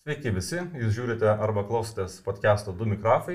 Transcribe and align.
Sveiki 0.00 0.30
visi, 0.32 0.56
jūs 0.80 0.94
žiūrite 0.96 1.28
arba 1.28 1.60
klausotės 1.68 2.14
podcast'o 2.24 2.72
Du 2.72 2.86
mikrofai 2.88 3.34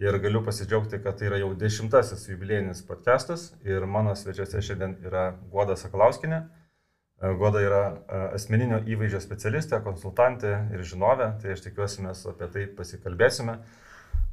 ir 0.00 0.16
galiu 0.22 0.40
pasidžiaugti, 0.46 1.02
kad 1.04 1.18
tai 1.20 1.26
yra 1.28 1.40
jau 1.42 1.50
dešimtasis 1.60 2.22
jubiliejinis 2.30 2.78
podcast'as 2.88 3.42
ir 3.68 3.84
mano 3.84 4.14
svečiuose 4.16 4.62
šiandien 4.64 4.94
yra 5.04 5.26
Guoda 5.52 5.76
Sakalauskinė. 5.76 6.38
Guoda 7.42 7.60
yra 7.60 7.82
e, 7.90 8.20
asmeninio 8.38 8.78
įvaizdžio 8.88 9.20
specialistė, 9.20 9.82
konsultantė 9.84 10.54
ir 10.72 10.86
žinovė, 10.94 11.26
tai 11.42 11.52
aš 11.52 11.66
tikiuosi 11.66 12.06
mes 12.06 12.24
apie 12.32 12.48
tai 12.56 12.64
pasikalbėsime. 12.78 13.58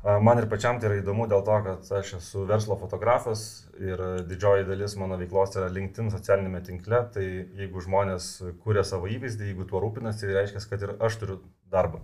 Man 0.06 0.40
ir 0.40 0.48
pačiam 0.48 0.80
tai 0.80 0.94
yra 0.94 1.02
įdomu 1.02 1.28
dėl 1.28 1.44
to, 1.44 1.60
kad 1.66 1.92
aš 2.00 2.14
esu 2.22 2.46
verslo 2.48 2.80
fotografas 2.80 3.66
ir 3.82 4.00
didžioji 4.30 4.70
dalis 4.72 4.96
mano 5.02 5.20
veiklos 5.20 5.60
yra 5.60 5.68
LinkedIn 5.68 6.14
socialinėme 6.14 6.64
tinkle, 6.64 7.04
tai 7.12 7.28
jeigu 7.60 7.84
žmonės 7.84 8.32
kūrė 8.64 8.88
savo 8.88 9.12
įvaizdį, 9.12 9.52
jeigu 9.52 9.68
tuo 9.68 9.84
rūpinasi, 9.84 10.28
tai 10.28 10.40
reiškia, 10.40 10.66
kad 10.72 10.88
ir 10.88 10.96
aš 11.10 11.20
turiu 11.20 11.40
darbą. 11.72 12.02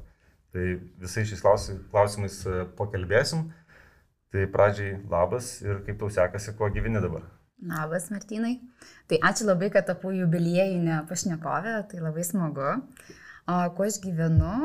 Tai 0.52 0.66
visais 1.00 1.30
šiais 1.30 1.44
klausimais 1.92 2.42
e, 2.46 2.64
pakalbėsim. 2.78 3.48
Tai 4.32 4.48
pradžiai 4.52 4.98
labas 5.12 5.58
ir 5.64 5.82
kaip 5.86 6.00
tau 6.00 6.12
sekasi, 6.12 6.56
kuo 6.58 6.70
gyveni 6.72 7.04
dabar. 7.04 7.26
Labas, 7.62 8.08
Martinai. 8.12 8.56
Tai 9.08 9.20
ačiū 9.30 9.46
labai, 9.46 9.70
kad 9.74 9.86
tapau 9.86 10.14
jubiliejinę 10.16 11.04
pašnekovę, 11.10 11.76
tai 11.92 12.00
labai 12.02 12.24
smagu. 12.26 12.72
O 13.52 13.58
kuo 13.78 13.86
aš 13.86 14.00
gyvenu? 14.02 14.56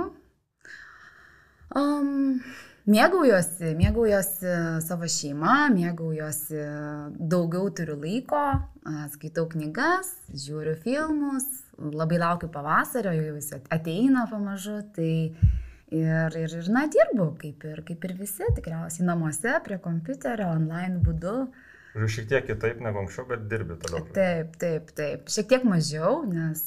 Um, 1.76 2.40
Mėgaujuosi, 2.86 3.72
mėgaujuosi 3.74 4.50
savo 4.84 5.08
šeima, 5.10 5.56
mėgaujuosi, 5.74 6.60
daugiau 7.18 7.66
turiu 7.74 7.96
laiko, 7.98 8.42
skaitau 9.10 9.48
knygas, 9.50 10.12
žiūriu 10.30 10.76
filmus, 10.84 11.48
labai 11.82 12.20
laukiu 12.22 12.46
pavasario, 12.54 13.10
jau 13.16 13.34
jis 13.40 13.50
ateina 13.74 14.28
pamažu, 14.30 14.78
tai 14.94 15.10
ir, 15.90 16.38
ir, 16.38 16.56
ir 16.60 16.70
na, 16.70 16.86
dirbu, 16.86 17.32
kaip 17.42 17.66
ir, 17.66 17.82
kaip 17.90 18.06
ir 18.06 18.18
visi, 18.22 18.46
tikriausiai 18.54 19.10
namuose, 19.10 19.58
prie 19.66 19.82
kompiuterio, 19.82 20.52
online 20.54 21.02
būdu. 21.02 21.36
Žiūrėjau, 21.96 22.14
šiek 22.14 22.30
tiek 22.30 22.50
kitaip 22.52 22.86
negu 22.86 23.02
anksčiau, 23.02 23.26
bet 23.32 23.48
dirbi 23.50 23.82
toliau. 23.82 24.06
Taip, 24.14 24.54
taip, 24.62 24.94
taip. 24.94 25.26
Šiek 25.32 25.50
tiek 25.50 25.66
mažiau, 25.66 26.20
nes 26.30 26.62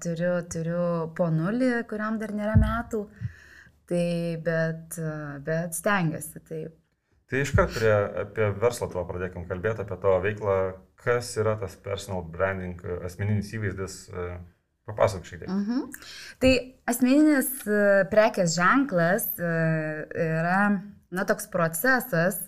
turiu, 0.00 0.38
turiu 0.48 0.84
po 1.18 1.28
nulį, 1.34 1.74
kuriam 1.90 2.16
dar 2.22 2.32
nėra 2.32 2.56
metų. 2.56 3.04
Uh, 3.04 3.34
Tai 3.88 4.36
bet, 4.44 4.98
bet 5.46 5.76
stengiasi 5.76 6.42
taip. 6.44 6.74
Tai 7.28 7.40
iškart 7.44 7.72
prie, 7.76 7.94
apie 8.22 8.50
verslą 8.60 8.88
tavo 8.88 9.04
pradėkim 9.08 9.44
kalbėti, 9.48 9.84
apie 9.84 9.96
tavo 10.00 10.20
veiklą. 10.24 10.58
Kas 10.98 11.30
yra 11.38 11.54
tas 11.60 11.76
personal 11.80 12.24
branding, 12.26 12.80
asmeninis 13.06 13.52
įvaizdis? 13.54 13.98
Papasakok 14.88 15.28
šiek 15.28 15.42
tiek. 15.42 15.48
Uh 15.48 15.54
mhm. 15.54 15.80
-huh. 15.80 16.08
Tai 16.40 16.52
asmeninis 16.88 17.50
prekės 18.12 18.56
ženklas 18.56 19.26
yra, 19.38 20.80
na, 21.10 21.24
toks 21.24 21.46
procesas, 21.52 22.40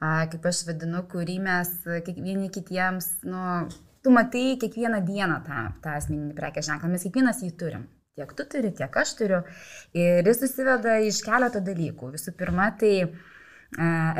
kaip 0.00 0.46
aš 0.46 0.64
vadinu, 0.68 1.02
kurį 1.10 1.38
mes 1.42 1.70
vieni 2.16 2.50
kitiems, 2.50 3.08
nu, 3.22 3.68
tu 4.02 4.10
matai 4.10 4.56
kiekvieną 4.60 5.02
dieną 5.06 5.40
tą, 5.46 5.64
tą 5.82 5.96
asmeninį 5.98 6.34
prekės 6.38 6.70
ženklą, 6.70 6.88
mes 6.88 7.02
kiekvienas 7.02 7.42
jį 7.42 7.56
turim. 7.56 7.88
Tiek 8.20 8.32
tu 8.36 8.44
turi, 8.52 8.68
tiek 8.76 8.96
aš 9.00 9.14
turiu. 9.16 9.38
Ir 9.96 10.26
jis 10.28 10.42
susiveda 10.42 10.98
iš 11.08 11.22
keleto 11.24 11.62
dalykų. 11.64 12.10
Visų 12.12 12.34
pirma, 12.36 12.66
tai 12.76 12.90
e, 13.00 13.06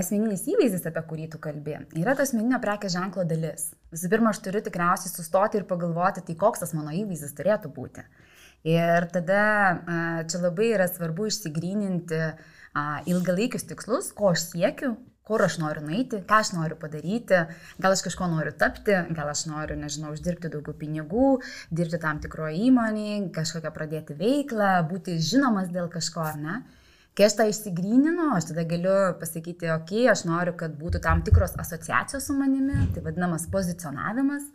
asmeninis 0.01 0.47
įvaizdis, 0.49 0.87
apie 0.89 1.03
kurį 1.11 1.27
tu 1.35 1.41
kalbė, 1.43 1.83
yra 2.01 2.15
tas 2.17 2.31
asmeninio 2.31 2.63
prekės 2.65 2.95
ženklo 2.97 3.27
dalis. 3.29 3.67
Visų 3.93 4.09
pirma, 4.15 4.33
aš 4.33 4.41
turiu 4.47 4.65
tikriausiai 4.65 5.13
sustoti 5.13 5.61
ir 5.61 5.69
pagalvoti, 5.69 6.25
tai 6.25 6.39
koks 6.41 6.65
tas 6.65 6.73
mano 6.79 6.95
įvaizdis 6.97 7.37
turėtų 7.37 7.75
būti. 7.77 8.07
Ir 8.73 9.09
tada 9.13 9.45
e, 9.45 10.01
čia 10.33 10.41
labai 10.47 10.73
yra 10.79 10.89
svarbu 10.89 11.29
išsigryninti 11.29 12.25
ilgalaikius 13.11 13.69
tikslus, 13.69 14.15
ko 14.17 14.33
aš 14.33 14.47
siekiu, 14.55 14.95
kur 15.31 15.45
aš 15.47 15.61
noriu 15.63 15.85
nueiti, 15.87 16.19
ką 16.27 16.41
aš 16.43 16.49
noriu 16.57 16.75
padaryti, 16.81 17.45
gal 17.79 17.95
aš 17.95 18.03
kažko 18.09 18.27
noriu 18.33 18.51
tapti, 18.59 18.97
gal 19.15 19.31
aš 19.31 19.45
noriu, 19.47 19.77
nežinau, 19.79 20.11
uždirbti 20.17 20.51
daugiau 20.51 20.75
pinigų, 20.81 21.29
dirbti 21.71 22.01
tam 22.03 22.19
tikroje 22.25 22.59
įmonėje, 22.67 23.21
kažkokią 23.37 23.71
pradėti 23.77 24.19
veiklą, 24.19 24.73
būti 24.91 25.21
žinomas 25.23 25.71
dėl 25.71 25.87
kažko, 25.93 26.27
ar 26.33 26.43
ne. 26.43 26.59
Kai 27.15 27.29
aš 27.29 27.37
tą 27.39 27.47
išsigryninu, 27.51 28.33
aš 28.35 28.51
tada 28.51 28.67
galiu 28.67 28.97
pasakyti, 29.23 29.71
okei, 29.71 30.03
okay, 30.03 30.11
aš 30.11 30.27
noriu, 30.27 30.57
kad 30.59 30.75
būtų 30.79 31.03
tam 31.07 31.23
tikros 31.27 31.55
asociacijos 31.63 32.27
su 32.27 32.35
manimi, 32.35 32.87
tai 32.95 33.07
vadinamas 33.07 33.47
pozicionavimas. 33.55 34.51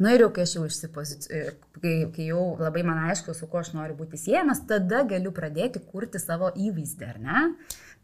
Na 0.00 0.08
nu 0.08 0.14
ir 0.16 0.22
jau 0.24 0.30
kai 0.32 0.46
aš 0.46 0.54
jau 0.56 0.62
išsipozicionuoju, 0.64 1.56
kai, 1.82 1.94
kai 2.14 2.26
jau 2.30 2.44
labai 2.56 2.82
man 2.88 3.02
aišku, 3.10 3.34
su 3.36 3.46
kuo 3.52 3.60
aš 3.60 3.74
noriu 3.76 3.98
būti 3.98 4.16
siejamas, 4.18 4.62
tada 4.70 5.02
galiu 5.10 5.30
pradėti 5.36 5.82
kurti 5.90 6.22
savo 6.22 6.48
įvaizdį, 6.56 7.10
ar 7.10 7.18
ne? 7.20 7.42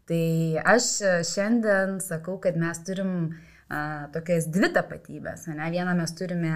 Tai 0.07 0.61
aš 0.75 0.85
šiandien 1.27 1.97
sakau, 2.03 2.37
kad 2.39 2.55
mes 2.59 2.79
turim 2.87 3.11
a, 3.67 4.07
tokias 4.13 4.47
dvi 4.51 4.69
tapatybės. 4.75 5.49
Ne? 5.51 5.67
Vieną 5.73 5.95
mes 5.97 6.13
turime, 6.15 6.53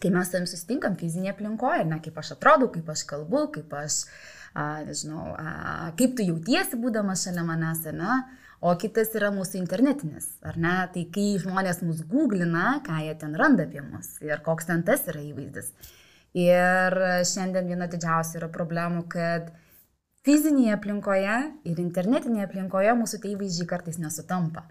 kai 0.00 0.12
mes 0.14 0.32
savim 0.32 0.48
susitinkam 0.48 0.96
fizinėje 0.96 1.34
aplinkoje, 1.34 1.84
ne 1.88 2.00
kaip 2.04 2.16
aš 2.22 2.32
atrodau, 2.38 2.70
kaip 2.72 2.88
aš 2.92 3.04
kalbu, 3.10 3.44
kaip 3.58 3.76
aš, 3.76 3.98
a, 4.54 4.86
nežinau, 4.88 5.34
a, 5.36 5.92
kaip 6.00 6.16
tu 6.16 6.24
jautiesi 6.24 6.80
būdamas 6.80 7.26
šalia 7.28 7.44
manęs, 7.44 7.84
ne? 7.92 8.22
O 8.64 8.72
kitas 8.80 9.12
yra 9.12 9.28
mūsų 9.34 9.58
internetinis, 9.60 10.30
ar 10.40 10.56
ne? 10.56 10.78
Tai 10.94 11.02
kai 11.12 11.26
žmonės 11.42 11.82
mus 11.84 12.00
googlina, 12.08 12.78
ką 12.86 13.02
jie 13.04 13.12
ten 13.20 13.36
randa 13.36 13.66
apie 13.68 13.84
mus 13.84 14.14
ir 14.24 14.40
koks 14.46 14.70
ten 14.70 14.80
tas 14.86 15.04
yra 15.12 15.20
įvaizdis. 15.20 15.74
Ir 16.36 16.96
šiandien 17.28 17.68
viena 17.68 17.88
didžiausia 17.92 18.40
yra 18.40 18.48
problemų, 18.52 19.04
kad 19.12 19.52
fizinėje 20.26 20.74
aplinkoje 20.74 21.36
ir 21.70 21.82
internetinėje 21.82 22.48
aplinkoje 22.48 22.96
mūsų 22.98 23.22
tie 23.22 23.34
įvaizdžiai 23.36 23.70
kartais 23.70 24.00
nesutampa. 24.02 24.66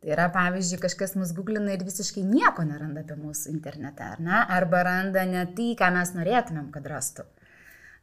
Tai 0.00 0.12
yra, 0.12 0.26
pavyzdžiui, 0.32 0.80
kažkas 0.82 1.14
mus 1.16 1.32
googlina 1.36 1.72
ir 1.74 1.84
visiškai 1.84 2.22
nieko 2.26 2.64
neranda 2.68 3.02
apie 3.04 3.16
mūsų 3.18 3.50
internete, 3.54 4.04
ar 4.04 4.20
ne? 4.22 4.42
Arba 4.56 4.82
randa 4.86 5.24
ne 5.28 5.44
tai, 5.56 5.70
ką 5.78 5.88
mes 5.94 6.12
norėtumėm, 6.16 6.68
kad 6.74 6.88
rastų. 6.92 7.24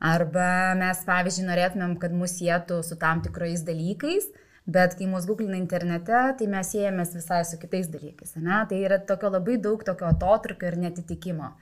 Arba 0.04 0.48
mes, 0.76 1.04
pavyzdžiui, 1.08 1.46
norėtumėm, 1.48 1.94
kad 2.02 2.16
mus 2.18 2.34
sėtų 2.40 2.82
su 2.84 2.98
tam 3.00 3.22
tikrais 3.24 3.62
dalykais, 3.64 4.26
bet 4.66 4.98
kai 5.00 5.08
mus 5.12 5.28
googlina 5.30 5.56
internete, 5.60 6.18
tai 6.40 6.48
mes 6.52 6.74
siejamės 6.74 7.14
visai 7.16 7.44
su 7.48 7.62
kitais 7.62 7.88
dalykais, 7.94 8.36
ne? 8.42 8.64
Tai 8.70 8.82
yra 8.82 9.00
tokio 9.00 9.32
labai 9.32 9.60
daug 9.62 9.86
tokio 9.86 10.10
atotrukio 10.10 10.72
ir 10.72 10.80
netitikimo. 10.88 11.54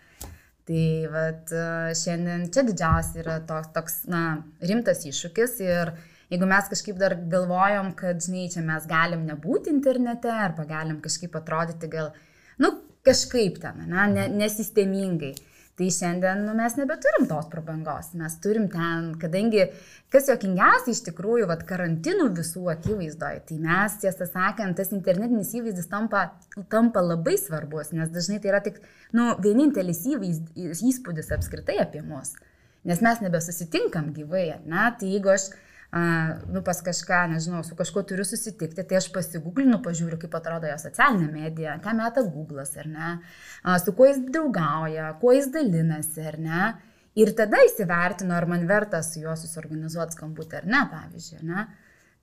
Tai 0.72 1.08
vat, 1.12 1.52
šiandien 2.00 2.46
čia 2.54 2.62
didžiausias 2.64 3.18
yra 3.20 3.34
toks, 3.44 3.72
toks 3.76 3.96
na, 4.08 4.22
rimtas 4.64 5.02
iššūkis 5.10 5.58
ir 5.66 5.92
jeigu 6.32 6.48
mes 6.48 6.70
kažkaip 6.72 6.96
dar 7.02 7.18
galvojom, 7.34 7.90
kad, 8.00 8.22
žinai, 8.24 8.46
čia 8.54 8.64
mes 8.64 8.86
galim 8.88 9.26
nebūti 9.28 9.74
internete 9.74 10.32
arba 10.32 10.64
galim 10.70 11.02
kažkaip 11.04 11.36
atrodyti 11.36 11.90
gal, 11.92 12.14
nu, 12.64 12.72
kažkaip 13.04 13.60
ten, 13.60 13.84
ne, 13.92 14.30
nesistemingai. 14.32 15.34
Tai 15.82 15.88
šiandien 15.90 16.44
nu, 16.46 16.52
mes 16.54 16.76
nebeturim 16.78 17.24
tos 17.26 17.48
prabangos, 17.50 18.12
mes 18.14 18.36
turim 18.44 18.68
ten, 18.70 19.08
kadangi 19.18 19.64
kas 20.14 20.28
jokingiausia 20.30 20.94
iš 20.94 21.00
tikrųjų, 21.08 21.48
vad 21.50 21.64
karantinų 21.66 22.28
visų 22.38 22.68
akivaizdoje, 22.76 23.40
tai 23.48 23.58
mes, 23.64 23.96
tiesą 24.04 24.28
sakant, 24.30 24.78
tas 24.78 24.94
internetinis 24.94 25.56
įvaizdis 25.58 25.90
tampa, 25.90 26.28
tampa 26.70 27.02
labai 27.02 27.34
svarbus, 27.42 27.90
nes 27.98 28.14
dažnai 28.14 28.38
tai 28.44 28.52
yra 28.52 28.62
tik 28.62 28.78
nu, 29.18 29.32
vienintelis 29.42 30.04
įvaizdis, 30.12 30.86
įspūdis 30.92 31.34
apskritai 31.34 31.80
apie 31.82 32.06
mus, 32.06 32.36
nes 32.86 33.02
mes 33.02 33.26
nebesusitinkam 33.26 34.14
gyvai, 34.14 34.52
ne? 34.62 34.86
tai 35.02 35.16
jeigu 35.16 35.34
aš 35.34 35.50
nu, 35.92 36.62
pas 36.64 36.80
kažką, 36.82 37.26
nežinau, 37.34 37.66
su 37.68 37.76
kažkuo 37.76 38.04
turiu 38.08 38.24
susitikti, 38.24 38.86
tai 38.88 39.00
aš 39.02 39.10
pasigūglinu, 39.12 39.82
pažiūriu, 39.84 40.16
kaip 40.22 40.38
atrodo 40.40 40.70
jo 40.70 40.78
socialinė 40.80 41.28
medija, 41.34 41.76
ką 41.84 41.96
meta 41.98 42.24
Google'as, 42.24 42.72
ar 42.80 42.88
ne, 42.88 43.10
su 43.84 43.92
kuo 43.98 44.08
jis 44.08 44.22
draugauja, 44.32 45.10
kuo 45.20 45.36
jis 45.36 45.52
dalinasi, 45.52 46.24
ar 46.32 46.40
ne. 46.40 46.70
Ir 47.20 47.34
tada 47.36 47.60
įsivertinu, 47.68 48.32
ar 48.32 48.48
man 48.48 48.64
verta 48.70 49.02
su 49.04 49.20
juo 49.20 49.34
susiorganizuoti 49.36 50.16
skambutį 50.16 50.62
ar 50.62 50.70
ne, 50.72 50.84
pavyzdžiui, 50.94 51.42
ne. 51.50 51.66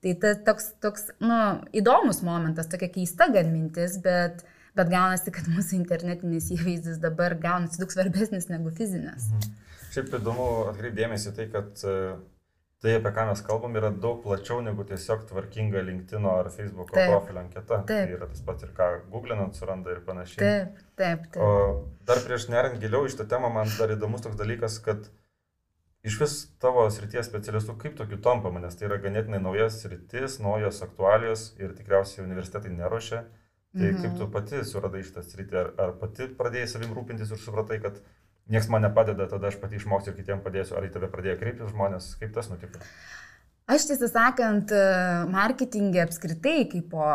Tai 0.01 0.13
tas 0.23 0.41
toks, 0.47 0.71
toks, 0.81 1.05
nu, 1.21 1.37
įdomus 1.75 2.23
momentas, 2.25 2.71
tokia 2.71 2.89
keista 2.89 3.27
gan 3.29 3.51
mintis, 3.53 3.99
bet, 4.01 4.41
bet 4.79 4.89
gaunasi, 4.89 5.29
kad 5.35 5.45
mūsų 5.51 5.77
internetinis 5.77 6.49
įvaizdis 6.55 6.97
dabar 7.03 7.37
gaunasi 7.37 7.83
daug 7.83 7.93
svarbesnis 7.93 8.49
negu 8.49 8.73
fizinis. 8.73 9.29
Mhm. 9.29 9.55
Šiaip 9.93 10.11
įdomu 10.23 10.49
atkreipdėmėsi 10.71 11.35
tai, 11.37 11.49
kad 11.53 11.85
tai, 12.83 12.95
apie 12.95 13.11
ką 13.15 13.25
mes 13.27 13.41
kalbam, 13.43 13.75
yra 13.75 13.89
daug 13.91 14.21
plačiau 14.23 14.61
negu 14.63 14.85
tiesiog 14.87 15.25
tvarkinga 15.29 15.81
LinkedIn 15.83 16.27
ar 16.31 16.49
Facebook 16.53 16.93
profilio 16.93 17.41
anketa. 17.43 17.81
Tai 17.87 18.01
yra 18.15 18.29
tas 18.31 18.43
pats 18.47 18.67
ir 18.67 18.71
ką 18.77 18.89
googlinant 19.11 19.57
suranda 19.59 19.91
ir 19.95 20.03
panašiai. 20.05 20.39
Taip, 20.43 20.83
taip, 20.99 21.25
taip. 21.33 21.41
O 21.43 21.49
dar 22.07 22.21
prieš 22.25 22.47
nerint 22.53 22.79
giliau 22.83 23.07
iš 23.07 23.17
tą 23.19 23.27
temą, 23.31 23.51
man 23.55 23.71
dar 23.75 23.91
įdomus 23.95 24.23
toks 24.23 24.39
dalykas, 24.39 24.79
kad 24.85 25.09
iš 26.07 26.19
vis 26.21 26.37
tavo 26.63 26.85
srities 26.93 27.27
specialistų 27.27 27.75
kaip 27.81 27.97
tokių 27.99 28.21
tampama, 28.23 28.61
nes 28.63 28.79
tai 28.79 28.87
yra 28.87 29.01
ganėtinai 29.03 29.41
naujas 29.43 29.81
sritis, 29.83 30.39
naujos 30.43 30.79
aktualijos 30.85 31.49
ir 31.59 31.75
tikriausiai 31.75 32.23
universitetai 32.27 32.71
neruošia. 32.77 33.25
Tai 33.69 33.85
mhm. 33.85 33.99
kaip 34.01 34.15
tu 34.17 34.25
pati 34.33 34.63
suradai 34.65 35.03
šitą 35.05 35.21
sritį, 35.21 35.57
ar, 35.59 35.67
ar 35.77 35.91
pati 35.99 36.25
pradėjai 36.39 36.71
savim 36.71 36.95
rūpintis 36.95 37.29
ir 37.29 37.37
supratai, 37.37 37.77
kad 37.83 37.99
niekas 38.49 38.69
man 38.73 38.85
nepadeda, 38.85 39.29
tada 39.31 39.49
aš 39.51 39.59
pati 39.61 39.79
išmoksiu 39.79 40.13
ir 40.13 40.19
kitiems 40.19 40.43
padėsiu, 40.45 40.77
ar 40.77 40.87
į 40.87 40.93
tave 40.95 41.09
pradėjo 41.13 41.39
kreiptis 41.39 41.73
žmonės, 41.73 42.13
kaip 42.21 42.35
tas 42.35 42.51
nutiko? 42.51 42.81
Aš 43.69 43.83
tiesą 43.85 44.07
sakant, 44.09 44.71
marketingė 45.29 45.99
apskritai, 46.01 46.63
kaip 46.71 46.87
po 46.89 47.05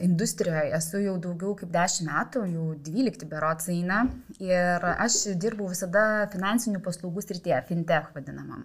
industrijoje, 0.00 0.70
esu 0.78 1.02
jau 1.02 1.18
daugiau 1.20 1.52
kaip 1.58 1.68
10 1.74 2.06
metų, 2.06 2.44
jau 2.54 2.68
12 2.86 3.26
berots 3.28 3.68
eina 3.68 4.06
ir 4.40 4.86
aš 4.94 5.18
dirbau 5.42 5.68
visada 5.68 6.24
finansinių 6.32 6.80
paslaugų 6.86 7.26
srityje, 7.26 7.58
fintech 7.68 8.08
vadinamam. 8.16 8.64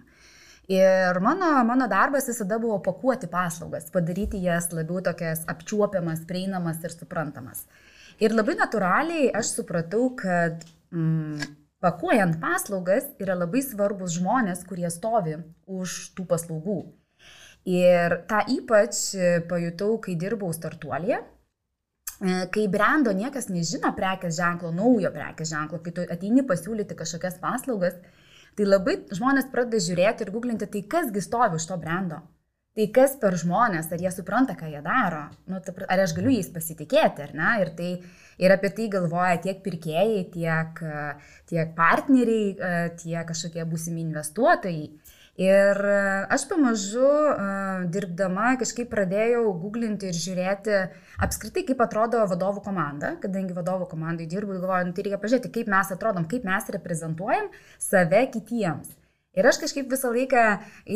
Ir 0.72 1.20
mano, 1.20 1.50
mano 1.68 1.90
darbas 1.92 2.30
visada 2.32 2.56
buvo 2.58 2.80
pakuoti 2.88 3.28
paslaugas, 3.30 3.92
padaryti 3.92 4.40
jas 4.42 4.72
labiau 4.72 5.04
tokias 5.04 5.44
apčiuopiamas, 5.52 6.24
prieinamas 6.26 6.80
ir 6.88 6.96
suprantamas. 6.96 7.66
Ir 8.16 8.32
labai 8.32 8.56
natūraliai 8.56 9.28
aš 9.36 9.52
supratau, 9.60 10.08
kad 10.16 10.64
mm, 10.88 11.52
pakuojant 11.84 12.38
paslaugas 12.40 13.08
yra 13.22 13.36
labai 13.36 13.62
svarbus 13.64 14.16
žmonės, 14.18 14.64
kurie 14.68 14.88
stovi 14.92 15.38
už 15.66 15.96
tų 16.16 16.26
paslaugų. 16.30 16.80
Ir 17.66 18.20
tą 18.30 18.44
ypač 18.52 19.00
pajutau, 19.50 19.96
kai 20.02 20.14
dirbau 20.18 20.52
startuolėje, 20.54 21.18
kai 22.54 22.68
brendo 22.72 23.12
niekas 23.12 23.50
nežino 23.50 23.90
prekės 23.96 24.38
ženklo, 24.38 24.70
naujo 24.72 25.10
prekės 25.12 25.50
ženklo, 25.50 25.82
kai 25.82 25.92
tu 25.96 26.06
ateini 26.06 26.46
pasiūlyti 26.46 26.96
kažkokias 26.96 27.40
paslaugas, 27.42 27.98
tai 28.56 28.68
labai 28.68 29.00
žmonės 29.10 29.50
pradeda 29.52 29.82
žiūrėti 29.82 30.24
ir 30.24 30.32
googlinti, 30.32 30.70
tai 30.70 30.86
kasgi 30.94 31.24
stovi 31.26 31.58
už 31.58 31.66
to 31.68 31.76
brendo. 31.82 32.22
Tai 32.76 32.86
kas 32.92 33.14
per 33.16 33.32
žmonės, 33.40 33.86
ar 33.88 34.02
jie 34.04 34.10
supranta, 34.12 34.52
ką 34.58 34.68
jie 34.68 34.82
daro, 34.84 35.22
nu, 35.48 35.62
ar 35.64 36.02
aš 36.02 36.12
galiu 36.18 36.34
jais 36.34 36.50
pasitikėti, 36.52 37.24
ar 37.24 37.30
ne? 37.32 37.52
Ir, 37.62 37.70
tai, 37.78 37.90
ir 38.42 38.52
apie 38.52 38.68
tai 38.76 38.90
galvoja 38.92 39.38
tiek 39.46 39.62
pirkėjai, 39.64 40.26
tiek, 40.34 40.82
tiek 41.48 41.72
partneriai, 41.78 42.90
tiek 43.00 43.24
kažkokie 43.30 43.64
būsimi 43.70 44.04
investuotojai. 44.04 44.90
Ir 45.36 45.80
e, 45.84 45.96
aš 46.32 46.46
pamažu 46.48 47.04
e, 47.04 47.48
dirbdama 47.92 48.54
kažkaip 48.60 48.88
pradėjau 48.88 49.42
googlinti 49.60 50.08
ir 50.08 50.16
žiūrėti 50.16 50.78
apskritai, 51.26 51.66
kaip 51.68 51.82
atrodo 51.84 52.22
vadovų 52.30 52.62
komanda, 52.64 53.12
kadangi 53.20 53.56
vadovų 53.56 53.90
komandai 53.90 54.28
dirbu 54.32 54.56
ir 54.56 54.62
galvoju, 54.62 54.88
nu, 54.88 54.96
tai 54.96 55.04
reikia 55.04 55.20
pažiūrėti, 55.20 55.52
kaip 55.58 55.68
mes 55.74 55.92
atrodom, 55.92 56.24
kaip 56.30 56.48
mes 56.48 56.72
reprezentuojam 56.78 57.50
save 57.76 58.22
kitiems. 58.32 58.96
Ir 59.36 59.44
aš 59.44 59.60
kažkaip 59.60 59.90
visą 59.92 60.10
laiką, 60.14 60.42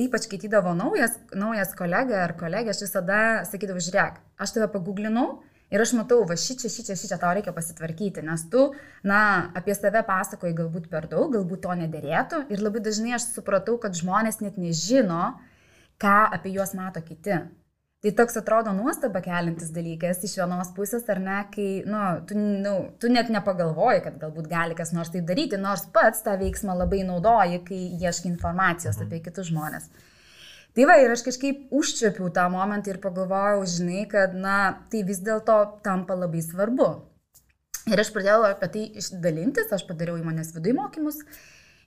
ypač 0.06 0.24
skaitydavo 0.24 0.72
naujas, 0.78 1.18
naujas 1.36 1.74
kolega 1.76 2.22
ar 2.24 2.32
kolegė, 2.40 2.72
aš 2.72 2.86
visada 2.86 3.20
sakydavau, 3.48 3.82
žiūrėk, 3.84 4.20
aš 4.40 4.56
tave 4.56 4.70
paguglinau, 4.72 5.42
Ir 5.70 5.78
aš 5.84 5.92
matau, 5.94 6.24
va 6.26 6.34
šičia, 6.34 6.66
šičia, 6.66 6.96
šičia 6.98 7.16
tau 7.22 7.30
reikia 7.36 7.52
pasitvarkyti, 7.54 8.24
nes 8.26 8.42
tu, 8.50 8.64
na, 9.06 9.20
apie 9.54 9.76
save 9.78 10.02
pasakoji 10.08 10.56
galbūt 10.58 10.88
per 10.90 11.06
daug, 11.12 11.28
galbūt 11.30 11.62
to 11.62 11.76
nederėtų. 11.78 12.40
Ir 12.50 12.64
labai 12.66 12.82
dažnai 12.82 13.14
aš 13.14 13.28
supratau, 13.36 13.76
kad 13.78 13.94
žmonės 13.94 14.40
net 14.42 14.58
nežino, 14.58 15.36
ką 16.02 16.16
apie 16.34 16.56
juos 16.56 16.74
mato 16.74 17.04
kiti. 17.06 17.38
Tai 18.00 18.10
toks 18.16 18.38
atrodo 18.40 18.72
nuostaba 18.72 19.20
kelintis 19.20 19.74
dalykas 19.76 20.22
iš 20.24 20.38
vienos 20.40 20.70
pusės, 20.76 21.02
ar 21.12 21.18
ne, 21.20 21.34
kai, 21.52 21.66
nu, 21.84 21.98
tu, 22.24 22.36
nu, 22.38 22.72
tu 22.96 23.10
net 23.12 23.28
nepagalvoji, 23.28 24.00
kad 24.06 24.16
galbūt 24.22 24.48
gali 24.48 24.76
kas 24.78 24.94
nors 24.96 25.12
tai 25.12 25.20
daryti, 25.28 25.58
nors 25.60 25.84
pats 25.92 26.24
tą 26.24 26.38
veiksmą 26.40 26.78
labai 26.78 27.02
naudoji, 27.04 27.60
kai 27.66 27.82
ieškai 28.00 28.30
informacijos 28.32 28.96
mhm. 28.96 29.04
apie 29.04 29.20
kitus 29.26 29.50
žmonės. 29.52 29.90
Tai 30.72 30.86
va, 30.88 30.96
ir 31.02 31.12
aš 31.12 31.26
kažkaip 31.26 31.68
užčiapiau 31.76 32.30
tą 32.32 32.46
momentą 32.48 32.94
ir 32.94 33.02
pagalvojau, 33.04 33.68
žinai, 33.68 34.06
kad, 34.08 34.32
na, 34.32 34.56
tai 34.88 35.04
vis 35.04 35.20
dėlto 35.26 35.58
tampa 35.84 36.16
labai 36.16 36.40
svarbu. 36.46 36.88
Ir 37.90 38.00
aš 38.00 38.14
pradėjau 38.14 38.46
apie 38.48 38.72
tai 38.78 38.86
dalintis, 39.24 39.68
aš 39.76 39.84
padariau 39.88 40.16
įmonės 40.20 40.54
viduje 40.56 40.78
mokymus. 40.78 41.20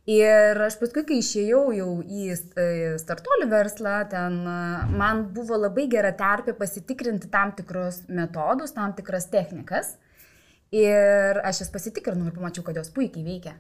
Ir 0.03 0.59
aš 0.59 0.75
paskui, 0.81 1.05
kai 1.07 1.21
išėjau 1.21 1.61
jau 1.71 1.91
į 2.03 2.25
e, 2.33 2.63
startuolių 2.99 3.45
verslą, 3.47 4.01
ten 4.11 4.41
e, 4.43 4.55
man 4.99 5.21
buvo 5.35 5.55
labai 5.55 5.85
gera 5.91 6.11
terpė 6.19 6.51
pasitikrinti 6.59 7.29
tam 7.31 7.53
tikrus 7.55 8.01
metodus, 8.11 8.75
tam 8.75 8.91
tikras 8.97 9.29
technikas. 9.31 9.93
Ir 10.75 11.39
aš 11.47 11.61
jas 11.63 11.71
pasitikrinau 11.71 12.27
ir 12.27 12.35
pamačiau, 12.35 12.65
kad 12.67 12.75
jos 12.75 12.91
puikiai 12.91 13.23
veikia. 13.23 13.55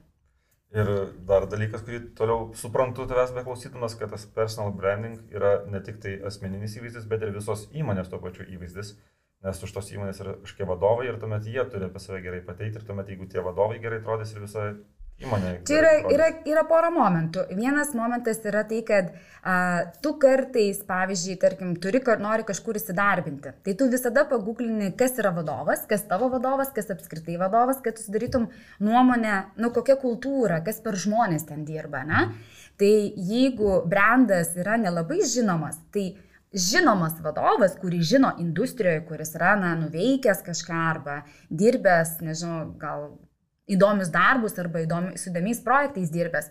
Ir 0.73 0.89
dar 1.29 1.45
dalykas, 1.47 1.85
kurį 1.85 1.99
toliau 2.17 2.49
suprantu 2.59 3.05
tavęs 3.07 3.31
beklausydamas, 3.37 3.95
kad 3.95 4.11
tas 4.11 4.25
personal 4.35 4.73
branding 4.75 5.19
yra 5.31 5.59
ne 5.69 5.79
tik 5.85 6.01
tai 6.03 6.17
asmeninis 6.27 6.75
įvaizdis, 6.79 7.05
bet 7.07 7.23
ir 7.23 7.31
visos 7.35 7.67
įmonės 7.77 8.09
tuo 8.11 8.19
pačiu 8.19 8.43
įvaizdis, 8.49 8.95
nes 9.45 9.61
už 9.63 9.75
tos 9.77 9.91
įmonės 9.93 10.19
yra 10.25 10.33
kažkokie 10.41 10.67
vadovai 10.67 11.07
ir 11.07 11.21
tuomet 11.21 11.45
jie 11.47 11.63
turi 11.69 11.87
apie 11.87 12.01
save 12.01 12.23
gerai 12.25 12.41
pateikti 12.43 12.81
ir 12.81 12.87
tuomet 12.89 13.13
jeigu 13.13 13.29
tie 13.31 13.45
vadovai 13.45 13.77
gerai 13.85 14.01
atrodys 14.01 14.33
ir 14.33 14.43
visa 14.47 14.65
įmonė. 15.21 15.51
Čia 15.67 15.77
yra, 15.79 15.91
yra, 16.13 16.29
yra 16.49 16.63
pora 16.67 16.89
momentų. 16.93 17.45
Vienas 17.57 17.93
momentas 17.97 18.41
yra 18.47 18.63
tai, 18.67 18.81
kad 18.87 19.11
a, 19.43 19.55
tu 20.03 20.15
kartais, 20.21 20.81
pavyzdžiui, 20.87 21.37
tarkim, 21.41 21.75
turi, 21.83 22.01
nori 22.21 22.47
kažkur 22.47 22.79
įsidarbinti. 22.79 23.53
Tai 23.65 23.75
tu 23.79 23.89
visada 23.91 24.25
paguklini, 24.29 24.91
kas 24.99 25.17
yra 25.21 25.33
vadovas, 25.35 25.85
kas 25.89 26.05
tavo 26.09 26.31
vadovas, 26.33 26.73
kas 26.75 26.91
apskritai 26.93 27.37
vadovas, 27.41 27.81
kad 27.85 27.97
tu 27.97 28.05
sudarytum 28.05 28.49
nuomonę, 28.83 29.39
nu 29.61 29.71
kokia 29.75 29.97
kultūra, 30.01 30.63
kas 30.65 30.81
per 30.83 30.99
žmonės 30.99 31.47
ten 31.49 31.65
dirba. 31.67 32.03
Ne? 32.07 32.27
Tai 32.81 32.93
jeigu 33.31 33.81
brandas 33.89 34.55
yra 34.57 34.79
nelabai 34.81 35.21
žinomas, 35.29 35.77
tai 35.93 36.13
žinomas 36.53 37.17
vadovas, 37.21 37.75
kurį 37.81 37.99
žino 38.05 38.33
industrijoje, 38.41 39.03
kuris 39.07 39.33
yra 39.37 39.53
na, 39.59 39.73
nuveikęs 39.77 40.43
kažką 40.45 40.81
arba 40.89 41.21
dirbęs, 41.49 42.19
nežinau, 42.25 42.67
gal 42.81 43.13
įdomius 43.71 44.11
darbus 44.13 44.57
arba 44.59 44.83
įdomi, 44.83 45.17
su 45.17 45.31
įdomiais 45.31 45.61
projektais 45.63 46.11
dirbęs, 46.13 46.49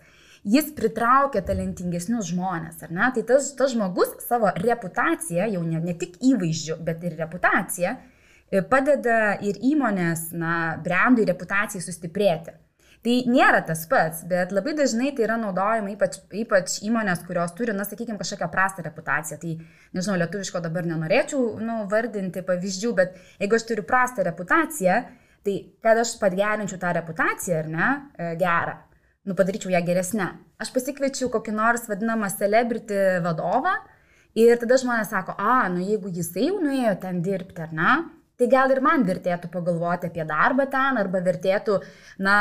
jis 0.48 0.72
pritraukia 0.76 1.42
talentingesnius 1.46 2.32
žmonės, 2.32 2.80
ar 2.86 2.94
ne? 2.94 3.10
Tai 3.14 3.26
tas, 3.28 3.52
tas 3.58 3.74
žmogus 3.74 4.16
savo 4.26 4.50
reputaciją, 4.56 5.50
jau 5.54 5.62
ne, 5.66 5.82
ne 5.84 5.94
tik 5.98 6.18
įvaizdžiu, 6.32 6.80
bet 6.82 7.04
ir 7.06 7.16
reputaciją, 7.20 7.94
e, 8.50 8.64
padeda 8.66 9.36
ir 9.44 9.60
įmonės, 9.72 10.30
na, 10.34 10.56
brandui 10.82 11.28
reputacijai 11.28 11.84
sustiprėti. 11.84 12.58
Tai 13.02 13.14
nėra 13.26 13.64
tas 13.66 13.80
pats, 13.90 14.20
bet 14.30 14.52
labai 14.54 14.76
dažnai 14.78 15.08
tai 15.10 15.24
yra 15.24 15.34
naudojama 15.34 15.90
ypač, 15.90 16.20
ypač 16.38 16.76
įmonės, 16.86 17.24
kurios 17.26 17.50
turi, 17.58 17.74
na, 17.74 17.82
sakykime, 17.86 18.14
kažkokią 18.20 18.46
prastą 18.52 18.84
reputaciją. 18.86 19.40
Tai, 19.42 19.54
nežinau, 19.96 20.20
lietuviško 20.22 20.62
dabar 20.62 20.86
nenorėčiau, 20.86 21.56
nu, 21.58 21.80
vardinti 21.90 22.44
pavyzdžių, 22.46 22.92
bet 23.00 23.18
jeigu 23.42 23.58
aš 23.58 23.66
turiu 23.66 23.86
prastą 23.88 24.22
reputaciją, 24.28 25.00
Tai 25.42 25.56
kad 25.82 25.98
aš 25.98 26.14
pagerinčiau 26.20 26.78
tą 26.78 26.92
reputaciją, 26.94 27.62
ar 27.64 27.68
ne, 27.70 27.88
e, 28.14 28.32
gerą, 28.38 28.76
nu 29.26 29.34
padaryčiau 29.38 29.72
ją 29.74 29.80
geresnę, 29.86 30.28
aš 30.62 30.70
pasikviečiau 30.74 31.30
kokį 31.34 31.54
nors 31.56 31.88
vadinamą 31.90 32.30
celebrity 32.30 33.18
vadovą 33.24 33.74
ir 34.38 34.54
tada 34.62 34.78
žmonės 34.78 35.10
sako, 35.10 35.34
a, 35.38 35.66
nu 35.72 35.82
jeigu 35.82 36.12
jisai 36.14 36.48
jau 36.48 36.60
nuėjo 36.62 36.94
ten 37.02 37.20
dirbti, 37.26 37.58
ar 37.66 37.74
ne, 37.74 37.96
tai 38.38 38.48
gal 38.50 38.72
ir 38.74 38.80
man 38.82 39.04
vertėtų 39.06 39.50
pagalvoti 39.52 40.08
apie 40.08 40.24
darbą 40.26 40.66
ten, 40.70 40.98
arba 41.02 41.20
vertėtų, 41.26 41.78
na, 42.22 42.36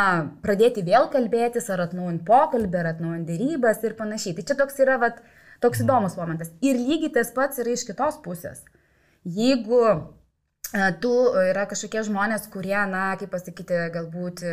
pradėti 0.46 0.86
vėl 0.86 1.10
kalbėtis, 1.13 1.70
ar 1.74 1.86
atnaujinti 1.88 2.25
pokalbį, 2.29 2.79
ar 2.81 2.93
atnaujinti 2.96 3.34
dėrybas 3.34 3.84
ir 3.86 3.98
panašiai. 4.00 4.38
Tai 4.38 4.48
čia 4.50 4.58
toks 4.62 4.81
yra, 4.81 4.98
vat, 5.01 5.22
toks 5.62 5.84
įdomus 5.84 6.17
momentas. 6.17 6.53
Ir 6.65 6.79
lygiai 6.79 7.13
tas 7.20 7.34
pats 7.36 7.62
yra 7.62 7.75
iš 7.75 7.86
kitos 7.89 8.17
pusės. 8.25 8.63
Jeigu 9.22 9.84
tu 11.03 11.11
yra 11.35 11.65
kažkokie 11.67 12.03
žmonės, 12.07 12.47
kurie, 12.53 12.77
na, 12.87 13.11
kaip 13.19 13.31
pasakyti, 13.33 13.77
galbūt 13.91 14.43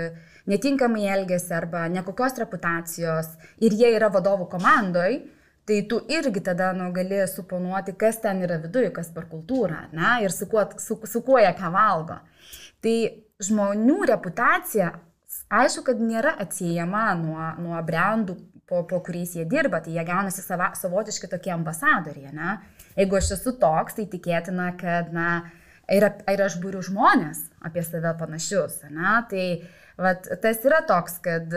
netinkamai 0.50 1.06
elgesi 1.14 1.52
arba 1.54 1.86
nekokios 1.92 2.38
reputacijos 2.42 3.34
ir 3.62 3.76
jie 3.78 3.92
yra 3.94 4.10
vadovų 4.10 4.48
komandoj, 4.50 5.20
tai 5.68 5.82
tu 5.88 6.00
irgi 6.08 6.40
tada 6.40 6.72
nu, 6.72 6.88
gali 6.96 7.20
suponuoti, 7.28 7.94
kas 8.00 8.22
ten 8.24 8.40
yra 8.42 8.56
viduje, 8.62 8.90
kas 8.94 9.12
per 9.14 9.28
kultūrą, 9.30 9.84
na, 9.92 10.16
ir 10.24 10.32
su 10.32 10.48
kuo, 10.50 10.64
su, 10.80 10.96
su 11.04 11.22
kuo 11.26 11.38
jie 11.38 11.52
ką 11.58 11.70
valgo. 11.74 12.16
Tai 12.82 12.96
žmonių 13.44 13.98
reputacija, 14.08 14.94
aišku, 15.60 15.84
kad 15.90 16.00
nėra 16.00 16.32
atsiejama 16.40 17.04
nuo, 17.20 17.50
nuo 17.60 17.82
brandų, 17.84 18.38
po, 18.68 18.82
po 18.88 19.00
kuriais 19.04 19.36
jie 19.36 19.44
dirba, 19.48 19.82
tai 19.84 19.94
jie 19.94 20.04
gaunasi 20.08 20.42
sava, 20.44 20.72
savotiški 20.76 21.28
tokie 21.30 21.52
ambasadoriai, 21.54 22.32
na. 22.36 22.58
Jeigu 22.96 23.20
aš 23.20 23.34
esu 23.38 23.54
toks, 23.60 23.96
tai 23.96 24.08
tikėtina, 24.10 24.72
kad, 24.80 25.12
na, 25.14 25.28
ir, 25.94 26.06
ir 26.32 26.44
aš 26.44 26.58
būriu 26.62 26.82
žmonės 26.84 27.46
apie 27.64 27.82
save 27.86 28.14
panašius. 28.20 28.82
Ne? 28.92 29.16
Tai 29.30 29.44
vat, 30.00 30.28
tas 30.42 30.64
yra 30.66 30.82
toks, 30.88 31.18
kad 31.24 31.52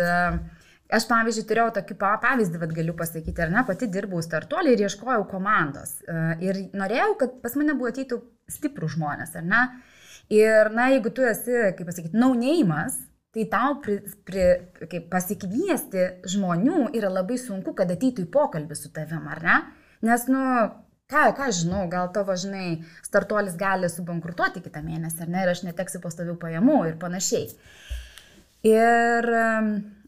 aš 0.91 1.07
pavyzdžiui 1.09 1.45
turėjau 1.47 1.69
tokį 1.77 1.97
pavyzdį, 2.01 2.61
vad 2.61 2.75
galiu 2.75 2.95
pasakyti, 2.97 3.37
ar 3.43 3.53
ne, 3.53 3.63
pati 3.67 3.87
dirbau 3.91 4.21
startuolį 4.23 4.75
ir 4.75 4.85
ieškojau 4.87 5.23
komandos. 5.31 5.99
Ir 6.43 6.65
norėjau, 6.77 7.13
kad 7.21 7.39
pas 7.43 7.55
mane 7.59 7.77
buvo 7.77 7.91
ateitų 7.91 8.19
stiprų 8.51 8.91
žmonės, 8.97 9.37
ar 9.39 9.47
ne? 9.47 9.61
Ir, 10.31 10.71
na, 10.75 10.89
jeigu 10.93 11.11
tu 11.15 11.25
esi, 11.27 11.55
kaip 11.75 11.87
pasakyti, 11.87 12.15
naunėjimas, 12.19 12.97
tai 13.35 13.45
tau 13.51 13.77
pri, 13.83 13.97
pri, 14.27 14.45
kaip 14.91 15.07
pasikviesti 15.11 16.07
žmonių 16.31 16.89
yra 16.95 17.11
labai 17.11 17.39
sunku, 17.39 17.73
kad 17.75 17.91
ateitų 17.91 18.25
į 18.27 18.31
pokalbį 18.31 18.77
su 18.79 18.91
tavim, 18.95 19.27
ar 19.31 19.43
ne? 19.43 19.57
Nes, 20.07 20.25
nu, 20.31 20.43
ką, 21.11 21.27
ką 21.37 21.51
žinau, 21.55 21.85
gal 21.91 22.11
tavo, 22.15 22.35
žinai, 22.39 22.81
startuolis 23.05 23.57
gali 23.59 23.89
subankrutuoti 23.91 24.63
kitą 24.63 24.83
mėnesį, 24.85 25.25
ar 25.25 25.33
ne, 25.33 25.45
ir 25.45 25.53
aš 25.53 25.65
neteksiu 25.67 26.01
pastovių 26.03 26.37
pajamų 26.41 26.77
ir 26.89 26.99
panašiai. 27.01 27.49
Ir 28.67 29.27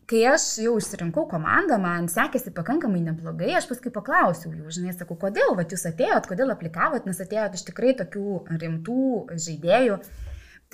kai 0.10 0.22
aš 0.30 0.46
jau 0.62 0.76
išsirinkau 0.78 1.24
komandą, 1.32 1.80
man 1.82 2.10
sekėsi 2.12 2.54
pakankamai 2.56 3.02
neblogai, 3.06 3.54
aš 3.58 3.70
paskui 3.70 3.92
paklausiau 3.94 4.52
jų, 4.52 4.74
žinai, 4.76 4.94
sakau, 4.98 5.18
kodėl, 5.20 5.56
va, 5.58 5.66
jūs 5.70 5.88
atėjot, 5.90 6.28
kodėl 6.30 6.54
aplikavot, 6.54 7.08
nes 7.08 7.22
atėjot 7.24 7.58
iš 7.58 7.66
tikrai 7.70 7.96
tokių 8.02 8.44
rimtų 8.62 9.08
žaidėjų. 9.46 10.02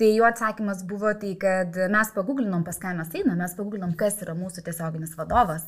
Tai 0.00 0.08
jo 0.16 0.24
atsakymas 0.24 0.82
buvo 0.88 1.12
tai, 1.20 1.34
kad 1.40 1.76
mes 1.92 2.10
paguglinom, 2.14 2.64
pas 2.64 2.78
ką 2.80 2.94
mes 2.96 3.10
einame, 3.12 3.36
mes 3.42 3.56
paguglinom, 3.56 3.92
kas 4.00 4.16
yra 4.24 4.32
mūsų 4.36 4.64
tiesioginis 4.64 5.12
vadovas. 5.18 5.66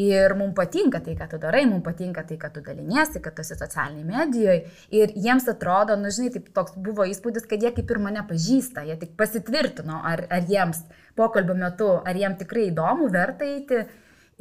Ir 0.00 0.32
mums 0.38 0.54
patinka 0.56 1.02
tai, 1.04 1.12
ką 1.18 1.26
tu 1.28 1.38
darai, 1.42 1.66
mums 1.68 1.84
patinka 1.84 2.24
tai, 2.24 2.38
ką 2.40 2.48
tu 2.54 2.62
daliniesi, 2.64 3.20
kad 3.20 3.34
tu 3.36 3.44
esi 3.44 3.56
socialiniai 3.58 4.06
medijoje. 4.08 4.62
Ir 4.96 5.12
jiems 5.16 5.48
atrodo, 5.52 5.98
nu 6.00 6.12
žinai, 6.14 6.30
taip 6.32 6.48
toks 6.56 6.78
buvo 6.80 7.04
įspūdis, 7.08 7.44
kad 7.48 7.60
jie 7.60 7.74
kaip 7.76 7.92
ir 7.92 8.00
mane 8.00 8.22
pažįsta, 8.28 8.86
jie 8.88 8.96
tik 9.00 9.12
pasitvirtino, 9.20 10.00
ar, 10.08 10.24
ar 10.32 10.48
jiems 10.48 10.80
pokalbio 11.18 11.58
metu, 11.58 11.90
ar 12.00 12.16
jiems 12.16 12.40
tikrai 12.40 12.70
įdomu, 12.70 13.10
verta 13.12 13.48
eiti. 13.48 13.82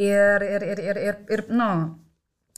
Ir, 0.01 0.45
ir, 0.47 0.63
ir, 0.71 0.79
ir, 0.79 1.01
ir, 1.03 1.17
ir, 1.35 1.43
nu, 1.51 1.71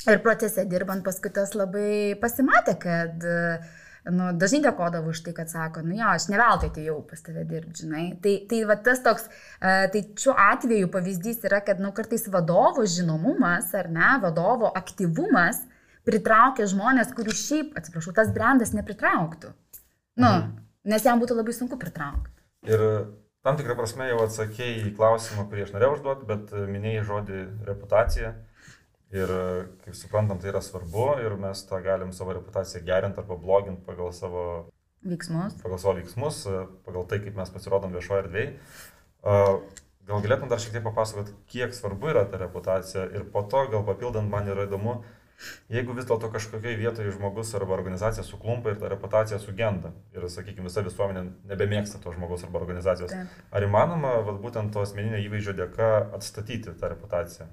ir 0.06 0.22
procese 0.22 0.68
dirbant 0.70 1.02
paskui 1.04 1.34
tas 1.34 1.56
labai 1.58 2.14
pasimatė, 2.22 2.78
kad 2.80 3.26
uh, 3.26 3.74
nu, 4.12 4.30
dažnai 4.36 4.62
dėkodavau 4.66 5.14
už 5.14 5.22
tai, 5.26 5.34
kad 5.38 5.52
sako, 5.52 5.84
nu 5.88 5.96
jo, 5.96 6.08
aš 6.12 6.28
ne 6.32 6.40
veltui 6.40 6.70
atėjau 6.72 6.98
pas 7.08 7.24
tave 7.24 7.46
dirbti, 7.48 7.86
žinai. 7.86 8.06
Tai, 8.24 8.34
tai 8.50 8.60
va 8.68 8.76
tas 8.76 9.00
toks, 9.06 9.30
uh, 9.30 9.86
tai 9.94 10.04
šiuo 10.20 10.36
atveju 10.46 10.90
pavyzdys 10.92 11.44
yra, 11.48 11.62
kad, 11.66 11.80
nu, 11.84 11.94
kartais 11.96 12.28
vadovo 12.32 12.84
žinomumas 12.84 13.72
ar 13.80 13.92
ne, 13.94 14.10
vadovo 14.24 14.72
aktyvumas 14.76 15.64
pritraukia 16.08 16.68
žmonės, 16.68 17.14
kurių 17.16 17.36
šiaip, 17.40 17.76
atsiprašau, 17.80 18.16
tas 18.16 18.32
brandas 18.36 18.74
nepritrauktų. 18.76 19.54
Nu, 20.20 20.30
mhm. 20.30 20.56
nes 20.92 21.08
jam 21.08 21.22
būtų 21.24 21.40
labai 21.40 21.56
sunku 21.56 21.80
pritraukti. 21.80 22.34
Ir 22.68 22.82
tam 23.44 23.58
tikrą 23.60 23.76
prasme 23.80 24.08
jau 24.08 24.22
atsakėjai 24.24 24.88
į 24.90 24.96
klausimą, 24.98 25.48
kurį 25.52 25.66
aš 25.66 25.74
norėjau 25.76 25.96
užduoti, 25.98 26.28
bet 26.30 26.52
minėjai 26.68 27.06
žodį 27.08 27.40
reputacija. 27.70 28.36
Ir 29.14 29.30
kaip 29.84 29.94
suprantam, 29.98 30.40
tai 30.42 30.50
yra 30.50 30.62
svarbu 30.66 31.12
ir 31.22 31.36
mes 31.38 31.62
tą 31.70 31.78
galim 31.86 32.14
savo 32.18 32.34
reputaciją 32.34 32.82
gerinti 32.88 33.22
arba 33.22 33.38
bloginti 33.38 33.86
pagal 33.86 34.10
savo 34.16 34.44
veiksmus. 35.06 35.60
Pagal 35.62 35.82
savo 35.84 35.96
veiksmus, 36.00 36.44
pagal 36.88 37.06
tai, 37.12 37.20
kaip 37.22 37.38
mes 37.38 37.52
pasirodom 37.54 37.94
viešoje 37.94 38.24
erdvėje. 38.26 38.54
Gal 40.04 40.24
galėtum 40.24 40.50
dar 40.52 40.60
šiek 40.60 40.74
tiek 40.76 40.84
papasakoti, 40.84 41.36
kiek 41.48 41.76
svarbu 41.76 42.10
yra 42.12 42.26
ta 42.28 42.40
reputacija 42.42 43.06
ir 43.16 43.24
po 43.32 43.46
to 43.48 43.62
gal 43.72 43.86
papildant 43.88 44.28
man 44.32 44.50
yra 44.52 44.66
įdomu, 44.68 44.98
jeigu 45.72 45.96
vis 45.96 46.08
dėlto 46.10 46.28
kažkokiai 46.34 46.76
vietoje 46.80 47.14
žmogus 47.16 47.54
arba 47.56 47.78
organizacija 47.78 48.26
suklumpa 48.28 48.74
ir 48.74 48.82
ta 48.82 48.92
reputacija 48.92 49.40
sugenda 49.40 49.94
ir, 50.16 50.28
sakykime, 50.32 50.68
visa 50.68 50.84
visuomenė 50.84 51.24
nebemėgsta 51.54 52.02
to 52.04 52.12
žmogaus 52.16 52.44
arba 52.48 52.60
organizacijos, 52.60 53.16
Taip. 53.16 53.42
ar 53.52 53.68
įmanoma 53.68 54.18
vat, 54.28 54.42
būtent 54.44 54.76
to 54.76 54.84
asmeninio 54.84 55.22
įvaizdžio 55.24 55.56
dėka 55.62 55.92
atstatyti 56.20 56.76
tą 56.80 56.92
reputaciją? 56.96 57.48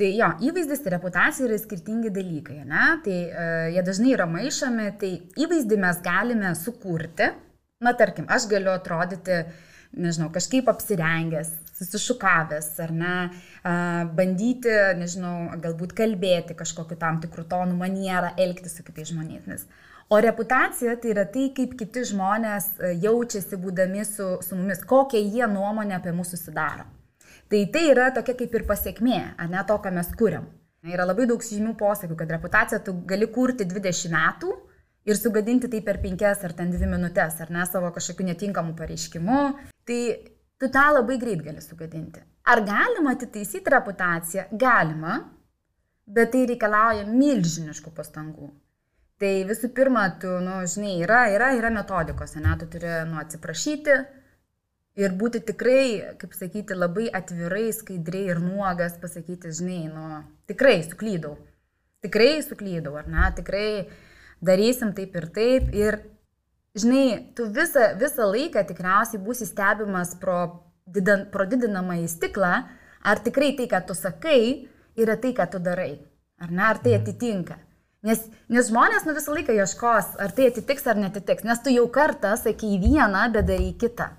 Tai 0.00 0.08
jo, 0.16 0.28
įvaizdis 0.48 0.80
ir 0.86 0.94
reputacija 0.94 1.44
yra 1.44 1.58
skirtingi 1.60 2.12
dalykai, 2.14 2.62
ne? 2.64 2.84
Tai 3.04 3.16
uh, 3.26 3.66
jie 3.74 3.82
dažnai 3.84 4.14
yra 4.14 4.24
maišomi, 4.30 4.86
tai 5.00 5.10
įvaizdį 5.44 5.76
mes 5.82 5.98
galime 6.04 6.54
sukurti. 6.56 7.28
Na, 7.82 7.92
tarkim, 7.98 8.24
aš 8.32 8.46
galiu 8.48 8.70
atrodyti, 8.72 9.42
nežinau, 9.92 10.30
kažkaip 10.32 10.70
apsirengęs, 10.72 11.50
susišukavęs, 11.76 12.70
ar 12.86 12.94
ne, 12.96 13.16
uh, 13.28 14.08
bandyti, 14.16 14.72
nežinau, 14.96 15.34
galbūt 15.60 15.92
kalbėti 15.98 16.56
kažkokiu 16.56 16.96
tam 16.96 17.20
tikrų 17.20 17.44
tonų 17.52 17.76
manierą, 17.82 18.32
elgtis 18.40 18.78
su 18.78 18.86
kitais 18.86 19.12
žmonėmis. 19.12 19.68
O 20.12 20.22
reputacija 20.24 20.96
tai 21.00 21.12
yra 21.12 21.26
tai, 21.28 21.50
kaip 21.56 21.76
kiti 21.80 22.06
žmonės 22.08 22.72
jaučiasi 23.00 23.60
būdami 23.60 24.08
su, 24.08 24.32
su 24.44 24.56
mumis, 24.56 24.80
kokią 24.88 25.20
jie 25.20 25.46
nuomonę 25.52 26.00
apie 26.00 26.16
mūsų 26.16 26.40
sudaro. 26.40 26.88
Tai 27.52 27.66
tai 27.68 27.84
yra 27.92 28.08
tokia 28.16 28.32
kaip 28.32 28.54
ir 28.56 28.62
pasiekmė, 28.64 29.16
ar 29.36 29.48
ne 29.52 29.62
to, 29.68 29.74
ką 29.84 29.90
mes 29.92 30.08
kuriam. 30.16 30.46
Yra 30.88 31.04
labai 31.04 31.26
daug 31.28 31.42
žymių 31.44 31.74
posakių, 31.76 32.16
kad 32.16 32.30
reputaciją 32.32 32.78
tu 32.86 32.94
gali 33.10 33.28
kurti 33.34 33.66
20 33.68 34.08
metų 34.14 34.54
ir 35.04 35.18
sugadinti 35.18 35.68
tai 35.68 35.82
per 35.84 35.98
5 36.00 36.24
ar 36.32 36.54
ten 36.56 36.72
2 36.72 36.88
minutės, 36.88 37.36
ar 37.44 37.52
ne 37.52 37.66
savo 37.68 37.90
kažkokiu 37.92 38.30
netinkamu 38.30 38.72
pareiškimu. 38.78 39.42
Tai 39.84 40.00
tu 40.56 40.70
tą 40.78 40.86
labai 40.96 41.18
greit 41.20 41.44
gali 41.44 41.60
sugadinti. 41.60 42.24
Ar 42.48 42.64
galima 42.64 43.12
atitaisyti 43.18 43.70
reputaciją? 43.76 44.48
Galima, 44.64 45.20
bet 46.08 46.32
tai 46.32 46.46
reikalauja 46.54 47.04
milžiniškų 47.04 47.92
pastangų. 48.00 48.48
Tai 49.20 49.34
visų 49.52 49.70
pirma, 49.76 50.08
tu, 50.24 50.32
nu, 50.42 50.62
žinai, 50.66 50.96
yra, 51.04 51.26
yra, 51.36 51.52
yra 51.60 51.70
metodikos, 51.70 52.32
ne, 52.40 52.56
tu 52.58 52.66
turi, 52.72 52.90
nu, 53.12 53.20
atsiprašyti, 53.20 54.00
Ir 54.98 55.14
būti 55.16 55.40
tikrai, 55.40 56.14
kaip 56.20 56.34
sakyti, 56.36 56.76
labai 56.76 57.06
atvirai, 57.16 57.70
skaidriai 57.72 58.34
ir 58.34 58.40
nuogas 58.44 58.98
pasakyti, 59.00 59.48
žinai, 59.56 59.86
nu, 59.88 60.18
tikrai 60.50 60.82
suklydau. 60.84 61.38
Tikrai 62.04 62.42
suklydau, 62.44 62.98
ar 63.00 63.08
ne? 63.08 63.24
Tikrai 63.38 63.86
darysim 64.44 64.92
taip 64.92 65.16
ir 65.16 65.28
taip. 65.32 65.72
Ir, 65.72 65.96
žinai, 66.76 67.32
tu 67.38 67.48
visą, 67.56 67.94
visą 67.96 68.28
laiką 68.28 68.66
tikriausiai 68.68 69.22
būsi 69.24 69.48
stebimas 69.48 70.12
pro, 70.20 70.38
didan, 70.84 71.24
pro 71.32 71.48
didinamą 71.48 72.02
į 72.02 72.10
stiklą, 72.12 72.52
ar 73.00 73.24
tikrai 73.24 73.54
tai, 73.56 73.70
ką 73.72 73.80
tu 73.88 73.96
sakai, 73.96 74.68
yra 75.00 75.16
tai, 75.16 75.32
ką 75.38 75.48
tu 75.54 75.62
darai. 75.62 75.94
Ar 76.42 76.52
ne? 76.52 76.66
Ar 76.68 76.82
tai 76.84 76.98
mhm. 76.98 77.06
atitinka. 77.06 77.56
Nes, 78.04 78.26
nes 78.50 78.68
žmonės 78.68 79.06
nu 79.06 79.14
visą 79.16 79.32
laiką 79.32 79.54
ieškos, 79.56 80.18
ar 80.20 80.36
tai 80.36 80.50
atitiks 80.50 80.84
ar 80.90 81.00
netitiks. 81.00 81.46
Nes 81.48 81.64
tu 81.64 81.72
jau 81.72 81.86
kartą 81.88 82.34
sakai 82.36 82.76
vieną, 82.82 83.30
bet 83.32 83.48
darai 83.48 83.72
kitą. 83.78 84.10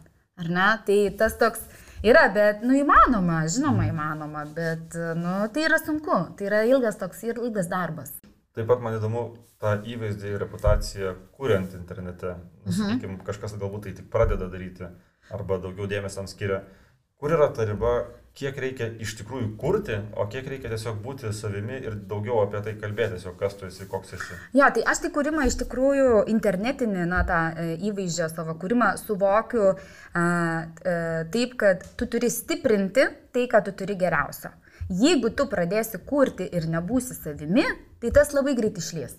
Ar 0.41 0.49
ne? 0.49 0.67
Tai 0.87 0.99
tas 1.19 1.37
toks 1.37 1.63
yra, 2.05 2.25
bet, 2.33 2.63
nu, 2.65 2.75
įmanoma, 2.79 3.43
žinoma, 3.51 3.87
įmanoma, 3.91 4.45
bet, 4.55 4.97
nu, 5.19 5.35
tai 5.53 5.67
yra 5.67 5.79
sunku, 5.81 6.19
tai 6.37 6.49
yra 6.49 6.63
ilgas 6.69 6.97
toks 7.01 7.23
ir 7.27 7.41
ilgas 7.41 7.69
darbas. 7.71 8.15
Taip 8.53 8.67
pat 8.69 8.81
man 8.85 8.97
įdomu 8.99 9.23
tą 9.61 9.77
įvaizdį 9.89 10.33
ir 10.35 10.41
reputaciją 10.43 11.13
kuriant 11.37 11.73
internete. 11.77 12.35
Nu, 12.63 12.69
mhm. 12.69 12.79
Sakykime, 12.79 13.19
kažkas 13.25 13.55
galbūt 13.57 13.87
tai 13.87 13.95
tik 13.99 14.09
pradeda 14.13 14.49
daryti 14.51 14.89
arba 15.33 15.57
daugiau 15.61 15.87
dėmesio 15.89 16.21
tam 16.21 16.29
skiria. 16.29 16.63
Kur 17.21 17.33
yra 17.33 17.47
ta 17.55 17.65
riba, 17.65 17.93
kiek 18.37 18.57
reikia 18.57 18.87
iš 19.03 19.13
tikrųjų 19.19 19.51
kurti, 19.61 19.99
o 20.17 20.25
kiek 20.31 20.47
reikia 20.49 20.71
tiesiog 20.71 20.97
būti 21.03 21.29
savimi 21.37 21.77
ir 21.85 21.97
daugiau 22.09 22.39
apie 22.41 22.63
tai 22.65 22.73
kalbėti, 22.81 23.19
tiesiog 23.19 23.35
kas 23.37 23.57
tu 23.59 23.67
esi, 23.69 23.85
koks 23.89 24.15
esi. 24.17 24.37
Jo, 24.57 24.69
tai 24.73 24.85
aš 24.89 25.03
tai 25.03 25.11
kūrimą 25.13 25.45
iš 25.49 25.59
tikrųjų 25.61 26.23
internetinį, 26.33 27.05
na, 27.11 27.21
tą 27.29 27.41
e, 27.51 27.67
įvaizdžio 27.91 28.31
savo 28.33 28.57
kūrimą 28.61 28.95
suvokiu 29.03 29.67
a, 29.69 29.75
a, 29.77 30.25
e, 30.81 30.97
taip, 31.33 31.55
kad 31.61 31.85
tu 31.99 32.09
turi 32.09 32.31
stiprinti 32.33 33.05
tai, 33.35 33.45
ką 33.51 33.61
tu 33.67 33.75
turi 33.83 33.97
geriausio. 34.01 34.53
Jeigu 34.89 35.29
tu 35.37 35.45
pradėsi 35.49 36.01
kurti 36.05 36.49
ir 36.57 36.65
nebūsi 36.69 37.15
savimi, 37.15 37.65
tai 38.01 38.11
tas 38.15 38.33
labai 38.35 38.57
greit 38.57 38.81
išlies. 38.81 39.15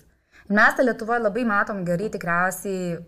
Mes 0.52 0.80
Lietuvoje 0.83 1.23
labai 1.25 1.47
matom 1.49 1.87
gerai 1.87 2.11
tikriausiai 2.12 2.99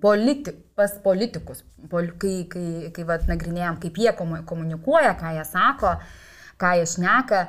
politi, 0.00 0.52
pas 0.76 0.92
politikus, 1.04 1.64
pol, 1.90 2.12
kai, 2.20 2.42
kai, 2.50 2.90
kai 2.94 3.06
vat, 3.08 3.24
nagrinėjom, 3.30 3.80
kaip 3.82 3.98
jie 4.02 4.12
komunikuoja, 4.18 5.14
ką 5.18 5.32
jie 5.38 5.46
sako, 5.48 5.94
ką 6.60 6.74
jie 6.76 6.86
šneka, 6.92 7.40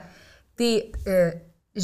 tai 0.59 0.71
e, 1.03 1.19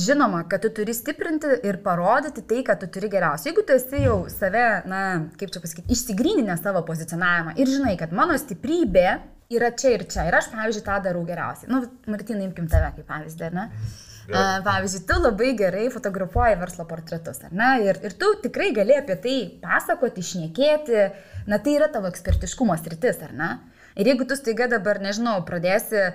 žinoma, 0.06 0.46
kad 0.52 0.64
tu 0.64 0.72
turi 0.78 0.96
stiprinti 0.96 1.52
ir 1.68 1.82
parodyti 1.84 2.46
tai, 2.48 2.64
kad 2.68 2.80
tu 2.82 2.90
turi 2.92 3.12
geriausia. 3.12 3.52
Jeigu 3.52 3.66
tu 3.68 3.76
esi 3.76 4.06
jau 4.06 4.18
save, 4.32 4.66
na, 4.90 5.04
kaip 5.40 5.54
čia 5.54 5.64
pasakyti, 5.64 5.92
išsigryninę 5.96 6.58
savo 6.62 6.86
pozicionavimą 6.88 7.58
ir 7.60 7.72
žinai, 7.72 7.96
kad 8.00 8.16
mano 8.16 8.38
stiprybė 8.40 9.08
yra 9.56 9.76
čia 9.78 9.94
ir 9.98 10.08
čia 10.10 10.30
ir 10.30 10.40
aš, 10.40 10.50
pavyzdžiui, 10.56 10.88
tą 10.88 10.98
darau 11.06 11.28
geriausiai. 11.28 11.72
Nu, 11.72 11.84
Martinai, 12.10 12.48
imkim 12.50 12.72
tave 12.72 12.94
kaip 12.98 13.08
pavyzdį, 13.12 13.54
ne? 13.60 13.70
Mhm 13.70 14.15
Pavyzdžiui, 14.30 15.04
tu 15.06 15.18
labai 15.22 15.52
gerai 15.58 15.86
fotografuoji 15.94 16.58
verslo 16.58 16.86
portretus, 16.90 17.44
ar 17.46 17.54
ne? 17.54 17.70
Ir, 17.86 18.00
ir 18.08 18.16
tu 18.18 18.32
tikrai 18.42 18.72
gali 18.74 18.96
apie 18.98 19.18
tai 19.22 19.36
pasakoti, 19.62 20.24
išnekėti, 20.26 21.04
na 21.52 21.60
tai 21.62 21.76
yra 21.78 21.90
tavo 21.94 22.10
ekspertiškumo 22.10 22.78
sritis, 22.80 23.22
ar 23.26 23.36
ne? 23.38 23.50
Ir 23.96 24.10
jeigu 24.10 24.26
tu 24.28 24.36
staiga 24.36 24.68
dabar, 24.72 25.00
nežinau, 25.00 25.38
pradėsi, 25.48 26.10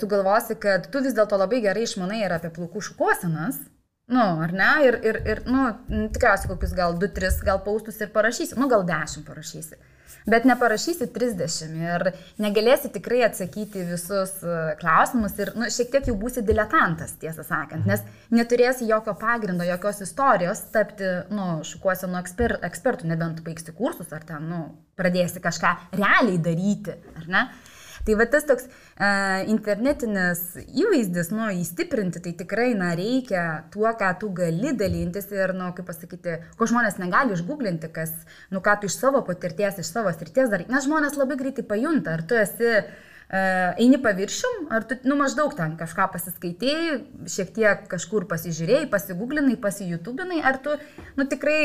sugalvosi, 0.00 0.56
kad 0.58 0.88
tu 0.90 1.02
vis 1.04 1.14
dėlto 1.14 1.38
labai 1.38 1.60
gerai 1.62 1.84
išmanai 1.86 2.24
ir 2.24 2.34
apie 2.34 2.50
plaukų 2.56 2.82
šukuosenas, 2.88 3.60
nu, 4.10 4.24
ar 4.46 4.56
ne, 4.56 4.72
ir, 4.88 4.98
ir, 5.06 5.20
ir 5.28 5.44
nu, 5.46 5.68
tikriausiai 6.16 6.50
kokius 6.54 6.74
gal 6.74 6.96
2-3 6.98 7.44
gal 7.46 7.62
paustus 7.62 8.00
ir 8.02 8.10
parašysi, 8.14 8.56
nu, 8.58 8.66
gal 8.72 8.88
10 8.88 9.28
parašysi 9.28 9.78
bet 10.28 10.46
neparašysi 10.48 11.08
30 11.14 11.76
ir 11.82 12.06
negalėsi 12.42 12.90
tikrai 12.94 13.22
atsakyti 13.28 13.84
visus 13.88 14.34
e, 14.42 14.56
klausimus 14.80 15.36
ir 15.40 15.52
nu, 15.58 15.68
šiek 15.72 15.92
tiek 15.94 16.10
jau 16.10 16.16
būsi 16.18 16.44
diletantas, 16.46 17.16
tiesą 17.22 17.46
sakant, 17.46 17.86
nes 17.88 18.04
neturėsi 18.34 18.88
jokio 18.88 19.14
pagrindo, 19.20 19.66
jokios 19.68 20.02
istorijos 20.06 20.66
tapti, 20.74 21.08
nu, 21.34 21.58
šukuosi 21.66 22.10
nuo 22.10 22.20
eksper, 22.22 22.58
ekspertų, 22.68 23.08
nebent 23.12 23.42
baigsi 23.46 23.74
kursus 23.76 24.12
ar 24.14 24.26
ten, 24.28 24.48
nu, 24.50 24.62
pradėsi 24.98 25.42
kažką 25.42 25.74
realiai 25.96 26.38
daryti, 26.42 26.96
ar 27.18 27.28
ne? 27.30 27.48
Tai 28.08 28.14
va 28.16 28.24
tas 28.24 28.46
toks 28.48 28.64
uh, 28.64 29.42
internetinis 29.52 30.38
įvaizdis, 30.64 31.28
nu, 31.28 31.50
įstiprinti, 31.60 32.22
tai 32.24 32.30
tikrai, 32.38 32.70
na, 32.72 32.94
reikia 32.96 33.42
tuo, 33.74 33.84
ką 34.00 34.14
tu 34.22 34.30
gali 34.32 34.72
dalintis 34.72 35.28
ir, 35.34 35.52
nu, 35.52 35.66
kaip 35.76 35.84
pasakyti, 35.90 36.38
ko 36.56 36.68
žmonės 36.70 36.96
negali 37.02 37.36
išgooglinti, 37.36 37.90
kas, 37.92 38.14
nu, 38.48 38.62
ką 38.64 38.78
tu 38.80 38.88
iš 38.88 38.96
savo 38.96 39.20
patirties, 39.28 39.82
iš 39.82 39.90
savo 39.92 40.14
srities 40.16 40.48
darai. 40.48 40.70
Nes 40.72 40.88
žmonės 40.88 41.20
labai 41.20 41.36
greitai 41.36 41.66
pajunta, 41.68 42.16
ar 42.16 42.24
tu 42.24 42.40
esi 42.40 42.78
eini 43.28 43.98
paviršium, 44.00 44.68
ar 44.72 44.86
tu, 44.88 44.96
nu, 45.04 45.16
maždaug 45.20 45.52
ten 45.56 45.74
kažką 45.76 46.06
pasiskaitėjai, 46.14 46.94
šiek 47.28 47.50
tiek 47.52 47.82
kažkur 47.90 48.24
pasižiūrėjai, 48.30 48.86
pasigūglinai, 48.88 49.58
pasijutubinai, 49.60 50.38
ar 50.48 50.56
tu, 50.64 50.72
nu, 51.18 51.26
tikrai, 51.28 51.60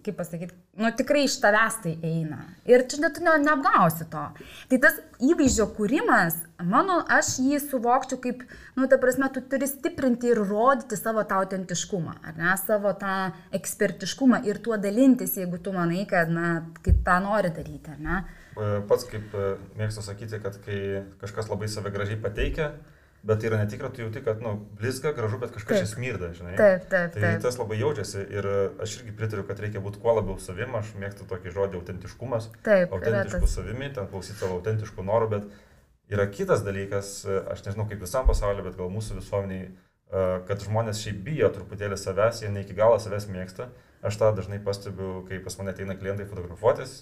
kaip 0.00 0.16
pasakyti, 0.16 0.56
nu, 0.80 0.88
tikrai 0.96 1.26
iš 1.26 1.36
tavęs 1.42 1.76
tai 1.84 1.92
eina. 2.00 2.40
Ir 2.64 2.86
čia 2.88 3.02
net 3.02 3.18
tu 3.18 3.24
ne, 3.24 3.34
neapgausi 3.42 4.06
to. 4.08 4.22
Tai 4.70 4.78
tas 4.80 4.96
įvaizdžio 5.20 5.66
kūrimas, 5.76 6.38
mano, 6.64 7.02
aš 7.12 7.34
jį 7.44 7.60
suvokčiau 7.66 8.22
kaip, 8.24 8.46
nu, 8.78 8.88
ta 8.88 8.96
prasme, 9.02 9.28
tu 9.34 9.42
turi 9.44 9.68
stiprinti 9.68 10.32
ir 10.32 10.40
rodyti 10.40 10.96
savo 10.96 11.26
tą 11.28 11.42
autentiškumą, 11.42 12.16
ar 12.24 12.40
ne, 12.40 12.54
savo 12.64 12.94
tą 12.96 13.18
ekspertiškumą 13.60 14.40
ir 14.48 14.62
tuo 14.64 14.80
dalintis, 14.80 15.36
jeigu 15.36 15.60
tu 15.60 15.76
manai, 15.76 16.06
kad, 16.08 16.32
na, 16.32 16.62
kaip 16.80 17.04
tą 17.04 17.18
nori 17.28 17.52
daryti, 17.52 17.92
ar 17.92 18.00
ne. 18.00 18.22
E, 18.54 18.66
pats 18.88 19.06
kaip 19.10 19.32
e, 19.34 19.54
mėgstu 19.78 20.04
sakyti, 20.06 20.38
kad 20.42 20.58
kai 20.62 20.80
kažkas 21.22 21.48
labai 21.50 21.66
save 21.70 21.90
gražiai 21.94 22.20
pateikia, 22.22 22.70
bet 23.26 23.40
tai 23.40 23.48
yra 23.48 23.58
netikra, 23.62 23.90
tu 23.90 24.04
jauti, 24.04 24.22
kad, 24.22 24.42
nu, 24.44 24.54
blizga, 24.78 25.14
gražu, 25.16 25.40
bet 25.42 25.54
kažkas 25.56 25.80
čia 25.82 25.88
smirda, 25.90 26.30
žinai. 26.36 26.54
Taip, 26.60 26.84
taip, 26.92 27.14
taip. 27.16 27.24
Tai 27.24 27.32
tas 27.46 27.58
labai 27.58 27.78
jaučiasi 27.80 28.26
ir 28.36 28.48
aš 28.84 28.98
irgi 29.00 29.14
pritariu, 29.18 29.46
kad 29.48 29.62
reikia 29.64 29.82
būti 29.82 30.02
kuo 30.02 30.14
labiau 30.18 30.36
savim, 30.42 30.76
aš 30.78 30.92
mėgstu 31.00 31.26
tokį 31.30 31.54
žodį 31.56 31.80
autentiškumas. 31.80 32.50
Taip, 32.66 32.92
autentiškų 32.94 33.48
savimi, 33.50 33.88
ten 33.96 34.10
klausyti 34.12 34.38
savo 34.38 34.60
autentiškų 34.60 35.06
norų, 35.08 35.30
bet 35.38 36.12
yra 36.14 36.28
kitas 36.30 36.62
dalykas, 36.66 37.16
aš 37.56 37.64
nežinau 37.66 37.88
kaip 37.90 38.04
visam 38.04 38.28
pasauliu, 38.28 38.66
bet 38.68 38.76
gal 38.78 38.92
mūsų 38.92 39.18
visuomeniai, 39.22 39.72
e, 39.72 40.28
kad 40.46 40.68
žmonės 40.68 41.00
šiaip 41.02 41.24
bijo 41.26 41.50
truputėlį 41.56 41.98
savęs, 41.98 42.44
jie 42.44 42.52
ne 42.52 42.62
iki 42.62 42.76
galo 42.76 43.00
savęs 43.02 43.26
mėgsta. 43.32 43.72
Aš 44.04 44.18
tą 44.20 44.28
dažnai 44.36 44.58
pastebiu, 44.60 45.22
kai 45.24 45.38
pas 45.40 45.54
mane 45.56 45.72
ateina 45.72 45.94
klientai 45.96 46.26
fotografuotis, 46.28 46.98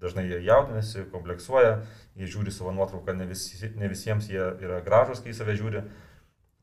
dažnai 0.00 0.24
jie 0.30 0.38
jaudinasi, 0.46 1.04
kompleksuoja, 1.12 1.74
jie 2.16 2.28
žiūri 2.32 2.54
savo 2.54 2.72
nuotrauką, 2.72 3.12
ne, 3.18 3.26
visi, 3.28 3.68
ne 3.76 3.90
visiems 3.92 4.30
jie 4.32 4.46
yra 4.64 4.78
gražus, 4.86 5.20
kai 5.24 5.34
save 5.36 5.58
žiūri. 5.58 5.82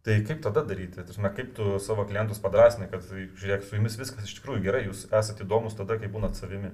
Tai 0.06 0.16
kaip 0.26 0.42
tada 0.42 0.62
daryti? 0.66 1.02
Tarsi, 1.02 1.22
kaip 1.38 1.54
tu 1.58 1.78
savo 1.82 2.06
klientus 2.10 2.42
padrasini, 2.42 2.88
kad 2.90 3.06
žiūrėk, 3.10 3.66
su 3.66 3.78
jumis 3.78 3.98
viskas 3.98 4.26
iš 4.26 4.36
tikrųjų 4.40 4.62
gerai, 4.66 4.82
jūs 4.88 5.06
esate 5.10 5.46
įdomus 5.46 5.78
tada, 5.78 5.98
kai 6.02 6.10
būnat 6.14 6.38
savimi. 6.38 6.74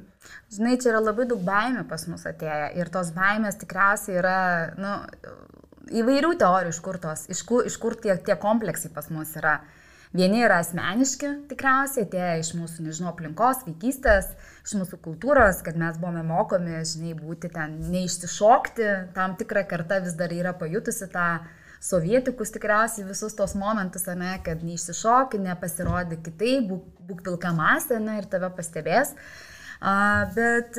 Žinai, 0.51 0.77
čia 0.83 0.93
yra 0.93 1.03
labai 1.03 1.27
daug 1.27 1.43
baimių 1.47 1.85
pas 1.91 2.07
mus 2.11 2.25
atėję 2.27 2.73
ir 2.79 2.91
tos 2.91 3.11
baimės 3.15 3.59
tikriausiai 3.59 4.19
yra, 4.19 4.39
nu, 4.79 4.95
įvairių 5.99 6.33
teorijų, 6.43 6.75
iš 6.75 6.81
kur 6.83 6.99
tos, 7.03 7.27
iš 7.31 7.43
kur, 7.47 7.67
iš 7.67 7.79
kur 7.79 7.95
tie, 7.99 8.15
tie 8.19 8.39
kompleksai 8.39 8.91
pas 8.95 9.07
mus 9.11 9.35
yra. 9.39 9.59
Uh, 9.61 9.77
Vieni 10.11 10.41
yra 10.43 10.57
asmeniški, 10.59 11.29
tikriausiai, 11.47 12.03
atėję 12.03 12.31
iš 12.41 12.49
mūsų, 12.59 12.83
nežinau, 12.83 13.13
aplinkos, 13.13 13.61
vaikystės, 13.63 14.33
iš 14.65 14.73
mūsų 14.75 14.97
kultūros, 15.05 15.61
kad 15.63 15.77
mes 15.79 15.95
buvome 16.01 16.25
mokomi, 16.27 16.81
žinai, 16.83 17.13
būti 17.15 17.47
ten, 17.53 17.77
neišsišokti, 17.93 18.89
tam 19.15 19.37
tikra 19.39 19.63
karta 19.69 20.01
vis 20.03 20.17
dar 20.19 20.33
yra 20.35 20.51
pajutusi 20.59 21.07
tą 21.13 21.27
sovietikus 21.81 22.51
tikriausiai 22.51 23.07
visus 23.07 23.37
tos 23.37 23.55
momentus, 23.55 24.03
ne, 24.19 24.33
kad 24.43 24.65
neišsišokti, 24.67 25.39
nepasirodė 25.45 26.19
kitaip, 26.25 26.67
būk, 26.73 26.89
būk 27.07 27.21
pilka 27.29 27.53
masė 27.55 28.01
ne, 28.03 28.17
ir 28.19 28.27
tave 28.27 28.49
pastebės. 28.57 29.13
A, 29.79 29.93
bet, 30.35 30.75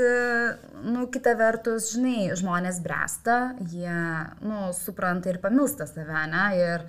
nu, 0.85 1.07
kita 1.11 1.33
vertus, 1.41 1.89
žinai, 1.97 2.29
žmonės 2.39 2.83
bręsta, 2.85 3.39
jie, 3.73 3.97
nu, 4.45 4.69
supranta 4.77 5.33
ir 5.33 5.41
pamilsta 5.41 5.89
save, 5.89 6.21
ne, 6.31 6.45
ir, 6.61 6.87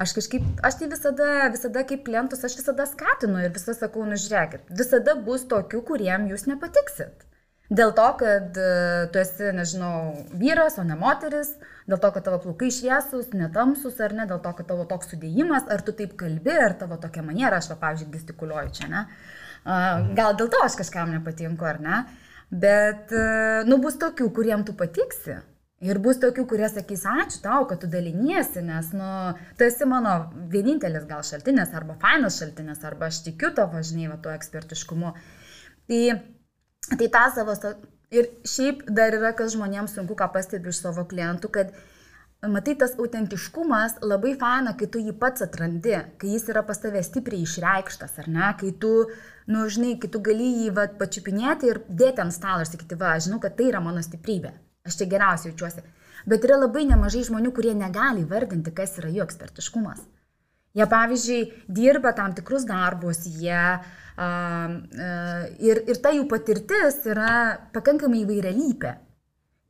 Aš 0.00 0.14
kažkaip, 0.16 0.44
aš 0.64 0.78
tai 0.80 0.86
visada, 0.88 1.26
visada 1.52 1.82
kaip 1.84 2.06
klientus, 2.06 2.44
aš 2.46 2.54
visada 2.56 2.86
skatinu 2.88 3.42
ir 3.44 3.50
visada 3.52 3.76
sakau, 3.76 4.06
nu 4.08 4.16
žiūrėkit, 4.16 4.70
visada 4.78 5.12
bus 5.26 5.44
tokių, 5.50 5.82
kuriem 5.90 6.24
jūs 6.30 6.46
nepatiksit. 6.48 7.26
Dėl 7.70 7.92
to, 7.94 8.06
kad 8.18 8.56
uh, 8.58 9.04
tu 9.12 9.20
esi, 9.20 9.50
nežinau, 9.54 9.92
vyras, 10.40 10.78
o 10.80 10.84
ne 10.88 10.96
moteris, 10.98 11.52
dėl 11.86 12.00
to, 12.02 12.08
kad 12.16 12.24
tavo 12.26 12.40
plaukai 12.42 12.70
šviesus, 12.74 13.28
netamsus 13.36 14.00
ar 14.02 14.16
ne, 14.16 14.26
dėl 14.30 14.40
to, 14.42 14.54
kad 14.58 14.70
tavo 14.72 14.88
toks 14.90 15.12
sudėjimas, 15.12 15.68
ar 15.70 15.84
tu 15.86 15.94
taip 15.94 16.16
kalbi, 16.18 16.56
ar 16.64 16.74
tavo 16.80 16.98
tokia 16.98 17.22
maniera, 17.26 17.60
aš, 17.60 17.70
va, 17.74 17.78
pavyzdžiui, 17.84 18.10
gestikuliuoju 18.16 18.74
čia, 18.80 18.88
ne. 18.90 19.04
Gal 20.16 20.34
dėl 20.40 20.50
to 20.50 20.64
aš 20.64 20.80
kažkam 20.80 21.12
nepatinku, 21.14 21.68
ar 21.68 21.78
ne. 21.84 22.02
Bet, 22.50 23.12
uh, 23.12 23.68
nu, 23.68 23.78
bus 23.84 24.00
tokių, 24.00 24.32
kuriem 24.34 24.64
tu 24.66 24.74
patiksi. 24.74 25.38
Ir 25.80 25.96
bus 26.04 26.18
tokių, 26.20 26.42
kurie 26.44 26.66
sakys, 26.68 27.06
ačiū 27.08 27.38
tau, 27.40 27.62
kad 27.68 27.78
tu 27.80 27.88
daliniesi, 27.88 28.60
nes, 28.60 28.90
nu, 28.92 29.06
tu 29.56 29.64
esi 29.64 29.86
mano 29.88 30.10
vienintelis 30.52 31.06
gal 31.08 31.24
šaltinis, 31.24 31.72
arba 31.78 31.96
fainas 32.02 32.36
šaltinis, 32.36 32.82
arba 32.84 33.08
aš 33.08 33.22
tikiu 33.30 33.48
tavo, 33.56 33.80
žinai, 33.80 34.10
va, 34.10 34.18
tuo 34.20 34.34
ekspertiškumu. 34.34 35.14
Tai, 35.88 36.02
tai 36.90 37.08
tą 37.16 37.24
savo, 37.32 37.56
ir 38.12 38.28
šiaip 38.44 38.84
dar 38.92 39.16
yra, 39.22 39.32
kas 39.40 39.56
žmonėms 39.56 39.96
sunku, 39.96 40.18
ką 40.20 40.28
pastebiu 40.36 40.68
iš 40.68 40.84
savo 40.84 41.08
klientų, 41.08 41.54
kad, 41.56 41.72
matai, 42.44 42.76
tas 42.76 42.98
autentiškumas 43.00 44.02
labai 44.04 44.36
faina, 44.36 44.76
kai 44.76 44.84
tu 44.84 45.00
jį 45.00 45.16
pats 45.16 45.48
atrandi, 45.48 45.96
kai 46.20 46.36
jis 46.36 46.50
yra 46.52 46.60
pas 46.60 46.84
tave 46.84 47.00
stipriai 47.08 47.48
išreikštas, 47.48 48.18
ar 48.20 48.28
ne, 48.28 48.52
kai 48.60 48.76
tu, 48.84 48.96
nu, 49.48 49.64
žinai, 49.64 49.96
kai 50.02 50.12
tu 50.12 50.20
gali 50.28 50.58
jį, 50.58 50.72
va, 50.76 50.90
pačiupinėti 51.00 51.72
ir 51.72 51.86
dėti 51.88 52.28
ant 52.28 52.36
stalo 52.36 52.66
ir 52.66 52.68
sakyti, 52.68 53.00
va, 53.00 53.16
žinau, 53.16 53.40
kad 53.40 53.56
tai 53.56 53.72
yra 53.72 53.80
mano 53.80 54.04
stiprybė 54.04 54.58
Aš 54.88 54.96
čia 55.00 55.08
geriausiai 55.10 55.52
jaučiuosi. 55.52 55.84
Bet 56.28 56.44
yra 56.44 56.58
labai 56.60 56.86
nemažai 56.88 57.24
žmonių, 57.28 57.52
kurie 57.56 57.74
negali 57.76 58.24
vardinti, 58.28 58.72
kas 58.76 58.98
yra 59.00 59.12
jų 59.12 59.24
ekspertiškumas. 59.26 60.02
Jie, 60.76 60.86
pavyzdžiui, 60.86 61.40
dirba 61.66 62.12
tam 62.14 62.34
tikrus 62.36 62.64
darbus, 62.68 63.24
jie 63.26 63.62
uh, 63.74 63.86
uh, 64.20 65.46
ir, 65.58 65.80
ir 65.90 65.98
ta 66.02 66.12
jų 66.14 66.28
patirtis 66.30 67.00
yra 67.10 67.32
pakankamai 67.74 68.22
įvairialypė. 68.22 68.92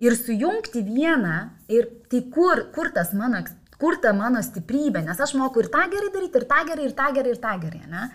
Ir 0.04 0.16
sujungti 0.16 0.82
vieną, 0.84 1.38
ir 1.72 1.88
tai 2.12 2.22
kur, 2.32 2.66
kur 2.74 2.92
mano, 3.16 3.40
kur 3.80 3.96
ta 4.00 4.12
mano 4.16 4.40
stiprybė, 4.44 5.02
nes 5.04 5.20
aš 5.20 5.34
moku 5.40 5.64
ir 5.64 5.70
tą 5.72 5.86
gerai 5.92 6.12
daryti, 6.12 6.40
ir 6.40 6.46
tą 6.48 6.60
gerai, 6.68 6.86
ir 6.88 6.94
tą 6.96 7.08
gerai, 7.16 7.32
ir 7.34 7.40
tą 7.40 7.54
gerai, 7.64 7.82
ne? 7.88 8.08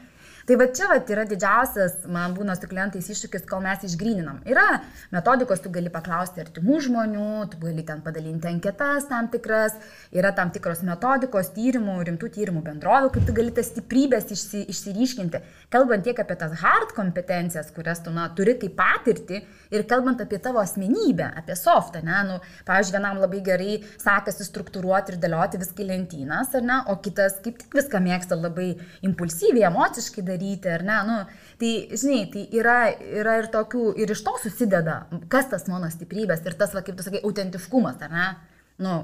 Tai 0.46 0.60
va 0.62 0.66
čia 0.70 0.86
va 0.86 1.00
yra 1.10 1.24
didžiausias, 1.26 2.04
man 2.06 2.36
būna 2.38 2.54
su 2.54 2.68
klientais 2.70 3.08
iššūkis, 3.10 3.48
kol 3.50 3.64
mes 3.64 3.82
išgryninam. 3.88 4.44
Yra 4.46 4.76
metodikos, 5.10 5.64
tu 5.64 5.72
gali 5.74 5.90
paklausti 5.90 6.44
artimų 6.44 6.82
žmonių, 6.86 7.30
tu 7.50 7.58
gali 7.64 7.82
ten 7.88 8.04
padalinti 8.06 8.52
anketas 8.52 9.08
tam 9.10 9.26
tikras, 9.34 9.74
yra 10.14 10.30
tam 10.38 10.52
tikros 10.54 10.84
metodikos, 10.86 11.50
tyrimų, 11.56 11.96
rimtų 12.12 12.30
tyrimų 12.36 12.62
bendrovių, 12.68 13.10
kaip 13.16 13.26
tu 13.26 13.34
gali 13.40 13.56
tas 13.58 13.72
stiprybės 13.72 14.30
išsi, 14.36 14.62
išsiryškinti. 14.70 15.42
Kalbant 15.74 16.06
tiek 16.06 16.22
apie 16.22 16.38
tas 16.38 16.54
hard 16.62 16.94
kompetencijas, 16.94 17.74
kurias 17.74 18.04
tu 18.06 18.14
na, 18.14 18.28
turi 18.38 18.54
kaip 18.62 18.78
patirti 18.78 19.42
ir 19.74 19.88
kalbant 19.90 20.22
apie 20.22 20.38
tavo 20.46 20.62
asmenybę, 20.62 21.32
apie 21.42 21.58
softą, 21.58 22.04
ne, 22.06 22.22
nu, 22.30 22.38
pavyzdžiui, 22.70 23.00
vienam 23.00 23.24
labai 23.24 23.42
gerai 23.50 23.80
sekasi 23.98 24.46
struktūruoti 24.46 25.16
ir 25.16 25.20
dėlioti 25.26 25.64
viską 25.66 25.88
į 25.88 25.90
lentynas, 25.90 26.54
ar 26.54 26.70
ne, 26.70 26.80
o 26.94 27.00
kitas 27.02 27.42
kaip 27.42 27.58
tik 27.66 27.82
viską 27.82 28.06
mėgsta 28.06 28.38
labai 28.38 28.76
impulsyviai, 29.10 29.66
emociškai 29.74 30.22
daryti 30.22 30.35
daryti, 30.36 30.72
ar 30.72 30.84
ne? 30.86 30.98
Nu, 31.08 31.18
tai, 31.62 31.72
žinai, 31.96 32.26
tai 32.34 32.46
yra, 32.60 32.80
yra 33.24 33.38
ir 33.40 33.48
tokių, 33.54 33.86
ir 34.04 34.12
iš 34.12 34.26
to 34.28 34.36
susideda, 34.44 35.06
kas 35.32 35.48
tas 35.52 35.70
mano 35.72 35.88
stiprybės 35.94 36.44
ir 36.46 36.60
tas, 36.60 36.76
va, 36.76 36.84
kaip 36.84 37.00
tu 37.00 37.06
sakai, 37.08 37.24
autentiškumas, 37.24 38.04
ar 38.04 38.14
ne? 38.14 38.28
Nu, 38.84 38.98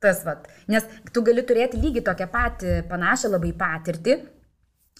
tas, 0.00 0.24
va. 0.24 0.38
Nes 0.72 0.86
tu 1.12 1.22
gali 1.26 1.44
turėti 1.46 1.80
lygiai 1.80 2.06
tokią 2.08 2.28
patį, 2.32 2.74
panašią 2.90 3.32
labai 3.34 3.52
patirtį, 3.60 4.18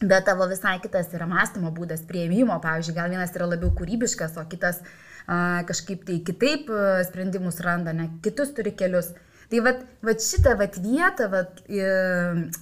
bet 0.05 0.29
tavo 0.29 0.47
visai 0.51 0.77
kitas 0.83 1.09
yra 1.17 1.27
mąstymo 1.31 1.73
būdas, 1.75 2.05
prieimimo, 2.07 2.61
pavyzdžiui, 2.63 2.97
gal 2.99 3.15
vienas 3.15 3.33
yra 3.35 3.49
labiau 3.51 3.73
kūrybiškas, 3.79 4.37
o 4.39 4.45
kitas 4.51 4.85
a, 5.27 5.65
kažkaip 5.69 6.05
tai 6.07 6.21
kitaip 6.27 6.71
sprendimus 7.09 7.59
randa, 7.65 7.97
ne, 7.97 8.13
kitus 8.23 8.55
turi 8.57 8.77
kelius. 8.79 9.15
Tai 9.49 9.63
vat, 9.65 9.81
vat 10.05 10.21
šitą 10.21 10.53
vat 10.61 10.77
vietą 10.85 11.31
vat, 11.33 11.63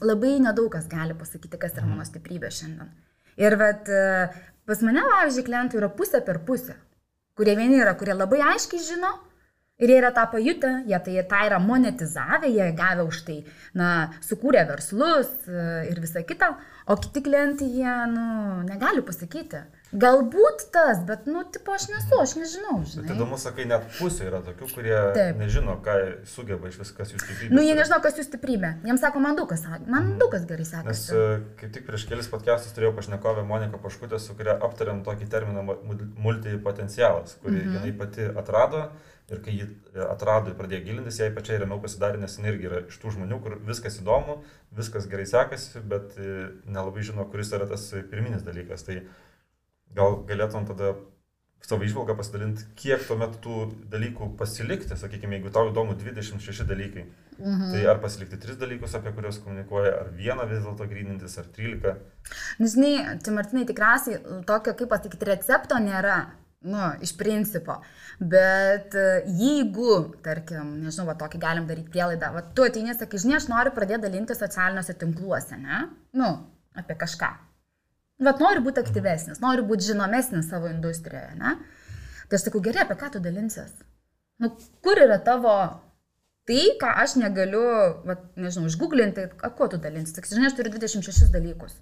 labai 0.07 0.37
nedaug 0.43 0.71
kas 0.71 0.87
gali 0.91 1.17
pasakyti, 1.19 1.59
kas 1.59 1.75
yra 1.75 1.89
mano 1.89 2.07
stiprybė 2.07 2.53
šiandien. 2.55 2.93
Ir 3.40 3.57
vat, 3.61 3.88
e, 3.88 4.29
pas 4.68 4.83
mane, 4.87 5.05
pavyzdžiui, 5.05 5.46
klientų 5.46 5.81
yra 5.81 5.92
pusė 5.92 6.22
per 6.25 6.40
pusę, 6.46 6.77
kurie 7.37 7.57
vieni 7.59 7.83
yra, 7.83 7.96
kurie 7.99 8.16
labai 8.16 8.42
aiškiai 8.55 8.85
žino, 8.85 9.12
Ir 9.77 9.90
jie 9.92 9.96
yra 10.01 10.09
tą 10.16 10.22
pajutę, 10.33 10.70
jie 10.88 10.99
tai 11.05 11.22
tą 11.29 11.38
yra 11.51 11.59
monetizavę, 11.61 12.49
jie 12.49 12.70
gavę 12.72 13.05
už 13.05 13.18
tai, 13.27 13.35
na, 13.77 13.88
sukūrė 14.25 14.62
verslus 14.70 15.29
e, 15.44 15.64
ir 15.90 16.01
visa 16.01 16.22
kita, 16.25 16.55
o 16.88 16.96
kiti 16.96 17.20
klientai 17.27 17.68
jie, 17.75 17.96
nu, 18.09 18.25
negali 18.64 19.05
pasakyti. 19.05 19.61
Galbūt 19.94 20.64
tas, 20.75 20.99
bet, 21.07 21.29
nu, 21.31 21.44
tipo, 21.55 21.70
aš 21.77 21.85
nesu, 21.92 22.16
aš 22.18 22.33
nežinau. 22.40 22.81
Žinai. 22.83 23.05
Bet 23.07 23.12
įdomu, 23.14 23.37
sakai, 23.38 23.68
net 23.70 23.85
pusė 24.01 24.27
yra 24.27 24.40
tokių, 24.42 24.66
kurie 24.75 24.96
Taip. 25.14 25.38
nežino, 25.38 25.77
ką 25.85 25.94
sugeba 26.27 26.72
iš 26.72 26.81
viskas 26.81 27.12
jų 27.14 27.20
stiprybė. 27.22 27.55
Nu, 27.55 27.62
jie 27.62 27.77
nežino, 27.79 28.01
kas 28.03 28.18
jų 28.18 28.25
stiprybė. 28.27 28.72
Jiems 28.88 29.05
sako, 29.05 29.22
man 29.22 29.38
daug 29.38 29.46
kas, 29.53 29.62
man 29.87 30.01
mm. 30.03 30.16
daug 30.18 30.33
kas 30.35 30.46
gerai 30.51 30.66
sekasi. 30.66 30.90
Nes 30.90 31.05
e, 31.14 31.38
kaip 31.61 31.75
tik 31.77 31.87
prieš 31.87 32.07
kelis 32.11 32.31
podcastus 32.33 32.75
turėjau 32.75 32.96
pašnekovę 32.96 33.44
Moniką 33.46 33.79
Paškutę, 33.85 34.18
su 34.22 34.35
kuria 34.35 34.57
aptariam 34.66 35.05
tokį 35.07 35.29
terminą 35.31 35.62
multipotencialas, 35.62 37.38
kurį 37.44 37.61
-hmm. 37.61 37.77
jinai 37.79 37.94
pati 38.01 38.27
atrado. 38.42 38.88
Ir 39.27 39.40
kai 39.42 39.57
jį 39.59 39.64
atrado 40.07 40.53
ir 40.53 40.55
pradėjo 40.55 40.85
gilintis, 40.85 41.16
jai 41.18 41.33
pačiai 41.35 41.59
ramiau 41.59 41.81
pasidarė, 41.83 42.18
nes 42.22 42.37
jinai 42.38 42.53
irgi 42.53 42.68
yra 42.68 42.83
iš 42.87 42.99
tų 43.03 43.16
žmonių, 43.16 43.40
kur 43.42 43.57
viskas 43.59 43.99
įdomu, 43.99 44.37
viskas 44.70 45.09
gerai 45.11 45.27
sekasi, 45.27 45.83
bet 45.83 46.14
e, 46.14 46.35
nelabai 46.70 47.03
žino, 47.03 47.27
kuris 47.33 47.51
yra 47.51 47.66
tas 47.66 47.88
pirminis 48.11 48.46
dalykas. 48.46 48.87
Tai 48.87 49.01
gal 49.96 50.20
galėtum 50.28 50.66
tada 50.68 50.94
savo 51.66 51.82
išvalgą 51.82 52.14
pasidalinti, 52.18 52.66
kiek 52.78 53.02
tuomet 53.09 53.38
tų 53.42 53.66
dalykų 53.90 54.30
pasilikti, 54.38 54.94
sakykime, 54.98 55.38
jeigu 55.38 55.50
tau 55.54 55.70
įdomu 55.70 55.96
26 55.98 56.66
dalykai, 56.68 57.06
mhm. 57.40 57.72
tai 57.72 57.85
ar 57.90 58.00
pasilikti 58.02 58.38
3 58.42 58.59
dalykus, 58.61 58.94
apie 58.98 59.11
kuriuos 59.16 59.40
komunikuoja, 59.42 59.94
ar 60.04 60.12
vieną 60.14 60.46
vis 60.50 60.62
dėlto 60.62 60.87
grynintis, 60.90 61.38
ar 61.42 61.48
13. 61.56 61.96
Nu, 62.61 62.70
žinai, 62.70 62.92
čia 63.24 63.35
Martinai 63.35 63.66
tikriausiai 63.68 64.42
tokio, 64.46 64.76
kaip 64.78 64.92
pasakyti, 64.92 65.30
recepto 65.32 65.80
nėra. 65.82 66.20
Nu, 66.66 66.80
iš 67.04 67.12
principo. 67.18 67.76
Bet 68.18 68.94
e, 68.96 69.20
jeigu, 69.38 70.16
tarkim, 70.24 70.72
nežinau, 70.82 71.04
va, 71.11 71.14
tokį 71.20 71.38
galim 71.38 71.66
daryti 71.68 71.92
prielaidą, 71.94 72.32
va, 72.35 72.42
tu 72.56 72.64
ateini, 72.66 72.96
sakai, 72.96 73.20
žinai, 73.22 73.37
aš 73.38 73.46
noriu 73.52 73.74
pradėti 73.76 74.06
dalinti 74.09 74.35
socialiniuose 74.35 74.96
tinkluose, 74.98 75.61
ne? 75.62 75.85
Nu, 76.16 76.32
apie 76.74 76.96
kažką. 76.98 77.28
Bet 78.22 78.40
noriu 78.40 78.62
būti 78.64 78.81
aktyvesnis, 78.81 79.42
noriu 79.42 79.66
būti 79.68 79.90
žinomesnis 79.90 80.48
savo 80.48 80.70
industrijoje, 80.70 81.35
ne? 81.37 81.57
Tai 82.26 82.38
aš 82.38 82.46
sakau, 82.46 82.62
gerai, 82.64 82.87
apie 82.87 82.96
ką 82.98 83.11
tu 83.12 83.20
dalinsies? 83.22 83.74
Nu, 84.40 84.50
kur 84.85 84.98
yra 85.00 85.18
tavo 85.22 85.52
tai, 86.48 86.62
ką 86.81 86.94
aš 87.02 87.18
negaliu, 87.20 87.66
va, 88.09 88.16
nežinau, 88.40 88.70
išgooglinti, 88.70 89.29
kuo 89.59 89.68
tu 89.68 89.81
dalinsies? 89.83 90.16
Sakai, 90.16 90.33
žinai, 90.33 90.48
aš 90.48 90.57
turiu 90.59 90.72
26 90.72 91.29
dalykus. 91.35 91.76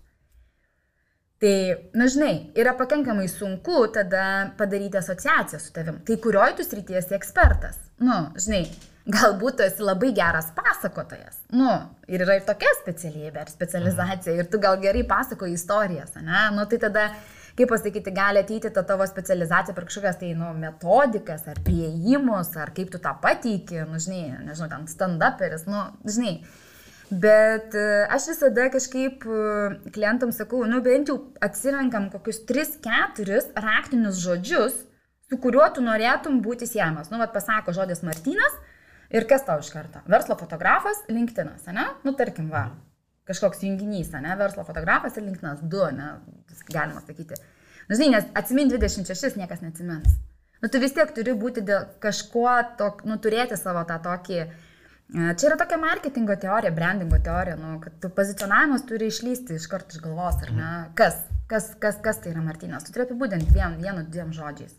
Tai, 1.45 1.55
na 1.99 2.09
žinai, 2.11 2.35
yra 2.59 2.75
pakankamai 2.79 3.27
sunku 3.29 3.87
tada 3.95 4.55
padaryti 4.59 4.99
asociaciją 4.99 5.61
su 5.61 5.73
tavim. 5.77 5.99
Tai 6.07 6.19
kurioj 6.27 6.55
tu 6.59 6.67
srityje 6.67 6.99
esi 7.03 7.17
ekspertas? 7.17 7.79
Nu, 8.03 8.17
žinai, 8.41 8.63
galbūt 9.05 9.59
tu 9.59 9.65
esi 9.67 9.85
labai 9.85 10.13
geras 10.17 10.49
pasakotojas. 10.57 11.43
Nu, 11.53 11.71
ir 12.09 12.25
yra 12.25 12.39
ir 12.39 12.45
tokia 12.49 12.73
specialybė, 12.81 13.45
ar 13.45 13.53
specializacija, 13.53 14.37
ir 14.39 14.49
tu 14.51 14.61
gal 14.63 14.79
gerai 14.81 15.05
pasakoji 15.09 15.59
istorijas, 15.59 16.15
ne? 16.21 16.47
Nu, 16.57 16.65
tai 16.71 16.81
tada, 16.81 17.11
kaip 17.59 17.69
pasakyti, 17.73 18.15
gali 18.17 18.41
ateiti 18.41 18.73
ta 18.73 18.85
tavo 18.87 19.07
specializacija 19.09 19.77
per 19.77 19.89
kažkokias 19.91 20.21
tai, 20.23 20.33
nu, 20.39 20.55
metodikas, 20.57 21.45
ar 21.53 21.61
prieimus, 21.67 22.55
ar 22.57 22.73
kaip 22.77 22.93
tu 22.95 23.03
tą 23.03 23.13
pateiki, 23.21 23.85
nu, 23.91 24.01
žinai, 24.01 24.39
nežinau, 24.49 24.71
ten 24.73 24.89
stand-uperis, 24.91 25.69
nu, 25.69 25.85
žinai. 26.09 26.39
Bet 27.13 27.75
e, 27.77 27.89
aš 28.11 28.31
visada 28.33 28.71
kažkaip 28.73 29.27
e, 29.29 29.41
klientam 29.93 30.33
sakau, 30.33 30.63
nu 30.67 30.81
bent 30.83 31.11
jau 31.13 31.19
atsirenkam 31.45 32.09
kokius 32.11 32.41
3-4 32.49 33.53
raktinius 33.61 34.23
žodžius, 34.25 34.79
su 35.29 35.37
kuriuo 35.41 35.67
tu 35.77 35.85
norėtum 35.85 36.41
būti 36.43 36.67
siejamas. 36.67 37.13
Nu, 37.13 37.21
vad 37.21 37.35
pasako 37.37 37.77
žodis 37.77 38.01
Martinas, 38.09 38.57
Ir 39.15 39.29
kas 39.31 39.45
tau 39.47 39.63
iš 39.63 39.71
karto? 39.71 40.03
Verslo 40.11 40.35
fotografas, 40.39 41.05
LinkedInas, 41.09 41.69
ne? 41.71 41.87
Nu, 42.03 42.17
tarkim, 42.19 42.49
va, 42.51 42.67
kažkoks 43.29 43.63
junginys, 43.63 44.11
ne? 44.19 44.35
Verslo 44.41 44.65
fotografas 44.67 45.15
ir 45.19 45.27
LinkedInas, 45.29 45.63
du, 45.63 45.85
ne? 45.95 46.17
Galima 46.73 47.03
sakyti. 47.05 47.39
Nu, 47.89 47.95
žinai, 47.95 48.17
nes 48.17 48.31
atsimin 48.41 48.73
26 48.73 49.39
niekas 49.39 49.63
neatsimins. 49.63 50.17
Nu, 50.65 50.71
tu 50.73 50.81
vis 50.81 50.95
tiek 50.97 51.11
turi 51.15 51.35
būti 51.37 51.63
dėl 51.69 51.87
kažkuo, 52.03 52.51
tok, 52.79 53.03
nu, 53.05 53.19
turėti 53.21 53.59
savo 53.61 53.83
tą 53.87 53.99
tokį, 54.07 54.39
e, 54.41 54.47
čia 55.37 55.51
yra 55.51 55.59
tokia 55.61 55.77
marketingo 55.83 56.37
teorija, 56.41 56.73
brandingo 56.75 57.19
teorija, 57.27 57.59
nu, 57.61 57.75
kad 57.83 57.99
tu 58.01 58.09
pozicionavimas 58.17 58.87
turi 58.89 59.11
išlysti 59.13 59.59
iš 59.61 59.69
karto 59.71 59.95
iš 59.95 60.01
galvos, 60.07 60.41
ar 60.47 60.55
ne? 60.57 60.71
Kas, 60.97 61.21
kas, 61.51 61.75
kas, 61.83 62.01
kas 62.03 62.23
tai 62.25 62.33
yra 62.33 62.43
Martinas? 62.47 62.87
Tu 62.87 62.95
turi 62.95 63.05
apibūdinti 63.05 63.53
vien, 63.53 63.77
vienu, 63.83 64.07
dviem 64.09 64.33
žodžiais. 64.33 64.75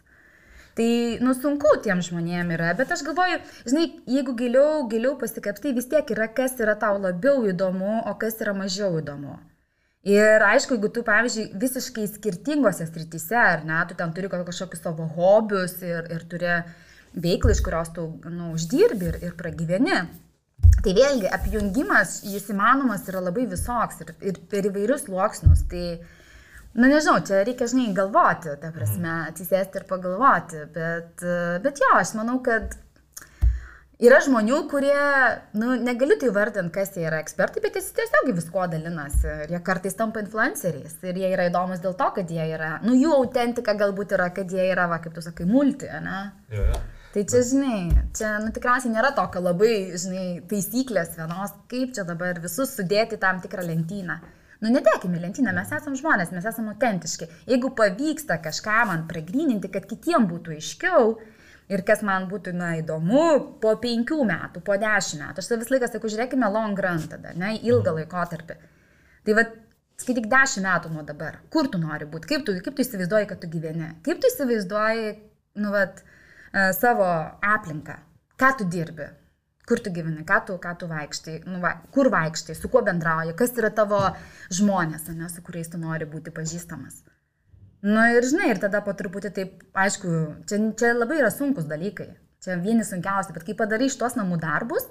Tai, 0.75 1.17
nu, 1.23 1.31
sunku 1.39 1.69
tiem 1.83 2.01
žmonėm 2.03 2.49
yra, 2.51 2.73
bet 2.75 2.89
aš 2.91 3.05
galvoju, 3.07 3.37
žinai, 3.63 3.85
jeigu 4.11 4.33
giliau, 4.35 4.81
giliau 4.91 5.13
pasikapstai, 5.21 5.71
vis 5.77 5.87
tiek 5.87 6.09
yra, 6.11 6.27
kas 6.27 6.57
yra 6.59 6.73
tau 6.79 6.97
labiau 6.99 7.45
įdomu, 7.47 8.01
o 8.03 8.15
kas 8.19 8.41
yra 8.43 8.51
mažiau 8.57 8.97
įdomu. 8.99 9.37
Ir 10.05 10.43
aišku, 10.45 10.75
jeigu 10.75 10.89
tu, 10.93 11.01
pavyzdžiui, 11.07 11.45
visiškai 11.61 12.09
skirtingose 12.11 12.85
srityse, 12.89 13.37
ar 13.39 13.63
ne, 13.65 13.79
tu 13.87 13.95
ten 13.97 14.11
turi 14.13 14.27
kažkokius 14.29 14.83
savo 14.83 15.07
hobius 15.15 15.79
ir, 15.79 16.11
ir 16.11 16.27
turi 16.29 16.51
veiklą, 17.23 17.55
iš 17.55 17.63
kurios 17.63 17.89
tu, 17.95 18.09
nu, 18.27 18.51
uždirbi 18.57 19.09
ir, 19.13 19.17
ir 19.29 19.39
pragyveni. 19.39 20.03
Tai 20.83 20.93
vėlgi, 20.93 21.31
apjungimas, 21.39 22.19
jis 22.27 22.51
įmanomas 22.51 23.07
yra 23.09 23.23
labai 23.23 23.47
visoks 23.49 24.03
ir, 24.03 24.13
ir 24.27 24.43
per 24.51 24.67
įvairius 24.69 25.07
sluoksnius. 25.07 25.63
Tai, 25.71 25.87
Na 26.75 26.89
nežinau, 26.91 27.21
čia 27.23 27.43
reikia, 27.47 27.69
žinai, 27.71 27.93
galvoti, 27.95 28.51
ta 28.59 28.71
prasme, 28.75 29.07
mhm. 29.07 29.29
atsisėsti 29.31 29.79
ir 29.79 29.85
pagalvoti, 29.87 30.65
bet, 30.75 31.23
bet 31.63 31.79
jo, 31.79 31.91
aš 31.95 32.11
manau, 32.17 32.41
kad 32.43 32.75
yra 34.03 34.19
žmonių, 34.25 34.57
kurie, 34.71 34.97
nu, 35.55 35.75
negaliu 35.79 36.17
tai 36.19 36.31
vardinti, 36.35 36.73
kas 36.75 36.91
jie 36.97 37.05
yra 37.07 37.21
ekspertai, 37.23 37.63
bet 37.63 37.77
jie 37.79 37.83
tiesiog 37.95 38.27
visko 38.35 38.65
dalinasi 38.71 39.31
ir 39.45 39.55
jie 39.55 39.61
kartais 39.63 39.95
tampa 39.95 40.19
influenceriais 40.23 40.97
ir 41.07 41.21
jie 41.21 41.31
yra 41.31 41.47
įdomus 41.47 41.83
dėl 41.83 41.95
to, 41.95 42.09
kad 42.19 42.35
jie 42.35 42.49
yra, 42.57 42.75
nu, 42.83 42.97
jų 42.99 43.13
autentika 43.21 43.77
galbūt 43.79 44.17
yra, 44.17 44.27
kad 44.35 44.51
jie 44.51 44.67
yra, 44.73 44.89
va, 44.91 44.99
kaip 45.03 45.15
tu 45.15 45.23
sakai, 45.23 45.47
multi, 45.47 45.87
ne? 46.03 46.21
Ja, 46.51 46.67
ja. 46.73 46.83
Tai 47.15 47.21
čia, 47.31 47.39
žinai, 47.47 47.77
čia, 48.11 48.33
nu, 48.43 48.51
tikriausiai 48.51 48.91
nėra 48.91 49.13
tokio 49.15 49.39
labai, 49.39 49.75
žinai, 49.95 50.25
taisyklės 50.51 51.13
vienos, 51.15 51.53
kaip 51.71 51.93
čia 51.95 52.03
dabar 52.03 52.41
visus 52.43 52.75
sudėti 52.75 53.15
tam 53.21 53.39
tikrą 53.39 53.63
lentyną. 53.63 54.19
Nu, 54.63 54.71
nedėkime 54.71 55.19
lentyną, 55.19 55.51
mes 55.55 55.71
esame 55.75 55.99
žmonės, 55.99 56.31
mes 56.35 56.45
esame 56.47 56.71
autentiški. 56.71 57.27
Jeigu 57.49 57.73
pavyksta 57.75 58.37
kažką 58.43 58.85
man 58.91 59.03
pragryninti, 59.09 59.71
kad 59.73 59.87
kitiem 59.89 60.27
būtų 60.29 60.55
aiškiau 60.55 61.17
ir 61.71 61.83
kas 61.87 62.03
man 62.05 62.29
būtų, 62.31 62.53
na, 62.55 62.75
įdomu, 62.79 63.25
po 63.61 63.73
penkių 63.81 64.21
metų, 64.29 64.63
po 64.65 64.77
dešimt 64.79 65.23
metų, 65.25 65.43
aš 65.43 65.51
vis 65.59 65.73
laiką 65.73 65.89
sakau, 65.91 66.11
žiūrėkime 66.13 66.49
long 66.53 66.79
run 66.87 67.03
tada, 67.11 67.33
ne, 67.35 67.55
ilgą 67.57 67.91
mhm. 67.91 68.01
laikotarpį. 68.01 68.57
Tai 69.25 69.37
vad, 69.41 69.53
skaityk 70.01 70.29
dešimt 70.31 70.67
metų 70.67 70.93
nuo 70.93 71.03
dabar, 71.07 71.41
kur 71.51 71.69
tu 71.71 71.81
nori 71.81 72.07
būti, 72.09 72.31
kaip 72.31 72.47
tu, 72.47 72.55
kaip 72.63 72.77
tu 72.77 72.85
įsivaizduoji, 72.85 73.29
kad 73.31 73.41
tu 73.41 73.51
gyveni, 73.51 73.91
kaip 74.05 74.21
tu 74.21 74.31
įsivaizduoji, 74.31 75.13
nu, 75.63 75.75
vad, 75.75 76.01
e, 76.51 76.69
savo 76.77 77.07
aplinką, 77.55 77.97
ką 78.39 78.55
tu 78.59 78.67
dirbi, 78.71 79.09
kur 79.69 79.81
tu 79.81 79.91
gyveni, 79.93 80.23
ką 80.27 80.39
tu, 80.47 80.57
ką 80.61 80.75
tu 80.79 80.89
vaikštai, 80.89 81.39
nu, 81.49 81.59
va, 81.63 81.73
kur 81.93 82.09
vaikštai, 82.13 82.55
su 82.57 82.69
kuo 82.71 82.83
bendrauji, 82.85 83.33
kas 83.37 83.55
yra 83.57 83.71
tavo 83.73 84.01
žmonės, 84.53 85.09
ne, 85.17 85.29
su 85.33 85.41
kuriais 85.45 85.71
tu 85.71 85.81
nori 85.81 86.07
būti 86.09 86.33
pažįstamas. 86.35 87.01
Na 87.85 87.95
nu, 87.95 88.03
ir 88.17 88.25
žinai, 88.25 88.51
ir 88.53 88.61
tada 88.61 88.81
po 88.85 88.93
truputį 88.97 89.31
taip, 89.33 89.65
aišku, 89.77 90.11
čia, 90.49 90.61
čia 90.77 90.93
labai 90.95 91.19
yra 91.21 91.31
sunkus 91.33 91.67
dalykai, 91.69 92.11
čia 92.45 92.59
vieni 92.61 92.85
sunkiausi, 92.85 93.33
bet 93.35 93.45
kai 93.45 93.57
padarai 93.57 93.89
iš 93.89 93.97
tos 94.01 94.17
namų 94.17 94.39
darbus, 94.41 94.87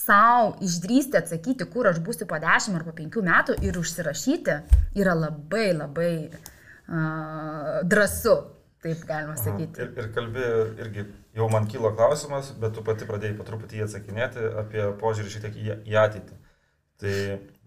savo 0.00 0.56
išdrysti 0.64 1.16
atsakyti, 1.20 1.68
kur 1.72 1.88
aš 1.88 2.02
būsiu 2.04 2.28
po 2.28 2.36
10 2.40 2.76
ar 2.76 2.84
po 2.84 2.92
5 2.96 3.22
metų 3.24 3.56
ir 3.64 3.78
užsirašyti, 3.80 4.58
yra 5.00 5.16
labai 5.16 5.70
labai 5.76 6.12
uh, 6.28 7.80
drąsu, 7.88 8.36
taip 8.84 9.04
galima 9.08 9.36
sakyti. 9.40 9.82
Ir, 9.82 9.92
ir 10.00 10.08
kalbė 10.16 10.46
irgi 10.84 11.06
jau 11.36 11.48
man 11.52 11.68
kilo 11.70 11.92
klausimas, 11.96 12.52
bet 12.60 12.74
tu 12.76 12.84
pati 12.86 13.08
pradėjai 13.08 13.36
po 13.38 13.46
truputį 13.48 13.80
jį 13.80 13.86
atsakinėti 13.86 14.48
apie 14.62 14.88
požiūrį 15.02 15.32
šiek 15.34 15.46
tiek 15.46 15.60
į, 15.62 15.68
į 15.92 16.00
ateitį. 16.02 16.40
Tai 16.96 17.14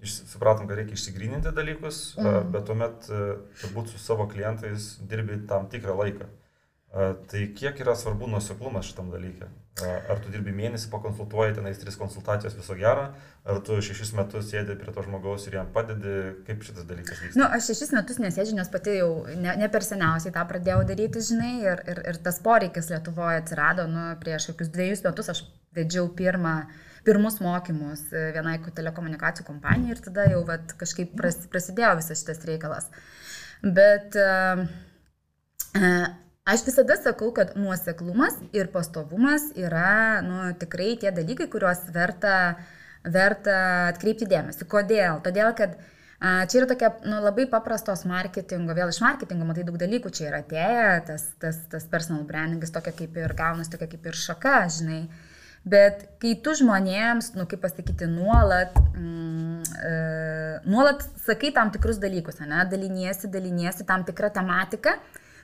supratom, 0.10 0.66
kad 0.66 0.80
reikia 0.80 0.98
išsigryninti 0.98 1.52
dalykus, 1.54 2.00
mm. 2.18 2.52
bet 2.54 2.66
tuomet 2.66 3.10
turbūt 3.62 3.92
su 3.92 4.02
savo 4.02 4.26
klientais 4.32 4.96
dirbi 5.12 5.38
tam 5.50 5.68
tikrą 5.70 5.94
laiką. 6.00 6.30
Tai 7.30 7.42
kiek 7.60 7.84
yra 7.84 7.94
svarbu 7.94 8.32
nuseklumas 8.32 8.90
šitam 8.90 9.12
dalykui? 9.14 9.46
Ar 9.86 10.20
tu 10.20 10.32
dirbi 10.34 10.52
mėnesį, 10.56 10.90
pakonsultuoji 10.92 11.56
tenais 11.58 11.80
tris 11.80 11.98
konsultacijos 12.00 12.56
viso 12.58 12.76
gero, 12.80 13.06
ar 13.48 13.62
tu 13.66 13.78
šešis 13.84 14.12
metus 14.18 14.50
sėdi 14.52 14.76
prie 14.80 14.94
to 14.96 15.04
žmogaus 15.06 15.46
ir 15.48 15.56
jam 15.60 15.70
padedi, 15.76 16.16
kaip 16.48 16.66
šitas 16.68 16.88
dalykas 16.90 17.22
vyksta? 17.24 17.40
Na, 17.40 17.46
nu, 17.46 17.50
aš 17.58 17.70
šešis 17.72 17.94
metus 17.96 18.20
nesėdžiu, 18.24 18.58
nes 18.60 18.72
pati 18.74 18.98
jau 18.98 19.10
ne, 19.30 19.56
ne 19.62 19.70
per 19.72 19.86
seniausiai 19.86 20.36
tą 20.36 20.44
pradėjau 20.50 20.84
daryti, 20.90 21.24
žinai, 21.32 21.54
ir, 21.64 21.84
ir, 21.94 22.04
ir 22.12 22.22
tas 22.26 22.42
poreikis 22.46 22.92
Lietuvoje 22.92 23.42
atsirado, 23.44 23.88
nu, 23.92 24.06
prieš 24.22 24.52
kokius 24.52 24.72
dviejus 24.76 25.06
metus 25.08 25.34
aš 25.36 25.44
vedžiau 25.78 26.10
pirmą, 26.18 26.56
pirmus 27.08 27.40
mokymus 27.44 28.08
vienai 28.12 28.58
telekomunikacijų 28.76 29.48
kompanijai 29.48 29.96
ir 29.96 30.06
tada 30.10 30.28
jau 30.32 30.44
vat, 30.48 30.74
kažkaip 30.80 31.14
pras, 31.18 31.40
prasidėjo 31.52 31.96
visas 32.02 32.24
šitas 32.24 32.44
reikalas. 32.50 32.90
Bet 33.64 34.16
uh, 34.20 34.66
uh, 35.80 36.10
Aš 36.50 36.64
visada 36.66 36.96
sakau, 36.98 37.30
kad 37.36 37.52
nuoseklumas 37.60 38.40
ir 38.58 38.72
pastovumas 38.74 39.52
yra 39.60 40.22
nu, 40.26 40.40
tikrai 40.58 40.96
tie 40.98 41.12
dalykai, 41.14 41.46
kuriuos 41.52 41.84
verta, 41.94 42.34
verta 43.06 43.58
atkreipti 43.92 44.26
dėmesį. 44.32 44.66
Kodėl? 44.72 45.20
Todėl, 45.26 45.52
kad 45.60 45.76
a, 45.78 46.48
čia 46.50 46.64
yra 46.64 46.70
tokia 46.72 46.90
nu, 47.06 47.20
labai 47.22 47.46
paprastos 47.52 48.02
marketingo, 48.10 48.74
vėl 48.74 48.90
iš 48.90 49.02
marketingo 49.06 49.46
matai 49.46 49.68
daug 49.68 49.78
dalykų 49.78 50.14
čia 50.16 50.32
yra 50.32 50.42
atėję, 50.42 50.90
tas, 51.12 51.28
tas, 51.44 51.62
tas 51.70 51.86
personal 51.92 52.26
brandingas 52.26 52.74
tokia 52.74 52.96
kaip 53.04 53.22
ir 53.22 53.38
gaunas, 53.38 53.70
tokia 53.70 53.92
kaip 53.94 54.10
ir 54.10 54.18
šaka, 54.18 54.58
žinai. 54.80 55.04
Bet 55.70 56.06
kai 56.24 56.34
tu 56.42 56.58
žmonėms, 56.58 57.34
nu 57.38 57.46
kaip 57.52 57.62
pasakyti, 57.62 58.10
nuolat, 58.10 58.74
mm, 58.96 59.64
e, 59.86 59.96
nuolat 60.66 61.06
sakai 61.28 61.54
tam 61.54 61.70
tikrus 61.70 62.02
dalykus, 62.02 62.42
ne, 62.42 62.66
daliniesi, 62.74 63.30
daliniesi 63.30 63.86
tam 63.86 64.08
tikrą 64.08 64.34
tematiką, 64.34 64.98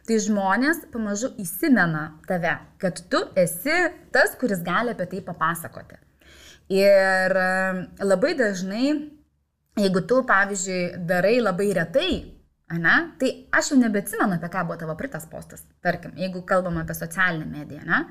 tai 0.07 0.19
žmonės 0.21 0.85
pamažu 0.93 1.31
įsimena 1.41 2.05
tave, 2.29 2.53
kad 2.81 3.01
tu 3.09 3.21
esi 3.39 3.75
tas, 4.13 4.35
kuris 4.39 4.63
gali 4.65 4.93
apie 4.93 5.07
tai 5.11 5.23
papasakoti. 5.25 5.99
Ir 6.73 7.35
labai 8.01 8.33
dažnai, 8.37 8.87
jeigu 9.77 10.01
tu, 10.09 10.21
pavyzdžiui, 10.25 11.05
darai 11.09 11.37
labai 11.41 11.69
retai 11.77 12.09
ne? 12.73 12.95
Tai 13.19 13.31
aš 13.53 13.71
jau 13.71 13.79
nebeatsimenu, 13.79 14.37
apie 14.37 14.49
ką 14.49 14.63
buvo 14.65 14.77
tavo 14.79 14.95
pritas 14.97 15.27
postas, 15.29 15.65
tarkim, 15.85 16.15
jeigu 16.17 16.41
kalbam 16.47 16.79
apie 16.81 16.95
socialinę 16.97 17.45
mediją, 17.45 17.83
ne? 17.85 18.05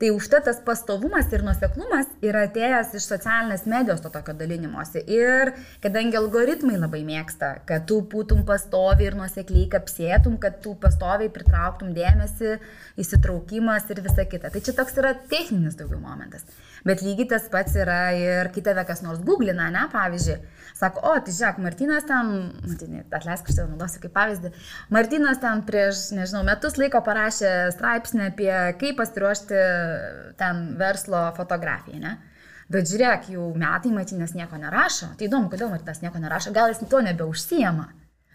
Tai 0.00 0.08
užtat 0.16 0.46
tas 0.48 0.56
pastovumas 0.64 1.26
ir 1.36 1.42
nuseklumas 1.44 2.06
yra 2.24 2.46
atėjęs 2.46 2.94
iš 2.96 3.04
socialinės 3.10 3.66
medijos 3.68 4.00
to 4.00 4.08
tokio 4.14 4.32
dalinimuose. 4.38 5.02
Ir 5.12 5.52
kadangi 5.84 6.16
algoritmai 6.16 6.78
labai 6.80 7.02
mėgsta, 7.04 7.50
kad 7.68 7.84
tu 7.90 7.98
būtum 8.14 8.46
pastoviai 8.48 9.10
ir 9.10 9.18
nusekliai 9.18 9.68
kapsėtum, 9.74 10.38
kad 10.40 10.56
tu 10.64 10.72
pastoviai 10.80 11.28
pritrauktum 11.34 11.92
dėmesį, 11.92 12.56
įsitraukimas 13.04 13.92
ir 13.92 14.00
visa 14.08 14.24
kita. 14.24 14.48
Tai 14.48 14.64
čia 14.64 14.76
toks 14.80 14.96
yra 15.04 15.12
techninis 15.28 15.76
daugiau 15.76 16.00
momentas. 16.00 16.48
Bet 16.86 17.02
lygiai 17.04 17.28
tas 17.34 17.48
pats 17.52 17.74
yra 17.76 17.98
ir 18.16 18.48
kai 18.54 18.62
tave 18.64 18.84
kas 18.88 19.02
nors 19.04 19.20
googlina, 19.24 19.68
ne, 19.72 19.82
pavyzdžiui, 19.92 20.38
sako, 20.78 21.02
o, 21.10 21.12
tai 21.26 21.34
žiūrėk, 21.36 21.60
Martinas 21.64 22.06
ten, 22.08 22.32
matinė, 22.64 23.04
atleisk, 23.12 23.50
aš 23.50 23.58
tave 23.58 23.68
naudosiu 23.74 24.00
kaip 24.04 24.14
pavyzdį, 24.16 24.52
Martinas 24.96 25.42
ten 25.42 25.60
prieš, 25.68 26.06
nežinau, 26.16 26.42
metus 26.48 26.80
laiko 26.80 27.02
parašė 27.04 27.52
straipsnį 27.76 28.26
apie 28.30 28.50
kaip 28.80 28.98
pasiruošti 29.00 29.62
ten 30.40 30.66
verslo 30.80 31.28
fotografiją, 31.36 32.00
ne? 32.00 32.16
Bet 32.70 32.86
žiūrėk, 32.86 33.32
jau 33.34 33.48
metai 33.58 33.90
Martinas 33.90 34.32
nieko 34.36 34.58
nerašo. 34.60 35.08
Tai 35.18 35.26
įdomu, 35.26 35.50
kodėl 35.50 35.72
Martinas 35.72 36.04
nieko 36.04 36.20
nerašo, 36.22 36.52
gal 36.54 36.70
jis 36.70 36.84
to 36.86 37.00
nebeužsijama. 37.02 37.88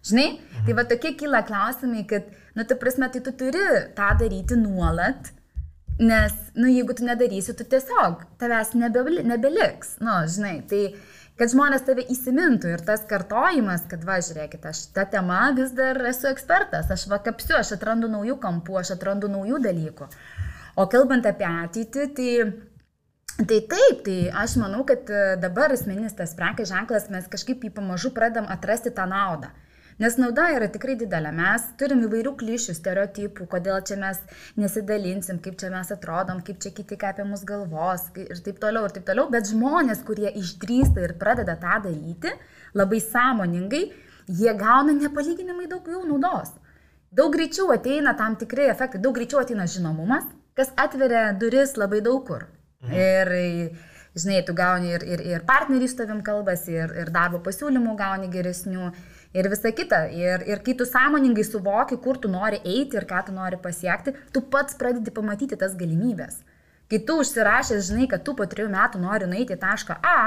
Žinai, 0.05 0.25
mhm. 0.35 0.65
tai 0.67 0.75
va 0.77 0.83
tokie 0.85 1.13
kyla 1.17 1.41
klausimai, 1.47 2.03
kad, 2.09 2.27
nu, 2.53 2.65
tu 2.67 2.77
prasme, 2.81 3.07
tai 3.13 3.23
tu 3.25 3.33
turi 3.39 3.63
tą 3.97 4.11
daryti 4.19 4.57
nuolat, 4.59 5.31
Nes, 5.99 6.33
nu, 6.59 6.67
jeigu 6.67 6.93
tu 6.93 7.05
nedarysi, 7.07 7.53
tu 7.55 7.63
tiesiog 7.71 8.25
tavęs 8.41 8.73
nebeli, 8.75 9.23
nebeliks. 9.23 9.95
Nu, 10.03 10.17
žinai, 10.27 10.57
tai 10.67 10.81
kad 11.39 11.51
žmonės 11.51 11.85
tave 11.87 12.03
įsimintų 12.11 12.73
ir 12.73 12.83
tas 12.87 13.05
kartojimas, 13.07 13.85
kad 13.91 14.03
va, 14.07 14.19
žiūrėkit, 14.23 14.67
aš 14.67 14.89
tą 14.95 15.07
temą 15.11 15.53
vis 15.55 15.71
dar 15.75 15.99
esu 16.11 16.27
ekspertas, 16.31 16.91
aš 16.91 17.07
va 17.11 17.21
kapsiu, 17.23 17.55
aš 17.59 17.77
atrandu 17.77 18.11
naujų 18.11 18.35
kampų, 18.43 18.79
aš 18.81 18.95
atrandu 18.97 19.31
naujų 19.31 19.61
dalykų. 19.63 20.09
O 20.75 20.87
kalbant 20.91 21.27
apie 21.31 21.47
ateitį, 21.47 22.07
tai 22.15 22.31
Tai 23.35 23.57
taip, 23.67 23.97
tai 24.05 24.29
aš 24.31 24.53
manau, 24.61 24.85
kad 24.87 25.09
dabar 25.43 25.73
asmeninis 25.75 26.13
tas 26.15 26.31
prekės 26.39 26.69
ženklas 26.69 27.09
mes 27.11 27.25
kažkaip 27.27 27.65
jį 27.67 27.73
pamažu 27.75 28.13
pradam 28.15 28.45
atrasti 28.47 28.93
tą 28.95 29.03
naudą. 29.11 29.49
Nes 29.95 30.17
nauda 30.19 30.49
yra 30.51 30.67
tikrai 30.67 30.97
didelė. 30.99 31.29
Mes 31.35 31.69
turim 31.79 32.01
įvairių 32.03 32.33
klišių, 32.39 32.73
stereotipų, 32.75 33.45
kodėl 33.51 33.77
čia 33.87 33.95
mes 34.01 34.19
nesidalinsim, 34.59 35.39
kaip 35.43 35.55
čia 35.61 35.69
mes 35.71 35.91
atrodom, 35.95 36.41
kaip 36.43 36.59
čia 36.63 36.73
kiti 36.75 36.97
ką 36.99 37.13
apie 37.13 37.23
mus 37.29 37.45
galvos 37.47 38.09
ir 38.19 38.41
taip 38.43 38.59
toliau, 38.59 38.89
ir 38.89 38.95
taip 38.97 39.07
toliau. 39.07 39.29
Bet 39.31 39.47
žmonės, 39.53 40.03
kurie 40.07 40.33
išdrįsta 40.41 41.05
ir 41.05 41.15
pradeda 41.21 41.55
tą 41.61 41.79
daryti, 41.87 42.35
labai 42.75 42.99
sąmoningai, 43.05 43.83
jie 44.27 44.57
gauna 44.59 44.97
nepalyginamai 44.99 45.71
daugiau 45.71 46.03
naudos. 46.03 46.51
Daug 47.15 47.31
greičiau 47.31 47.71
ateina 47.71 48.17
tam 48.19 48.35
tikri 48.35 48.67
efektai, 48.67 48.99
daug 48.99 49.15
greičiau 49.15 49.45
ateina 49.45 49.63
žinomumas, 49.63 50.27
kas 50.59 50.75
atveria 50.75 51.29
duris 51.39 51.77
labai 51.79 52.03
daug 52.03 52.25
kur. 52.27 52.49
Mhm. 52.83 52.95
Ir, 52.99 53.35
žinai, 54.19 54.43
tu 54.43 54.53
gauni 54.57 54.91
ir, 54.91 55.07
ir, 55.07 55.23
ir 55.23 55.47
partneriai 55.47 55.87
su 55.87 56.03
tavim 56.03 56.19
kalbasi, 56.19 56.75
ir, 56.83 56.91
ir 56.99 57.15
darbo 57.15 57.39
pasiūlymų 57.45 57.95
gauni 57.95 58.27
geresnių 58.33 58.91
ir 59.35 59.49
visa 59.51 59.71
kita. 59.75 60.01
Ir, 60.15 60.43
ir 60.47 60.61
kai 60.65 60.75
tu 60.79 60.87
sąmoningai 60.87 61.45
suvoki, 61.47 61.97
kur 62.01 62.19
tu 62.21 62.31
nori 62.31 62.61
eiti 62.63 62.99
ir 62.99 63.07
ką 63.09 63.25
tu 63.27 63.35
nori 63.35 63.59
pasiekti, 63.61 64.15
tu 64.33 64.43
pats 64.51 64.77
pradedi 64.79 65.13
pamatyti 65.15 65.59
tas 65.59 65.75
galimybės. 65.79 66.41
Kai 66.91 67.01
tu 67.07 67.17
užsirašęs, 67.21 67.89
žinai, 67.89 68.05
kad 68.11 68.23
tu 68.25 68.35
po 68.37 68.45
trijų 68.45 68.69
metų 68.73 69.01
nori 69.01 69.27
nueiti 69.29 69.55
į 69.55 69.61
tašką 69.63 69.97
A, 70.05 70.19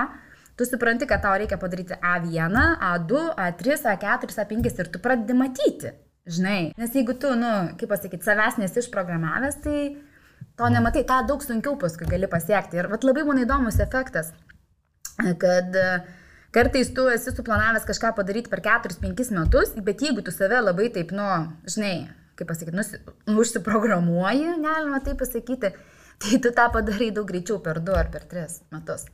tu 0.58 0.66
supranti, 0.66 1.06
kad 1.06 1.22
tau 1.22 1.36
reikia 1.38 1.56
padaryti 1.60 1.96
A1, 2.02 2.58
A2, 2.90 3.22
A3, 3.46 3.78
A4, 3.94 4.34
A5 4.42 4.68
ir 4.82 4.92
tu 4.92 5.00
pradedi 5.02 5.38
matyti. 5.38 5.94
Žinai, 6.28 6.74
nes 6.76 6.92
jeigu 6.92 7.14
tu, 7.16 7.30
nu, 7.40 7.52
kaip 7.80 7.88
pasakyti, 7.88 8.26
savęs 8.26 8.58
nesi 8.60 8.82
išprogramavęs, 8.82 9.62
tai 9.64 9.78
to 10.58 10.68
nematai, 10.74 11.06
tą 11.08 11.22
daug 11.30 11.40
sunkiau 11.40 11.78
paskui 11.80 12.10
gali 12.10 12.28
pasiekti. 12.28 12.76
Ir 12.76 12.90
vat 12.90 13.06
labai 13.06 13.24
man 13.24 13.40
įdomus 13.40 13.78
efektas, 13.80 14.34
kad 15.40 15.78
uh, 15.78 16.02
Kartais 16.58 16.88
tu 16.90 17.04
esi 17.06 17.30
suplanavęs 17.30 17.84
kažką 17.86 18.08
padaryti 18.16 18.50
per 18.50 18.58
4-5 18.64 19.28
metus, 19.36 19.68
bet 19.86 20.00
jeigu 20.02 20.24
tu 20.26 20.32
save 20.34 20.58
labai 20.58 20.88
taip, 20.90 21.12
nu, 21.14 21.26
žinai, 21.70 22.08
kaip 22.34 22.48
pasakyti, 22.50 22.74
nus, 22.74 22.90
užsiprogramuoji, 23.30 24.56
galima 24.64 24.98
taip 25.06 25.20
pasakyti, 25.22 25.70
tai 26.18 26.40
tu 26.42 26.52
tą 26.58 26.66
padarai 26.74 27.12
daug 27.14 27.30
greičiau 27.30 27.60
per 27.62 27.78
2 27.78 27.94
ar 28.00 28.10
per 28.10 28.26
3 28.34 28.58
metus. 28.74 29.06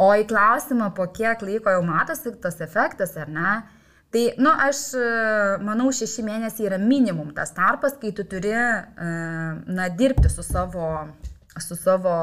O 0.00 0.08
į 0.16 0.24
klausimą, 0.32 0.88
po 0.96 1.04
kiek 1.12 1.44
laiko 1.44 1.76
jau 1.76 1.84
matosi 1.84 2.32
tas 2.40 2.56
efektas 2.64 3.12
ar 3.20 3.28
ne, 3.28 3.54
tai, 4.08 4.26
nu, 4.40 4.48
aš 4.48 4.84
manau, 5.68 5.92
šeši 5.92 6.24
mėnesiai 6.32 6.72
yra 6.72 6.80
minimum 6.80 7.34
tas 7.36 7.52
tarpas, 7.52 8.00
kai 8.00 8.16
tu 8.16 8.24
turi, 8.24 8.56
e, 8.56 9.14
na, 9.68 9.92
dirbti 10.00 10.32
su 10.32 10.48
savo, 10.48 10.94
su 11.60 11.76
savo 11.76 12.22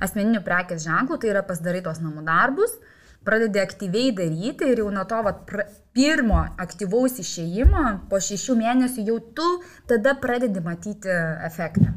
asmeniniu 0.00 0.40
prekės 0.48 0.88
ženklu, 0.88 1.20
tai 1.20 1.36
yra 1.36 1.44
pasidarai 1.44 1.84
tos 1.84 2.00
namų 2.00 2.24
darbus 2.24 2.80
pradedi 3.26 3.60
aktyviai 3.60 4.12
daryti 4.16 4.70
ir 4.72 4.82
jau 4.82 4.90
nuo 4.94 5.04
to 5.08 5.20
vat, 5.26 5.44
pra, 5.48 5.66
pirmo 5.96 6.40
aktyvaus 6.60 7.18
išėjimo, 7.22 7.84
po 8.10 8.20
šešių 8.22 8.58
mėnesių 8.62 9.06
jau 9.10 9.18
tu 9.36 9.48
tada 9.90 10.14
pradedi 10.22 10.62
matyti 10.64 11.12
efektą. 11.48 11.94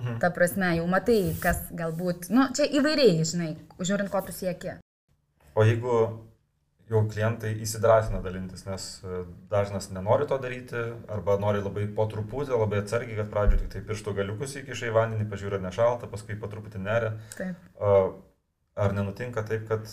Mhm. 0.00 0.18
Ta 0.20 0.30
prasme, 0.34 0.74
jau 0.78 0.86
matai, 0.90 1.34
kas 1.40 1.60
galbūt, 1.72 2.28
nu, 2.34 2.48
čia 2.56 2.66
įvairiai, 2.80 3.24
žinai, 3.24 3.54
žiūrint, 3.80 4.10
ko 4.12 4.20
tu 4.26 4.34
sieki. 4.36 4.78
O 5.54 5.64
jeigu 5.64 5.98
jau 6.90 7.00
klientai 7.08 7.54
įsidrasina 7.64 8.20
dalintis, 8.24 8.66
nes 8.68 8.86
e, 9.00 9.22
dažnas 9.52 9.88
nenori 9.94 10.26
to 10.28 10.36
daryti, 10.42 10.82
arba 11.08 11.38
nori 11.40 11.62
labai 11.64 11.86
po 11.96 12.04
truputį, 12.10 12.52
labai 12.60 12.82
atsargiai, 12.82 13.16
kad 13.22 13.30
pradžioje 13.32 13.62
tik 13.62 13.72
tai 13.72 13.84
pirštų 13.88 14.16
galiukus 14.18 14.56
įkiša 14.60 14.90
į 14.90 14.96
vandenį, 14.98 15.28
pažiūrė 15.30 15.62
nešalta, 15.64 16.10
paskui 16.12 16.36
po 16.40 16.50
truputį 16.52 16.82
neria. 16.84 17.14
Taip. 17.38 17.80
Ar 18.74 18.92
nenutinka 18.96 19.44
taip, 19.46 19.68
kad 19.70 19.88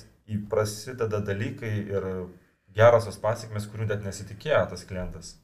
prasideda 0.51 1.19
dalykai 1.25 1.73
ir 1.91 2.07
gerosios 2.75 3.19
pasiekmes, 3.21 3.67
kurių 3.71 3.89
net 3.91 4.05
nesitikėjo 4.07 4.63
tas 4.71 4.85
klientas? 4.87 5.35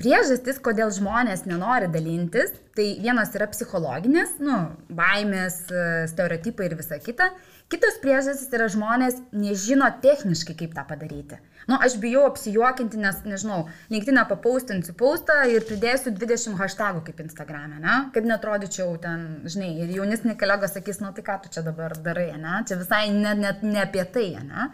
Priežastis, 0.00 0.60
kodėl 0.62 0.92
žmonės 0.94 1.42
nenori 1.50 1.88
dalintis, 1.90 2.52
tai 2.78 2.92
vienos 3.02 3.32
yra 3.34 3.48
psichologinės, 3.50 4.36
nu, 4.38 4.58
baimės, 4.94 5.64
stereotipai 6.12 6.68
ir 6.68 6.76
visa 6.78 7.00
kita. 7.02 7.32
Kitos 7.70 7.98
priežastys 8.02 8.54
yra 8.54 8.68
žmonės 8.70 9.18
nežino 9.34 9.90
techniškai, 10.02 10.54
kaip 10.62 10.76
tą 10.78 10.86
padaryti. 10.86 11.40
Nu, 11.70 11.76
aš 11.78 11.94
bijau 12.02 12.24
apsijuokinti, 12.26 12.98
nes, 12.98 13.20
nežinau, 13.30 13.60
linktinę 13.92 14.24
papaustinsiu 14.26 14.94
paustą 14.98 15.36
ir 15.52 15.62
pridėsiu 15.68 16.10
20 16.16 16.58
hashtagų 16.58 17.04
kaip 17.06 17.20
Instagram'e, 17.22 17.78
ne? 17.78 17.96
Kad 18.14 18.26
netrodyčiau 18.26 18.96
ten, 19.02 19.26
žinai, 19.46 19.68
ir 19.84 19.92
jaunesni 19.94 20.34
kolegos 20.40 20.74
sakys, 20.74 20.98
nu 21.04 21.12
tai 21.14 21.22
ką 21.28 21.36
tu 21.44 21.52
čia 21.54 21.62
dabar 21.66 21.94
darai, 21.94 22.32
ne? 22.42 22.56
Čia 22.66 22.80
visai 22.80 23.04
net 23.14 23.38
ne, 23.38 23.54
ne 23.70 23.84
apie 23.84 24.02
tai, 24.16 24.32
ne? 24.42 24.70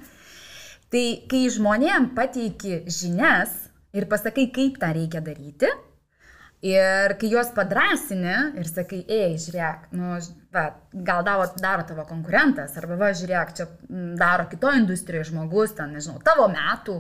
Tai 0.95 1.05
kai 1.29 1.43
žmonėm 1.53 2.15
pateiki 2.17 2.87
žinias 2.89 3.53
ir 3.97 4.09
pasakai, 4.09 4.49
kaip 4.57 4.81
tą 4.81 4.95
reikia 4.97 5.21
daryti, 5.29 5.69
Ir 6.65 7.13
kai 7.21 7.29
juos 7.29 7.51
padrasini 7.53 8.37
ir 8.57 8.69
sakai, 8.69 9.03
ei, 9.13 9.35
žiūrėk, 9.37 9.91
nu, 9.93 10.15
va, 10.57 10.63
gal 11.05 11.21
daro, 11.27 11.45
daro 11.61 11.85
tavo 11.85 12.07
konkurentas, 12.09 12.79
arba 12.81 12.97
va, 12.97 13.11
žiūrėk, 13.13 13.53
čia 13.59 13.67
daro 14.17 14.47
kitoje 14.49 14.81
industrijoje 14.81 15.29
žmogus, 15.31 15.75
ten, 15.77 15.93
nežinau, 15.93 16.17
tavo 16.25 16.49
metų, 16.49 16.97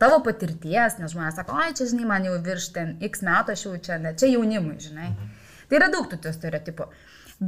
tavo 0.00 0.20
patirties, 0.24 1.00
nes 1.02 1.10
žmonės 1.10 1.40
sako, 1.40 1.58
oi, 1.58 1.74
čia, 1.74 1.88
žinai, 1.90 2.06
man 2.06 2.28
jau 2.28 2.38
virš 2.46 2.70
ten 2.76 2.94
x 3.10 3.26
metų, 3.26 3.56
aš 3.56 3.66
jau 3.66 3.74
čia, 3.82 3.98
ne, 3.98 4.14
čia 4.14 4.30
jaunimui, 4.30 4.78
žinai. 4.80 5.10
Mhm. 5.10 5.34
Tai 5.70 5.78
yra 5.78 5.90
daug 5.90 6.06
tų 6.10 6.32
stereotipų. 6.34 6.86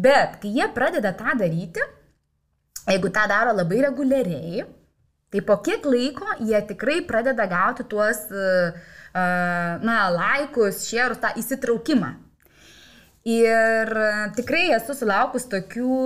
Bet 0.02 0.38
kai 0.42 0.50
jie 0.56 0.66
pradeda 0.74 1.12
tą 1.14 1.36
daryti, 1.38 1.82
jeigu 2.88 3.10
tą 3.14 3.28
daro 3.30 3.54
labai 3.54 3.84
reguliariai, 3.86 4.66
tai 5.32 5.42
po 5.46 5.56
kiek 5.64 5.86
laiko 5.86 6.26
jie 6.42 6.58
tikrai 6.68 7.00
pradeda 7.08 7.46
gauti 7.48 7.86
tuos 7.88 8.26
uh, 8.30 8.74
na, 9.14 9.96
laikus, 10.14 10.86
šierus, 10.88 11.20
tą 11.22 11.32
įsitraukimą. 11.40 12.14
Ir 13.28 13.92
tikrai 14.36 14.70
esu 14.74 14.96
sulaukus 14.98 15.46
tokių, 15.52 15.98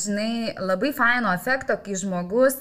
žinai, 0.00 0.56
labai 0.58 0.90
faino 0.96 1.30
efekto, 1.36 1.76
kai 1.84 1.98
žmogus 1.98 2.58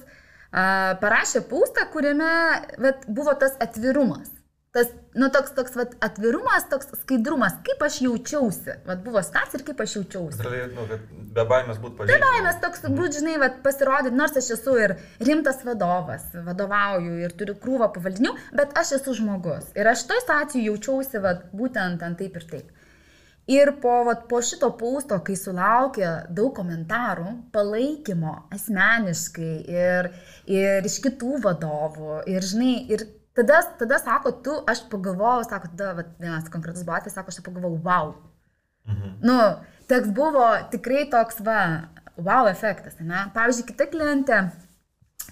parašė 0.51 1.41
pūstą, 1.49 1.87
kuriame 1.91 2.31
vet, 2.79 3.07
buvo 3.07 3.33
tas 3.39 3.57
atvirumas 3.63 4.34
tas, 4.75 4.89
nu, 5.15 5.29
toks, 5.31 5.53
toks 5.55 5.77
vat, 5.79 5.93
atvirumas, 6.03 6.65
toks 6.71 6.91
skaidrumas, 7.01 7.55
kaip 7.63 7.83
aš 7.85 8.01
jaučiausi. 8.03 8.75
Vat 8.89 9.03
buvo 9.05 9.21
situacija 9.23 9.61
ir 9.61 9.65
kaip 9.69 9.83
aš 9.85 9.95
jaučiausi. 9.99 10.43
Realiai, 10.43 10.67
nu, 10.75 11.23
be 11.37 11.45
baimės 11.47 11.79
būtų 11.79 12.01
pažiūrėti. 12.01 12.19
Be 12.19 12.31
baimės 12.33 12.59
toks, 12.63 12.83
mhm. 12.83 12.97
būt, 12.99 13.17
žinai, 13.21 13.37
vat, 13.45 13.61
pasirodyti, 13.63 14.19
nors 14.19 14.35
aš 14.41 14.51
esu 14.57 14.75
ir 14.83 14.97
rimtas 15.23 15.63
vadovas, 15.67 16.27
vadovauju 16.35 17.21
ir 17.23 17.35
turiu 17.39 17.55
krūvą 17.63 17.91
pavaldinių, 17.95 18.35
bet 18.59 18.75
aš 18.81 18.97
esu 18.99 19.15
žmogus. 19.21 19.71
Ir 19.79 19.87
aš 19.93 20.03
toj 20.11 20.23
situacijai 20.25 20.67
jaučiausi 20.67 21.23
vat, 21.23 21.47
būtent 21.55 22.03
ant 22.03 22.19
taip 22.19 22.35
ir 22.35 22.49
taip. 22.51 22.71
Ir 23.47 23.75
po, 23.77 23.99
vat, 24.07 24.23
po 24.27 24.39
šito 24.41 24.71
pausto, 24.75 25.19
kai 25.23 25.35
sulaukė 25.37 26.07
daug 26.33 26.55
komentarų, 26.57 27.27
palaikymo 27.53 28.39
asmeniškai 28.55 29.51
ir, 29.69 30.09
ir 30.49 30.87
iš 30.89 30.97
kitų 31.05 31.37
vadovų, 31.43 32.23
ir, 32.33 32.41
žinai, 32.43 32.73
ir 32.89 33.05
tada, 33.35 33.61
tada 33.79 33.99
sako, 34.01 34.31
tu, 34.45 34.55
aš 34.71 34.85
pagalvojau, 34.91 35.45
sako, 35.49 35.71
tada 35.73 35.93
vat, 35.99 36.11
vienas 36.21 36.51
konkretus 36.53 36.85
buvo 36.85 36.97
atvejis, 36.99 37.17
sako, 37.17 37.33
aš 37.33 37.43
pagalvojau, 37.45 37.81
wow. 37.85 38.13
Mhm. 38.89 39.17
Nu, 39.25 39.39
toks 39.89 40.13
buvo 40.15 40.45
tikrai 40.71 41.07
toks, 41.11 41.41
va, 41.45 41.59
wow 42.15 42.47
efektas, 42.51 42.99
ne? 43.01 43.27
Pavyzdžiui, 43.35 43.67
kita 43.71 43.89
klientė 43.91 44.45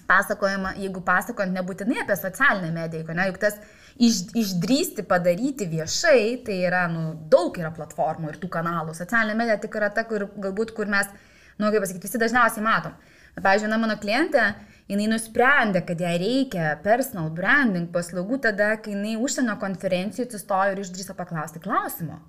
pasakojama, 0.08 0.74
jeigu 0.80 1.00
pasakojant 1.04 1.54
nebūtinai 1.54 2.02
apie 2.02 2.16
socialinę 2.18 2.72
mediją, 2.74 3.16
ne, 3.16 3.28
juk 3.30 3.38
tas 3.40 3.56
iš, 3.96 4.24
išdrysti 4.36 5.04
padaryti 5.08 5.68
viešai, 5.70 6.42
tai 6.46 6.58
yra, 6.68 6.84
nu, 6.92 7.06
daug 7.30 7.56
yra 7.60 7.72
platformų 7.74 8.32
ir 8.32 8.40
tų 8.42 8.50
kanalų. 8.52 8.96
Socialinė 8.98 9.38
medija 9.38 9.58
tik 9.62 9.78
yra 9.80 9.90
ta, 9.94 10.04
kur 10.08 10.26
galbūt, 10.34 10.74
kur 10.76 10.90
mes, 10.90 11.08
nu, 11.56 11.70
kaip 11.70 11.80
pasakyti, 11.84 12.10
visi 12.10 12.20
dažniausiai 12.20 12.66
matom. 12.66 12.96
Pavyzdžiui, 13.34 13.68
viena 13.68 13.80
mano 13.82 13.96
klientė, 14.02 14.48
jinai 14.90 15.08
nusprendė, 15.12 15.84
kad 15.86 16.00
jai 16.00 16.14
reikia 16.20 16.74
personal 16.84 17.30
branding 17.34 17.90
paslaugų 17.94 18.40
tada, 18.48 18.74
kai 18.82 18.94
jinai 18.94 19.16
užsienio 19.20 19.56
konferencijų 19.62 20.28
atsistojo 20.28 20.74
ir 20.74 20.82
išdryso 20.84 21.16
paklausti 21.18 21.62
klausimo. 21.64 22.20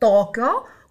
Tokio, 0.00 0.50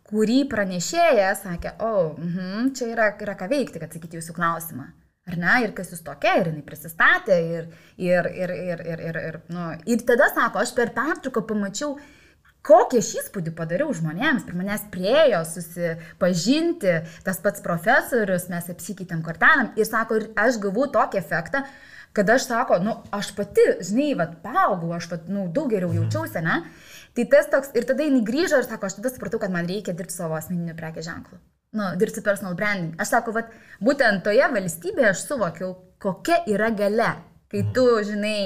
kurį 0.09 0.43
pranešėjas 0.49 1.43
sakė, 1.45 1.75
o, 1.85 1.89
oh, 1.89 2.15
mm, 2.17 2.71
čia 2.77 2.91
yra, 2.93 3.11
yra 3.21 3.37
ką 3.37 3.49
veikti, 3.51 3.81
kad 3.81 3.93
sakyti 3.93 4.19
jūsų 4.19 4.35
klausimą. 4.37 4.89
Ar 5.29 5.35
ne, 5.37 5.55
ir 5.61 5.73
kas 5.77 5.91
jūs 5.93 6.01
tokia, 6.05 6.39
ir 6.39 6.49
jinai 6.49 6.63
prisistatė, 6.65 7.35
ir, 7.57 7.67
ir, 8.01 8.29
ir, 8.33 8.53
ir, 8.55 8.81
ir, 8.81 9.03
ir, 9.11 9.19
ir, 9.27 9.35
nu, 9.53 9.67
ir 9.85 10.01
tada 10.07 10.31
sako, 10.33 10.63
aš 10.63 10.73
per 10.77 10.89
pertrauką 10.95 11.43
pamačiau, 11.51 11.99
kokį 12.65 13.01
aš 13.01 13.11
įspūdį 13.21 13.53
padariau 13.57 13.93
žmonėms, 13.95 14.45
prie 14.47 14.57
manęs 14.59 14.87
priejo 14.93 15.43
susipažinti, 15.47 16.95
tas 17.25 17.39
pats 17.43 17.63
profesorius, 17.65 18.49
mes 18.51 18.71
apsikeitėm 18.73 19.23
kortelėm 19.25 19.73
ir 19.79 19.87
sako, 19.89 20.19
ir 20.19 20.27
aš 20.39 20.59
gavau 20.63 20.89
tokį 20.91 21.21
efektą, 21.21 21.63
kad 22.17 22.29
aš 22.33 22.49
sako, 22.49 22.79
nu, 22.83 22.97
aš 23.15 23.31
pati, 23.37 23.65
žinai, 23.85 24.11
vad, 24.19 24.39
paaugau, 24.43 24.95
aš, 24.97 25.11
vat, 25.13 25.29
nu, 25.31 25.47
daug 25.53 25.69
geriau 25.71 25.91
mhm. 25.93 26.03
jaučiausi, 26.03 26.43
ne? 26.45 26.63
Tai 27.17 27.25
tas 27.31 27.47
toks, 27.51 27.71
ir 27.77 27.87
tada 27.89 28.05
jinai 28.05 28.25
grįžo 28.25 28.59
ir 28.59 28.67
sako, 28.67 28.89
aš 28.89 28.99
tada 28.99 29.13
supratau, 29.13 29.41
kad 29.41 29.53
man 29.53 29.69
reikia 29.69 29.95
dirbti 29.97 30.15
savo 30.15 30.37
asmeniniu 30.37 30.75
prekė 30.77 31.05
ženklu 31.05 31.39
nu, 31.71 31.83
dirbti 31.95 32.21
personal 32.21 32.55
branding. 32.55 32.95
Aš 33.01 33.13
sakau, 33.13 33.33
vat, 33.35 33.51
būtent 33.83 34.23
toje 34.25 34.47
valstybėje 34.53 35.13
aš 35.13 35.23
suvokiau, 35.27 35.73
kokia 36.01 36.41
yra 36.49 36.71
gale, 36.75 37.11
kai 37.51 37.63
tu, 37.75 37.85
žinai, 38.05 38.41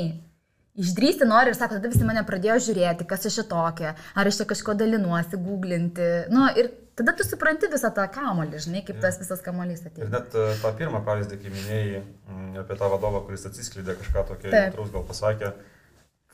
išdrysti 0.80 1.26
nori 1.30 1.52
ir 1.52 1.58
sako, 1.58 1.78
tada 1.78 1.92
visi 1.92 2.06
mane 2.08 2.24
pradėjo 2.28 2.60
žiūrėti, 2.68 3.08
kas 3.10 3.28
aš 3.30 3.42
šitokia, 3.42 3.94
ar 4.18 4.30
aš 4.30 4.40
čia 4.42 4.48
kažko 4.50 4.76
dalinuosi, 4.80 5.40
googlinti. 5.42 6.08
Nu, 6.34 6.48
ir 6.58 6.72
tada 7.00 7.14
tu 7.18 7.26
supranti 7.28 7.70
visą 7.72 7.92
tą 7.94 8.08
kamolį, 8.14 8.62
žinai, 8.66 8.82
kaip 8.88 9.02
tas 9.04 9.20
visas 9.22 9.44
kamolys 9.46 9.86
atėjo. 9.86 10.08
Ir 10.08 10.14
net 10.14 10.34
e, 10.38 10.48
tą 10.64 10.74
pirmą 10.80 11.04
pavyzdį, 11.06 11.40
kai 11.44 11.54
minėjai 11.54 12.02
mm, 12.02 12.50
apie 12.64 12.80
tą 12.82 12.90
vadovą, 12.94 13.24
kuris 13.28 13.46
atsiskleidė 13.50 13.98
kažką 14.02 14.26
tokio 14.32 14.54
jautraus, 14.54 14.92
gal 14.96 15.06
pasakė, 15.10 15.54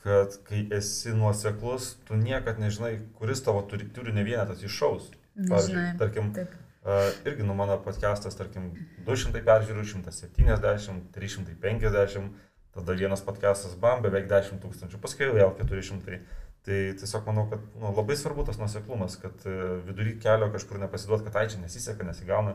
kad 0.00 0.40
kai 0.48 0.64
esi 0.78 1.12
nuoseklus, 1.16 1.92
tu 2.08 2.16
niekad 2.16 2.60
nežinai, 2.62 2.96
kuris 3.20 3.44
tavo 3.44 3.60
turi, 3.68 3.90
turi 3.92 4.16
ne 4.16 4.24
vienetas 4.24 4.64
iššaus. 4.64 5.12
Pavyzdžiui, 5.40 5.86
tarkim, 6.00 6.34
Taip 6.36 6.58
Uh, 6.80 7.12
irgi 7.28 7.44
nu 7.44 7.52
mano 7.52 7.74
podcastas, 7.84 8.38
tarkim, 8.38 8.70
200 9.04 9.42
peržiūrų, 9.44 9.82
170, 9.84 11.10
350, 11.12 12.30
tada 12.74 12.96
vienas 12.98 13.22
podcastas 13.26 13.74
bam, 13.80 14.02
beveik 14.04 14.28
10 14.30 14.60
tūkstančių, 14.62 15.00
paskui 15.02 15.30
vėl 15.34 15.54
400. 15.58 16.20
Tai 16.60 16.78
tiesiog 17.00 17.24
manau, 17.24 17.46
kad 17.48 17.62
nu, 17.80 17.88
labai 17.96 18.18
svarbu 18.20 18.44
tas 18.44 18.58
nuseklumas, 18.60 19.16
kad 19.22 19.46
uh, 19.48 19.78
vidury 19.86 20.18
kelio 20.20 20.50
kažkur 20.52 20.80
nepasiduot, 20.82 21.24
kad 21.24 21.38
ai 21.40 21.46
čia 21.48 21.60
nesiseka, 21.62 22.04
nesigauna, 22.04 22.52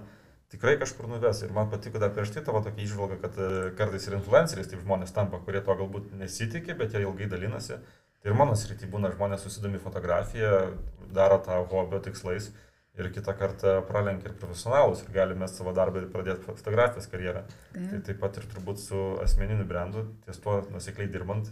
tikrai 0.53 0.75
kažkur 0.77 1.09
nuves. 1.09 1.41
Ir 1.41 1.55
man 1.55 1.71
patiko 1.71 1.97
dar 2.01 2.13
prieš 2.13 2.35
tai 2.35 2.43
tavo 2.45 2.61
tokia 2.61 2.85
išvalga, 2.85 3.17
kad 3.23 3.39
uh, 3.41 3.55
kartais 3.79 4.05
ir 4.05 4.19
influenceriais 4.19 4.69
taip 4.69 4.83
žmonės 4.85 5.15
tampa, 5.15 5.41
kurie 5.47 5.63
to 5.65 5.73
galbūt 5.81 6.13
nesitikė, 6.21 6.77
bet 6.77 6.93
jie 6.93 7.01
ilgai 7.07 7.31
dalinasi. 7.31 7.79
Tai 8.21 8.29
ir 8.29 8.37
mano 8.37 8.53
srity 8.57 8.85
būna 8.89 9.09
žmonės 9.15 9.41
susidomi 9.45 9.81
fotografiją, 9.81 10.53
daro 11.13 11.41
tą 11.41 11.57
hobio 11.73 11.97
tikslais 12.05 12.51
ir 12.99 13.11
kitą 13.11 13.35
kartą 13.37 13.75
pralenkia 13.89 14.31
ir 14.31 14.37
profesionalus 14.39 15.03
ir 15.03 15.11
gali 15.15 15.35
mes 15.37 15.53
savo 15.57 15.73
darbą 15.75 16.01
ir 16.01 16.09
pradėti 16.13 16.47
fotografijos 16.47 17.09
karjerą. 17.11 17.43
Tai. 17.73 17.85
tai 17.91 18.01
taip 18.09 18.19
pat 18.23 18.39
ir 18.39 18.47
turbūt 18.53 18.81
su 18.81 19.03
asmeniniu 19.23 19.67
brandu, 19.67 20.07
ties 20.25 20.39
tuo 20.43 20.61
nusikliai 20.71 21.11
dirbant, 21.11 21.51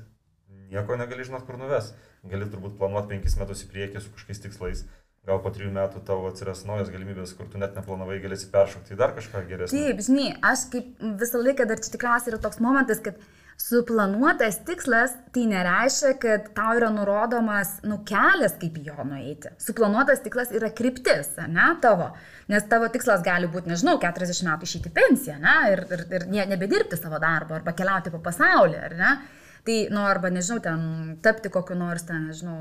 nieko 0.73 0.97
negali 0.99 1.27
žinot, 1.27 1.45
kur 1.47 1.60
nuves. 1.62 1.93
Gali 2.23 2.47
turbūt 2.49 2.77
planuoti 2.79 3.13
penkis 3.13 3.38
metus 3.39 3.65
į 3.65 3.71
priekį 3.73 4.01
su 4.03 4.13
kažkokiais 4.15 4.43
tikslais. 4.47 4.86
Gal 5.27 5.39
po 5.39 5.51
trijų 5.56 5.71
metų 5.71 6.01
tavo 6.08 6.27
atsiras 6.27 6.65
naujos 6.67 6.89
galimybės, 6.91 7.32
kur 7.38 7.47
tu 7.51 7.60
net 7.60 7.77
neplanavai 7.77 8.17
galėsi 8.23 8.49
peršokti 8.51 8.95
į 8.95 8.97
dar 8.99 9.13
kažką 9.15 9.45
geresnį. 9.47 9.84
Taip, 9.86 10.01
žinai, 10.03 10.25
aš 10.43 10.65
kaip 10.73 11.06
visą 11.21 11.39
laiką 11.39 11.67
dar 11.69 11.79
čia 11.79 11.93
tikriausiai 11.93 12.34
yra 12.34 12.41
toks 12.43 12.60
momentas, 12.63 12.99
kad 13.06 13.21
Suplanuotas 13.58 14.58
tikslas 14.66 15.13
tai 15.34 15.44
nereiškia, 15.48 16.13
kad 16.22 16.48
tau 16.58 16.74
yra 16.78 16.89
nurodomas 16.92 17.76
nu, 17.86 18.00
kelias, 18.08 18.56
kaip 18.62 18.80
jo 18.82 19.06
nueiti. 19.06 19.52
Suplanuotas 19.62 20.24
tikslas 20.26 20.52
yra 20.58 20.72
kryptis, 20.74 21.36
ne 21.48 21.68
tavo. 21.82 22.10
Nes 22.50 22.66
tavo 22.70 22.89
tikslas 22.92 23.22
gali 23.26 23.48
būti, 23.52 23.70
nežinau, 23.70 24.00
40 24.02 24.50
metų 24.50 24.70
išeiti 24.70 24.92
pensiją, 24.94 25.38
ne, 25.44 25.56
ir, 25.76 25.86
ir, 25.94 26.04
ir 26.18 26.28
ne, 26.34 26.48
nebedirbti 26.56 26.98
savo 27.00 27.22
darbo, 27.22 27.56
arba 27.60 27.76
keliauti 27.78 28.12
po 28.13 28.20
pasaulį, 28.26 28.82
ar 28.89 28.98
ne. 29.00 29.16
Tai, 29.63 29.78
nu, 29.96 30.02
arba, 30.04 30.28
nežinau, 30.34 30.60
ten 30.60 30.82
tapti 31.24 31.48
kokiu 31.54 31.78
nors, 31.80 32.04
ten, 32.10 32.26
nežinau, 32.28 32.58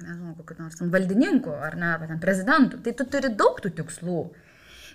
nežinau 0.00 0.32
kokiu 0.40 0.56
nors 0.58 0.80
ten 0.80 0.90
valdininku, 0.90 1.52
ar 1.68 1.76
ne, 1.78 1.92
arba 1.94 2.08
ten 2.10 2.18
prezidentu. 2.22 2.80
Tai 2.82 2.96
tu 2.98 3.06
turi 3.12 3.30
daug 3.38 3.60
tų 3.62 3.70
tikslų. 3.76 4.22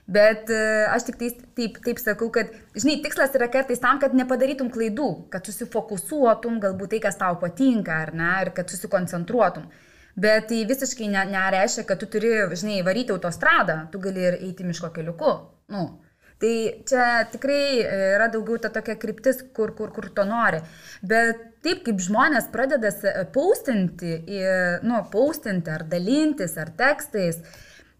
Bet 0.06 0.52
e, 0.54 0.86
aš 0.94 1.08
tik 1.08 1.18
taip, 1.18 1.39
taip, 1.58 1.78
taip 1.82 1.98
sakau, 2.02 2.28
kad, 2.34 2.52
žinai, 2.78 3.00
tikslas 3.02 3.34
yra 3.38 3.48
kartais 3.50 3.82
tam, 3.82 3.98
kad 4.02 4.13
nepadarytum 4.13 4.70
klaidų, 4.74 5.10
kad 5.34 5.50
susifokusuotum 5.50 6.60
galbūt 6.62 6.94
tai, 6.94 7.02
kas 7.08 7.18
tau 7.18 7.39
patinka, 7.41 8.04
ar 8.06 8.13
ne, 8.13 8.30
ir 8.46 8.54
kad 8.54 8.70
susikoncentruotum. 8.70 9.65
Bet 10.15 10.46
tai 10.52 10.62
visiškai 10.70 11.10
ne, 11.10 11.26
nereiškia, 11.34 11.88
kad 11.89 12.00
tu 12.00 12.08
turi, 12.12 12.36
žinai, 12.54 12.84
varyti 12.86 13.15
autostradą, 13.15 13.82
tu 13.91 14.00
gali 14.04 14.30
ir 14.30 14.38
eiti 14.46 14.68
miško 14.68 14.94
keliuku. 14.94 15.34
Nu. 15.74 15.88
Tai 16.39 16.54
čia 16.86 17.04
tikrai 17.32 17.82
yra 17.88 18.28
daugiau 18.30 18.60
ta 18.62 18.70
tokia 18.70 18.98
kryptis, 19.00 19.39
kur, 19.56 19.72
kur, 19.74 19.89
kur 19.96 20.10
to 20.13 20.26
nori. 20.28 20.60
Bet 21.02 21.39
taip 21.65 21.86
kaip 21.88 22.02
žmonės 22.04 22.50
pradeda 22.54 22.91
paustinti, 23.34 24.20
nu, 24.86 25.00
paustinti 25.13 25.72
ar 25.72 25.86
dalintis, 25.89 26.58
ar 26.62 26.74
tekstais, 26.76 27.39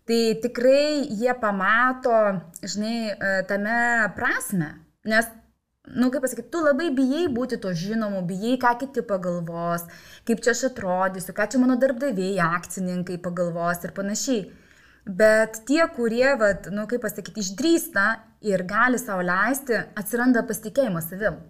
tai 0.06 0.38
tikrai 0.41 1.08
jie 1.10 1.34
pamato, 1.41 2.13
žinai, 2.62 2.98
e, 3.10 3.32
tame 3.50 3.78
prasme. 4.15 4.68
Nes, 5.10 5.30
nu, 5.98 6.12
kaip 6.13 6.22
pasakyti, 6.26 6.52
tu 6.54 6.62
labai 6.62 6.91
bijai 6.94 7.26
būti 7.34 7.58
to 7.62 7.72
žinomu, 7.74 8.22
bijai, 8.30 8.60
ką 8.62 8.76
kiti 8.84 9.02
pagalvos, 9.06 9.88
kaip 10.30 10.44
čia 10.46 10.54
aš 10.54 10.68
atrodysiu, 10.70 11.34
ką 11.34 11.48
čia 11.50 11.62
mano 11.62 11.78
darbdaviai, 11.82 12.38
akcininkai 12.46 13.18
pagalvos 13.26 13.82
ir 13.86 13.96
panašiai. 13.98 14.46
Bet 15.06 15.60
tie, 15.70 15.82
kurie, 15.98 16.28
vat, 16.41 16.70
nu, 16.74 16.86
kaip 16.89 17.02
pasakyti, 17.06 17.41
išdrįsta 17.41 18.06
ir 18.46 18.65
gali 18.70 19.02
savo 19.02 19.26
leisti, 19.26 19.78
atsiranda 19.98 20.46
pasitikėjimas 20.46 21.10
savim. 21.10 21.41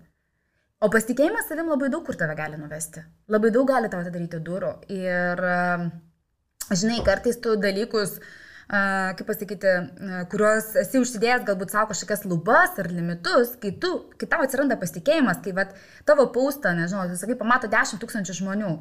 O 0.84 0.92
pasitikėjimas 0.92 1.48
savim 1.52 1.72
labai 1.72 1.92
daug 1.92 2.04
kur 2.08 2.16
tave 2.20 2.36
gali 2.40 2.60
nuvesti. 2.60 3.04
Labai 3.32 3.52
daug 3.56 3.68
gali 3.68 3.92
tau 3.92 4.04
atidaryti 4.04 4.42
durų. 4.44 4.74
Ir, 4.92 5.44
žinai, 6.68 7.00
kartais 7.08 7.40
tu 7.40 7.56
dalykus 7.60 8.18
uh, 8.20 8.28
kaip 8.70 9.28
pasakyti, 9.28 9.74
kuriuos 10.32 10.72
esi 10.82 11.02
užsidėjęs 11.02 11.46
galbūt 11.46 11.74
savo 11.74 11.92
kažkokias 11.92 12.26
lubas 12.26 12.80
ar 12.82 12.90
limitus, 12.90 13.54
kai, 13.62 13.76
tu, 13.82 13.92
kai 14.18 14.30
tau 14.32 14.42
atsiranda 14.46 14.78
pasitikėjimas, 14.82 15.44
kai 15.46 15.54
vat, 15.58 15.76
tavo 16.10 16.26
paustą, 16.34 16.74
nežinau, 16.78 17.06
tu 17.12 17.20
sakai, 17.20 17.38
pamato 17.38 17.70
10 17.72 18.02
tūkstančių 18.02 18.38
žmonių, 18.42 18.74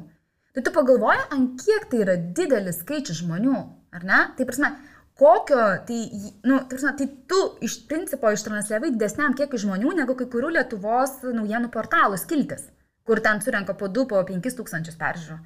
tai 0.57 0.65
tu 0.65 0.73
pagalvoji, 0.73 1.27
ant 1.37 1.61
kiek 1.61 1.85
tai 1.91 2.01
yra 2.05 2.17
didelis 2.17 2.81
skaičius 2.81 3.21
žmonių, 3.21 3.55
ar 3.95 4.07
ne? 4.09 4.21
Tai 4.37 4.47
prasme, 4.49 4.71
kokio, 5.19 5.61
tai, 5.87 5.99
nu, 6.43 6.59
tai, 6.63 6.71
prasme, 6.73 6.95
tai 6.99 7.09
tu 7.29 7.41
iš 7.65 7.83
principo 7.89 8.31
ištransliavai 8.33 8.93
didesniam 8.95 9.37
kiekiu 9.37 9.61
žmonių 9.67 9.93
negu 10.01 10.17
kai 10.17 10.27
kurių 10.31 10.55
Lietuvos 10.57 11.21
naujienų 11.27 11.69
portalų 11.75 12.17
skiltis, 12.19 12.65
kur 13.05 13.21
ten 13.21 13.43
surenka 13.43 13.77
po 13.77 13.91
2, 13.91 14.09
po 14.09 14.23
5 14.25 14.57
tūkstančius 14.57 14.97
peržiūrų. 14.97 15.37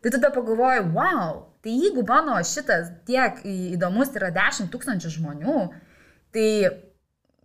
Tai 0.00 0.12
tada 0.14 0.30
pagalvoju, 0.32 0.84
wow, 0.94 1.40
tai 1.64 1.74
jeigu 1.76 2.04
mano 2.08 2.38
šitas 2.46 2.92
tiek 3.08 3.42
įdomus 3.44 4.14
yra 4.16 4.30
10 4.34 4.70
tūkstančių 4.72 5.12
žmonių, 5.16 5.56
tai, 6.34 6.46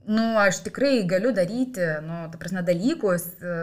nu, 0.08 0.24
aš 0.40 0.62
tikrai 0.68 1.02
galiu 1.10 1.34
daryti, 1.36 1.84
nu, 2.06 2.22
ta 2.32 2.40
prasme, 2.40 2.64
dalykus, 2.66 3.28
e, 3.42 3.56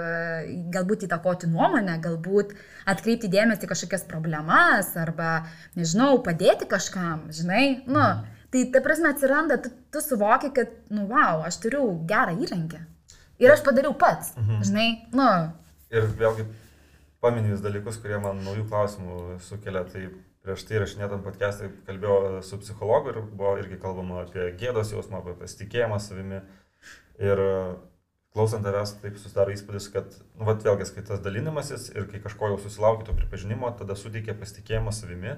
galbūt 0.74 1.06
įtakoti 1.06 1.48
nuomonę, 1.50 1.96
galbūt 2.04 2.52
atkreipti 2.90 3.30
dėmesį 3.32 3.70
kažkokias 3.70 4.04
problemas 4.10 4.92
arba, 5.00 5.46
nežinau, 5.78 6.18
padėti 6.26 6.68
kažkam, 6.68 7.28
žinai, 7.32 7.64
nu, 7.86 8.02
mhm. 8.02 8.40
tai 8.52 8.66
ta 8.74 8.82
prasme 8.84 9.12
atsiranda, 9.14 9.60
tu, 9.62 9.72
tu 9.94 10.04
suvoki, 10.04 10.52
kad, 10.56 10.74
nu, 10.92 11.06
wow, 11.12 11.46
aš 11.48 11.62
turiu 11.64 11.86
gerą 12.08 12.36
įrankį. 12.44 12.82
Ir 13.42 13.54
aš 13.54 13.64
padariau 13.64 13.94
pats, 13.98 14.34
mhm. 14.36 14.60
žinai, 14.68 14.88
nu. 15.16 15.30
Ir 15.92 16.04
vėlgi 16.18 16.44
paminėjus 17.22 17.62
dalykus, 17.62 17.98
kurie 18.02 18.18
man 18.20 18.42
naujų 18.44 18.66
klausimų 18.68 19.38
sukelia. 19.46 19.84
Tai 19.88 20.04
prieš 20.42 20.66
tai 20.66 20.82
rašinėtam 20.82 21.22
podcast'ai 21.24 21.70
kalbėjau 21.86 22.42
su 22.46 22.58
psichologu 22.62 23.12
ir 23.12 23.22
buvo 23.22 23.54
irgi 23.60 23.78
kalbama 23.82 24.24
apie 24.24 24.50
gėdos 24.58 24.92
jausmą, 24.94 25.22
apie 25.22 25.36
pasitikėjimą 25.38 25.98
savimi. 26.02 26.42
Ir 27.22 27.42
klausant 28.32 28.64
tavęs, 28.66 28.96
taip 29.02 29.18
susidaro 29.20 29.52
įspūdis, 29.54 29.90
kad, 29.94 30.14
nu, 30.38 30.46
vat 30.48 30.64
vėlgi, 30.64 30.88
kai 30.96 31.04
tas 31.08 31.20
dalinimasis 31.22 31.90
ir 31.92 32.08
kai 32.10 32.22
kažko 32.24 32.54
jau 32.54 32.62
susilaukia 32.62 33.06
to 33.08 33.16
pripažinimo, 33.18 33.70
tada 33.78 33.96
suteikia 33.98 34.34
pasitikėjimą 34.38 34.94
savimi. 34.96 35.36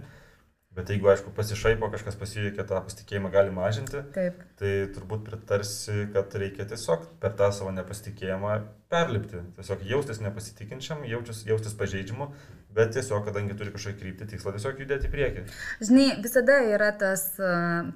Bet 0.75 0.89
jeigu, 0.91 1.07
aišku, 1.07 1.31
pasišaipo, 1.37 1.87
kažkas 1.93 2.17
pasijuokia, 2.19 2.65
tą 2.67 2.81
pasitikėjimą 2.83 3.29
gali 3.31 3.53
mažinti, 3.55 4.01
Taip. 4.15 4.41
tai 4.59 4.73
turbūt 4.97 5.23
pritarsi, 5.29 6.09
kad 6.11 6.35
reikia 6.41 6.67
tiesiog 6.73 7.05
per 7.23 7.37
tą 7.39 7.53
savo 7.55 7.71
nepasitikėjimą 7.77 8.57
perlipti. 8.91 9.45
Tiesiog 9.55 9.85
jaustis 9.87 10.19
nepasitikinčiam, 10.25 11.05
jaustis, 11.07 11.45
jaustis 11.47 11.79
pažeidžiamu, 11.79 12.27
bet 12.75 12.93
tiesiog, 12.97 13.23
kadangi 13.29 13.55
turi 13.59 13.73
kažkokį 13.75 13.99
kryptį, 14.01 14.29
tikslą 14.33 14.55
tiesiog 14.57 14.81
judėti 14.83 15.09
į 15.09 15.13
priekį. 15.13 15.45
Žinai, 15.85 16.07
visada 16.25 16.57
yra 16.75 16.91
tas, 16.99 17.27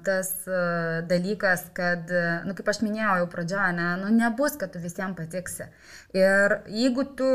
tas 0.07 0.31
dalykas, 1.09 1.67
kad, 1.75 2.11
nu, 2.47 2.55
kaip 2.57 2.71
aš 2.71 2.81
minėjau 2.85 3.17
jau 3.21 3.27
pradžioje, 3.33 3.73
ne, 3.79 3.89
nu, 4.03 4.13
nebus, 4.15 4.55
kad 4.59 4.73
tu 4.73 4.81
visiems 4.83 5.17
patiksi. 5.19 5.67
Ir 6.15 6.59
jeigu 6.71 7.05
tu, 7.19 7.27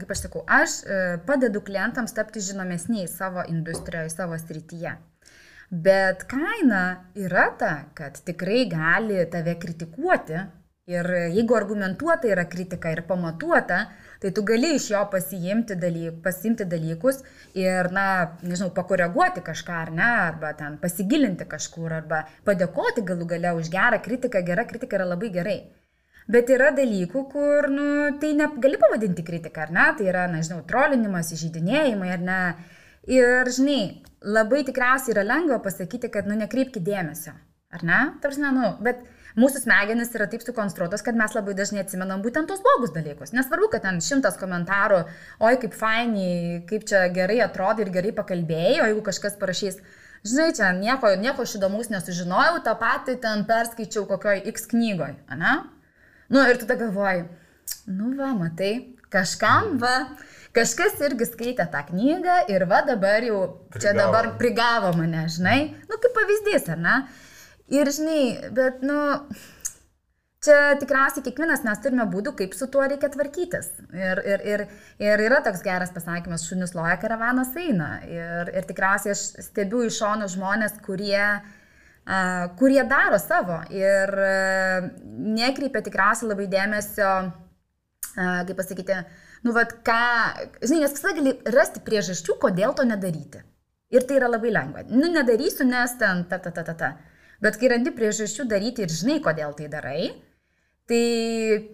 kaip 0.00 0.16
aš 0.16 0.24
sakau, 0.26 0.44
aš 0.48 0.80
padedu 1.28 1.62
klientams 1.66 2.16
tapti 2.16 2.42
žinomesniais 2.44 3.14
savo 3.20 3.44
industrijoje, 3.48 4.12
savo 4.14 4.38
srityje. 4.40 4.96
Bet 5.70 6.24
kaina 6.30 7.04
yra 7.14 7.50
ta, 7.58 7.74
kad 7.94 8.16
tikrai 8.26 8.64
gali 8.66 9.20
tave 9.30 9.54
kritikuoti 9.62 10.40
ir 10.90 11.08
jeigu 11.34 11.56
argumentuota 11.56 12.28
yra 12.30 12.44
kritika 12.50 12.90
ir 12.92 13.02
pamatuota, 13.08 13.80
tai 14.20 14.32
tu 14.36 14.42
gali 14.46 14.74
iš 14.76 14.90
jo 14.92 15.00
pasiimti, 15.12 15.76
dalyk, 15.80 16.20
pasiimti 16.24 16.66
dalykus 16.68 17.22
ir, 17.56 17.90
na, 17.94 18.06
nežinau, 18.42 18.72
pakoreguoti 18.76 19.44
kažką 19.46 19.76
ar 19.84 19.92
ne, 19.94 20.08
arba 20.30 20.52
ten 20.58 20.78
pasigilinti 20.82 21.46
kažkur, 21.50 21.92
arba 22.00 22.24
padėkoti 22.48 23.06
galų 23.06 23.28
gale 23.34 23.54
už 23.60 23.70
gerą 23.72 24.00
kritiką, 24.02 24.42
gera 24.46 24.66
kritika 24.68 24.98
yra 24.98 25.12
labai 25.14 25.30
gerai. 25.36 25.60
Bet 26.30 26.50
yra 26.52 26.68
dalykų, 26.74 27.22
kur, 27.32 27.66
nu, 27.72 27.86
tai 28.22 28.34
negali 28.38 28.78
pavadinti 28.78 29.24
kritiką, 29.26 29.64
ar 29.64 29.72
ne? 29.74 29.86
Tai 29.98 30.04
yra, 30.06 30.26
na, 30.30 30.42
žinau, 30.46 30.60
trolinimas, 30.68 31.32
įžydinėjimai, 31.34 32.10
ar 32.14 32.22
ne? 32.22 32.40
Ir, 33.10 33.48
žinai, 33.50 33.80
labai 34.22 34.60
tikriausiai 34.68 35.16
yra 35.16 35.24
lengva 35.26 35.58
pasakyti, 35.64 36.10
kad, 36.12 36.28
nu, 36.30 36.36
nekreipki 36.38 36.82
dėmesio, 36.86 37.34
ar 37.74 37.82
ne? 37.88 37.98
Tarsi, 38.22 38.44
nu, 38.44 38.76
bet 38.84 39.02
mūsų 39.38 39.62
smegenys 39.64 40.12
yra 40.16 40.26
taip 40.30 40.44
sukonstruotos, 40.44 41.04
kad 41.06 41.18
mes 41.18 41.34
labai 41.36 41.54
dažnai 41.58 41.84
atsimenam 41.84 42.22
būtent 42.24 42.50
tos 42.50 42.62
blogus 42.64 42.94
dalykus. 42.94 43.34
Nesvarbu, 43.36 43.70
kad 43.72 43.84
ten 43.86 44.00
šimtas 44.04 44.38
komentarų, 44.40 45.02
oi 45.46 45.56
kaip 45.62 45.76
fainiai, 45.78 46.62
kaip 46.70 46.86
čia 46.90 47.06
gerai 47.14 47.40
atrodo 47.44 47.84
ir 47.84 47.92
gerai 47.94 48.14
pakalbėjai, 48.16 48.78
o 48.80 48.88
jeigu 48.90 49.04
kažkas 49.06 49.38
parašys, 49.40 49.80
žinai, 50.26 50.50
čia 50.56 50.72
nieko, 50.76 51.12
nieko 51.20 51.46
iš 51.46 51.58
įdomus 51.60 51.92
nesužinojau, 51.92 52.62
tą 52.66 52.74
patį 52.80 53.18
ten 53.22 53.46
perskaičiau 53.48 54.06
kokioj 54.10 54.42
X 54.54 54.70
knygoj, 54.72 55.14
ne? 55.38 55.54
Nu 56.30 56.42
ir 56.46 56.60
tada 56.62 56.76
galvoji, 56.78 57.24
nu 57.90 58.12
va, 58.18 58.30
matai, 58.38 58.74
kažkam 59.10 59.78
va, 59.82 59.94
kažkas 60.56 61.00
irgi 61.06 61.26
skaitė 61.26 61.66
tą 61.72 61.82
knygą 61.88 62.44
ir 62.52 62.66
va 62.70 62.84
dabar 62.86 63.24
jau 63.26 63.40
prigavo. 63.70 63.82
čia 63.82 63.94
dabar 63.96 64.30
prigavo 64.38 64.92
mane, 64.98 65.24
žinai, 65.32 65.58
nu 65.90 65.98
kaip 65.98 66.14
pavyzdys, 66.14 66.70
ar 66.74 66.78
ne? 66.78 66.94
Ir 67.70 67.90
žinai, 67.94 68.50
bet, 68.56 68.80
nu, 68.82 68.98
čia 70.42 70.74
tikriausiai 70.80 71.22
kiekvienas 71.26 71.62
mes 71.66 71.82
turime 71.84 72.08
būdų, 72.10 72.34
kaip 72.40 72.56
su 72.58 72.66
tuo 72.72 72.82
reikia 72.82 73.12
tvarkytis. 73.14 73.70
Ir, 73.94 74.22
ir, 74.26 74.44
ir, 74.54 74.66
ir 75.02 75.24
yra 75.28 75.38
toks 75.46 75.62
geras 75.66 75.94
pasakymas, 75.94 76.48
šunis 76.48 76.74
loja, 76.74 76.98
karavanas 77.02 77.54
eina. 77.60 77.92
Ir, 78.10 78.50
ir 78.56 78.68
tikriausiai 78.68 79.14
aš 79.14 79.24
stebiu 79.50 79.84
iš 79.86 80.00
šono 80.02 80.26
žmonės, 80.32 80.80
kurie 80.86 81.22
uh, 81.22 81.48
kurie 82.58 82.82
daro 82.88 83.18
savo 83.18 83.60
ir 83.70 84.10
nekreipia 85.36 85.82
tikriausiai 85.84 86.30
labai 86.30 86.46
dėmesio, 86.50 87.10
kaip 88.16 88.56
pasakyti, 88.58 88.96
nu, 89.44 89.54
vad, 89.54 89.76
ką, 89.86 90.00
žinai, 90.64 90.82
nes 90.84 90.96
visada 90.96 91.14
gali 91.18 91.36
rasti 91.54 91.82
priežasčių, 91.84 92.38
kodėl 92.40 92.74
to 92.74 92.86
nedaryti. 92.88 93.44
Ir 93.90 94.04
tai 94.06 94.20
yra 94.20 94.28
labai 94.30 94.52
lengva. 94.54 94.84
Nu, 94.90 95.08
nedarysiu, 95.10 95.66
nes 95.66 95.96
ten, 95.98 96.24
ta, 96.30 96.38
ta, 96.38 96.52
ta, 96.54 96.62
ta, 96.62 96.74
ta. 96.74 96.90
Bet 97.40 97.56
kai 97.60 97.70
randi 97.72 97.92
priežasčių 97.96 98.44
daryti 98.48 98.84
ir 98.84 98.92
žinai, 98.92 99.20
kodėl 99.24 99.54
tai 99.56 99.68
darai, 99.72 100.10
tai, 100.90 101.02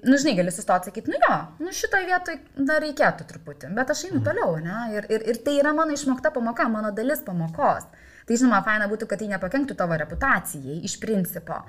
nu, 0.05 0.19
žinai, 0.21 0.35
gali 0.39 0.53
sustoti 0.55 0.91
sakyti, 0.91 1.11
nu 1.11 1.21
jo, 1.23 1.37
nu, 1.65 1.73
šitoje 1.75 2.07
vietoje 2.11 2.67
dar 2.69 2.83
reikėtų 2.85 3.27
truputį, 3.31 3.71
bet 3.77 3.93
aš 3.95 4.05
einu 4.09 4.21
mhm. 4.21 4.27
toliau, 4.29 4.59
ne? 4.63 4.81
Ir, 4.97 5.09
ir, 5.11 5.25
ir 5.33 5.41
tai 5.47 5.57
yra 5.61 5.73
mano 5.77 5.97
išmokta 5.97 6.33
pamoka, 6.35 6.69
mano 6.73 6.93
dalis 6.95 7.25
pamokos. 7.27 7.89
Tai 8.27 8.37
žinoma, 8.37 8.61
faina 8.67 8.89
būtų, 8.91 9.09
kad 9.09 9.23
tai 9.23 9.31
nepakenktų 9.31 9.77
tavo 9.79 9.97
reputacijai 9.99 10.81
iš 10.87 10.99
principo, 11.03 11.61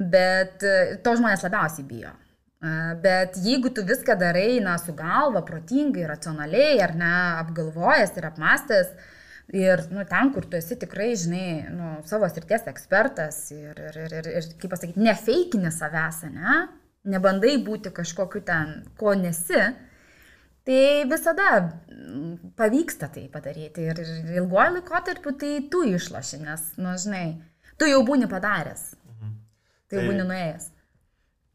bet 0.00 0.64
e, 0.64 0.96
to 1.04 1.12
žmonės 1.18 1.44
labiausiai 1.44 1.84
bijo. 1.86 2.12
E, 2.12 2.72
bet 3.04 3.36
jeigu 3.44 3.72
tu 3.76 3.84
viską 3.86 4.16
darai, 4.20 4.62
na, 4.64 4.78
su 4.80 4.94
galva, 4.96 5.44
protingai, 5.46 6.06
racionaliai, 6.08 6.78
ar 6.84 6.96
ne, 6.96 7.12
apgalvojęs 7.42 8.16
ir 8.16 8.28
apmastęs, 8.30 8.94
ir, 9.56 9.84
nu, 9.90 10.04
ten, 10.08 10.32
kur 10.34 10.46
tu 10.46 10.58
esi 10.58 10.78
tikrai, 10.78 11.12
žinai, 11.18 11.46
nu, 11.74 11.92
savo 12.08 12.28
srities 12.30 12.68
ekspertas 12.70 13.42
ir, 13.56 13.78
ir, 13.90 14.00
ir, 14.06 14.16
ir, 14.20 14.32
ir 14.40 14.50
kaip 14.60 14.74
pasakyti, 14.74 15.02
nefeikini 15.02 15.72
savęs, 15.74 16.24
ne, 16.34 16.58
nebandai 17.10 17.56
būti 17.64 17.92
kažkokiu 17.94 18.44
ten, 18.46 18.82
ko 19.00 19.14
nesi, 19.18 19.62
Tai 20.70 21.04
visada 21.08 21.46
mm, 21.60 22.52
pavyksta 22.56 23.08
tai 23.08 23.24
padaryti 23.32 23.86
ir 23.88 24.00
ilguoju 24.36 24.74
laikotarpiu 24.76 25.32
tai 25.40 25.54
tu 25.72 25.80
išloši, 25.88 26.42
nes, 26.44 26.66
nu, 26.76 26.92
žinai, 27.00 27.24
tu 27.80 27.88
jau 27.88 28.02
būni 28.06 28.28
padaręs. 28.28 28.82
Mhm. 29.08 29.32
Tai 29.88 29.96
jau 29.96 30.04
tai, 30.04 30.10
būni 30.10 30.26
nuėjęs. 30.28 30.66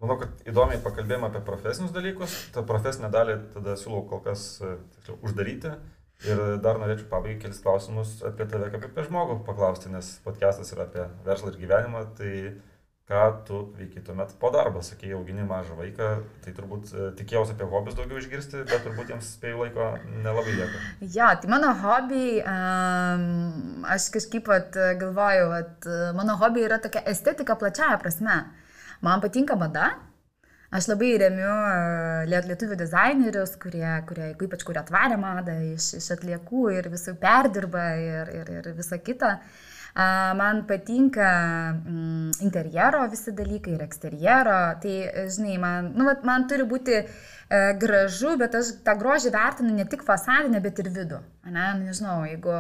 Manau, 0.02 0.18
kad 0.20 0.50
įdomiai 0.50 0.82
pakalbėjome 0.84 1.30
apie 1.30 1.44
profesinius 1.46 1.94
dalykus. 1.96 2.34
Ta 2.56 2.66
profesinė 2.68 3.12
dalį 3.14 3.38
tada 3.54 3.78
siūlau 3.80 4.04
kol 4.10 4.24
kas 4.26 4.48
tiksliau, 4.60 5.20
uždaryti. 5.22 5.76
Ir 6.24 6.40
dar 6.64 6.80
norėčiau 6.80 7.10
pabaigai 7.12 7.42
kelis 7.44 7.60
klausimus 7.64 8.16
apie 8.26 8.48
tave 8.50 8.70
kaip 8.74 8.88
apie 8.88 9.04
žmogų 9.10 9.42
paklausti, 9.46 9.92
nes 9.92 10.16
podcastas 10.24 10.72
yra 10.74 10.88
apie 10.88 11.10
verslą 11.26 11.52
ir 11.52 11.60
gyvenimą. 11.60 12.06
Tai 12.18 12.32
ką 13.06 13.26
tu 13.46 13.60
veiki 13.78 14.02
tuomet 14.02 14.32
po 14.42 14.50
darbo, 14.50 14.82
sakė, 14.82 15.12
augini 15.14 15.44
mažą 15.46 15.76
vaiką, 15.78 16.08
tai 16.42 16.54
turbūt 16.58 16.90
e, 16.90 17.10
tikėjausi 17.20 17.54
apie 17.54 17.68
hobius 17.70 17.98
daugiau 18.00 18.18
išgirsti, 18.18 18.64
bet 18.66 18.82
turbūt 18.82 19.12
jiems 19.14 19.28
spėjų 19.36 19.60
laiko 19.60 19.92
nelabai 20.24 20.56
lieka. 20.56 20.82
Jo, 21.04 21.28
tai 21.42 21.52
mano 21.54 21.70
hobiai, 21.84 22.40
um, 22.42 23.86
aš 23.94 24.10
kažkaip 24.16 24.48
pat 24.50 24.80
galvoju, 25.04 25.52
kad 25.54 25.90
mano 26.18 26.40
hobiai 26.42 26.66
yra 26.66 26.82
tokia 26.82 27.06
estetika 27.14 27.60
plačiaja 27.62 28.02
prasme. 28.02 28.40
Man 29.06 29.22
patinka 29.22 29.60
mada, 29.60 29.92
Aš 30.74 30.90
labai 30.90 31.12
remiu 31.22 31.52
lietuvių 32.32 32.80
dizainerius, 32.80 33.54
kurie, 33.62 33.86
kurie 34.10 34.32
ypač 34.34 34.66
kuria 34.66 34.82
tvarę 34.88 35.20
madą 35.22 35.60
iš, 35.76 35.94
iš 36.00 36.10
atliekų 36.18 36.66
ir 36.80 36.90
visų 36.94 37.14
perdirba 37.22 37.86
ir, 38.02 38.34
ir, 38.42 38.52
ir 38.60 38.74
visa 38.80 38.98
kita. 38.98 39.36
Uh, 39.36 39.76
Man 39.96 40.66
patinka 40.68 41.28
mm, 41.72 42.32
interjero 42.44 43.06
visi 43.08 43.32
dalykai 43.32 43.78
ir 43.78 43.84
eksterjero. 43.86 44.58
Tai, 44.84 44.96
žinai, 45.32 45.56
man, 45.58 45.94
nu, 45.96 46.10
man 46.28 46.44
turi 46.52 46.66
būti 46.68 46.98
e, 47.00 47.06
gražu, 47.50 48.36
bet 48.42 48.56
aš 48.58 48.72
tą 48.86 48.96
grožį 48.98 49.32
vertinu 49.34 49.74
ne 49.76 49.86
tik 49.86 50.04
fasadinę, 50.06 50.62
bet 50.64 50.80
ir 50.82 50.90
vidų. 50.90 51.20
Ne, 51.46 51.66
nu, 51.78 51.86
nežinau, 51.86 52.24
jeigu 52.26 52.54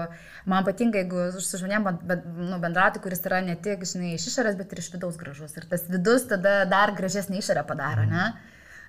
man 0.46 0.66
patinka, 0.68 1.02
jeigu 1.02 1.42
su 1.42 1.58
žmonėm 1.58 1.88
nu, 2.06 2.60
bendrauti, 2.62 3.02
kuris 3.02 3.24
yra 3.26 3.40
ne 3.42 3.56
tik, 3.58 3.82
žinai, 3.90 4.14
iš 4.14 4.28
išorės, 4.30 4.58
bet 4.60 4.76
ir 4.76 4.84
iš 4.84 4.92
vidaus 4.94 5.18
gražus. 5.18 5.56
Ir 5.58 5.66
tas 5.72 5.88
vidus 5.90 6.28
tada 6.30 6.60
dar 6.70 6.94
gražesnį 6.98 7.42
išorę 7.42 7.66
padaro, 7.66 8.06
ne? 8.06 8.30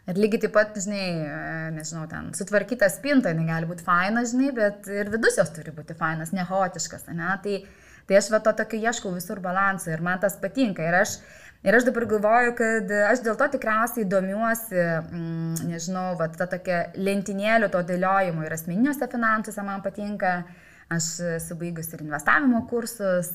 Ir 0.07 0.21
lygiai 0.21 0.45
taip 0.45 0.53
pat, 0.55 0.77
žinai, 0.79 1.07
e, 1.25 1.41
nežinau, 1.75 2.05
ten 2.11 2.29
sutvarkyta 2.37 2.87
spinta, 2.93 3.33
jinai 3.33 3.49
gali 3.49 3.73
būti 3.73 3.83
faina, 3.89 4.23
žinai, 4.29 4.53
bet 4.55 4.87
ir 4.93 5.11
vidus 5.11 5.41
jos 5.41 5.51
turi 5.57 5.73
būti 5.75 5.97
fainas, 5.99 6.37
nehotiškas, 6.37 7.09
ne? 7.17 7.33
Tai, 7.43 7.59
Tai 8.07 8.21
aš 8.21 8.29
va 8.31 8.39
to 8.39 8.53
tokio 8.55 8.79
ieškau 8.79 9.11
visur 9.17 9.41
balanso 9.43 9.91
ir 9.91 10.03
man 10.09 10.21
tas 10.23 10.37
patinka. 10.39 10.85
Ir 10.87 10.95
aš, 11.01 11.17
ir 11.65 11.79
aš 11.79 11.87
dabar 11.89 12.07
galvoju, 12.11 12.55
kad 12.59 12.93
aš 13.13 13.23
dėl 13.25 13.39
to 13.39 13.49
tikriausiai 13.57 14.09
domiuosi, 14.11 14.77
mm, 14.77 15.67
nežinau, 15.71 16.09
va 16.21 16.29
ta 16.33 16.49
tokia 16.51 16.87
lentynėlių 16.97 17.71
to 17.73 17.83
dėliojimo 17.93 18.45
ir 18.47 18.57
asmeniniuose 18.59 19.11
finansuose 19.13 19.67
man 19.67 19.85
patinka. 19.87 20.39
Aš 20.87 21.07
esu 21.41 21.57
baigus 21.59 21.89
ir 21.97 22.05
investavimo 22.05 22.61
kursus, 22.71 23.33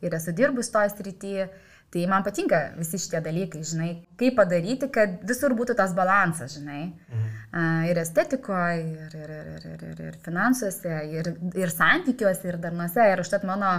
ir 0.00 0.14
esu 0.16 0.32
dirbus 0.32 0.72
toje 0.72 0.94
srityje. 0.94 1.50
Tai 1.90 2.04
man 2.06 2.22
patinka 2.22 2.58
visi 2.78 3.00
šitie 3.02 3.18
dalykai, 3.24 3.64
žinai, 3.66 3.88
kaip 4.18 4.36
padaryti, 4.38 4.86
kad 4.94 5.16
visur 5.26 5.56
būtų 5.58 5.74
tas 5.80 5.90
balansas, 5.96 6.54
žinai. 6.54 6.84
Mhm. 7.10 7.88
Ir 7.90 7.98
estetikoje, 7.98 8.84
ir, 9.08 9.16
ir, 9.18 9.32
ir, 9.34 9.64
ir, 9.72 9.82
ir, 9.88 10.02
ir 10.12 10.18
finansuose, 10.22 11.00
ir, 11.10 11.32
ir 11.58 11.72
santykiuose, 11.74 12.46
ir 12.46 12.60
darnuose. 12.62 13.08
Ir 13.10 13.24
užtat 13.24 13.42
mano 13.48 13.72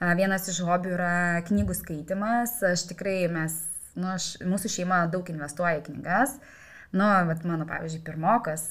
vienas 0.00 0.48
iš 0.50 0.62
hobių 0.66 0.96
yra 0.96 1.14
knygų 1.48 1.76
skaitimas. 1.78 2.58
Aš 2.66 2.88
tikrai, 2.90 3.24
mes, 3.32 3.56
nu, 3.94 4.10
aš, 4.14 4.34
mūsų 4.44 4.72
šeima 4.78 5.04
daug 5.12 5.28
investuoja 5.32 5.80
į 5.80 5.86
knygas. 5.90 6.38
Nu, 6.94 7.08
bet 7.26 7.42
mano, 7.42 7.64
pavyzdžiui, 7.66 8.04
pirmokas, 8.06 8.68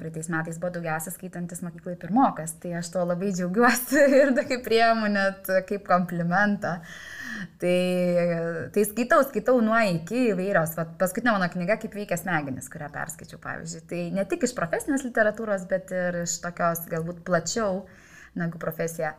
praeitais 0.00 0.26
metais 0.32 0.56
buvo 0.58 0.72
daugiausia 0.74 1.12
skaitantis 1.14 1.60
mokyklai 1.62 1.94
pirmokas, 1.94 2.56
tai 2.58 2.72
aš 2.80 2.88
to 2.90 3.04
labai 3.06 3.28
džiaugiuosi 3.30 4.02
ir 4.20 4.32
kaip 4.48 4.64
priemu 4.66 5.06
net 5.12 5.46
kaip 5.68 5.86
komplimentą. 5.86 6.80
Uh, 6.80 7.22
tai, 7.58 8.70
tai 8.72 8.84
skaitau, 8.84 9.22
skaitau 9.26 9.60
nuo 9.64 9.78
iki 9.94 10.28
įvairios. 10.32 10.76
Vat, 10.78 10.94
paskutinė 11.00 11.34
mano 11.36 11.48
knyga, 11.52 11.78
kaip 11.82 11.94
veikia 11.96 12.18
smegenis, 12.20 12.68
kurią 12.72 12.90
perskaičiau, 12.94 13.40
pavyzdžiui. 13.42 13.84
Tai 13.90 14.00
ne 14.18 14.26
tik 14.28 14.46
iš 14.46 14.54
profesinės 14.58 15.06
literatūros, 15.06 15.66
bet 15.70 15.92
ir 15.94 16.22
iš 16.24 16.38
tokios 16.44 16.84
galbūt 16.90 17.22
plačiau 17.26 17.84
negu 18.38 18.60
profesija. 18.62 19.14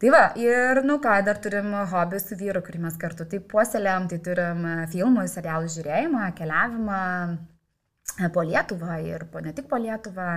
Tai 0.00 0.08
va, 0.08 0.20
ir, 0.40 0.78
nu 0.88 0.94
ką, 0.96 1.18
dar 1.26 1.36
turim 1.44 1.74
hobį 1.90 2.18
su 2.22 2.36
vyru, 2.40 2.62
kurį 2.64 2.78
mes 2.86 2.94
kartu 3.00 3.26
taip 3.28 3.42
puoselėm, 3.50 4.06
tai 4.08 4.16
turim 4.24 4.62
filmų, 4.88 5.26
serialų 5.28 5.68
žiūrėjimą, 5.74 6.22
keliavimą 6.38 7.00
e, 7.28 8.30
po 8.32 8.44
Lietuvą 8.48 8.96
ir 9.04 9.26
po, 9.28 9.42
ne 9.44 9.52
tik 9.52 9.68
po 9.68 9.76
Lietuvą. 9.76 10.30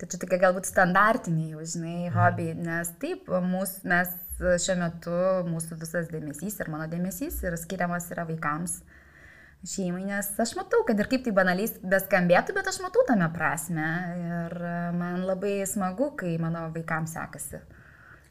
Tai 0.00 0.08
čia 0.10 0.18
tokie 0.18 0.40
galbūt 0.42 0.66
standartiniai, 0.66 1.52
jau 1.52 1.62
žinai, 1.62 2.08
mhm. 2.08 2.16
hobiai, 2.16 2.56
nes 2.58 2.90
taip, 3.04 3.30
mūsų, 3.52 3.84
mes 3.92 4.10
šiuo 4.66 4.76
metu, 4.82 5.14
mūsų 5.46 5.78
visas 5.84 6.10
dėmesys 6.10 6.58
ir 6.58 6.72
mano 6.74 6.90
dėmesys 6.90 7.38
yra 7.46 7.60
skiriamas 7.60 8.10
yra 8.10 8.26
vaikams, 8.26 8.80
šeimai, 9.62 10.08
nes 10.10 10.32
aš 10.42 10.56
matau, 10.58 10.82
kad 10.90 10.98
ir 10.98 11.12
kaip 11.14 11.22
tai 11.22 11.36
banaliai 11.38 11.70
beskambėtų, 11.94 12.58
bet 12.58 12.74
aš 12.74 12.82
matau 12.82 13.06
tame 13.06 13.30
prasme 13.38 13.88
ir 14.26 14.58
man 14.98 15.22
labai 15.30 15.60
smagu, 15.70 16.10
kai 16.18 16.34
mano 16.42 16.66
vaikams 16.74 17.14
sekasi 17.14 17.62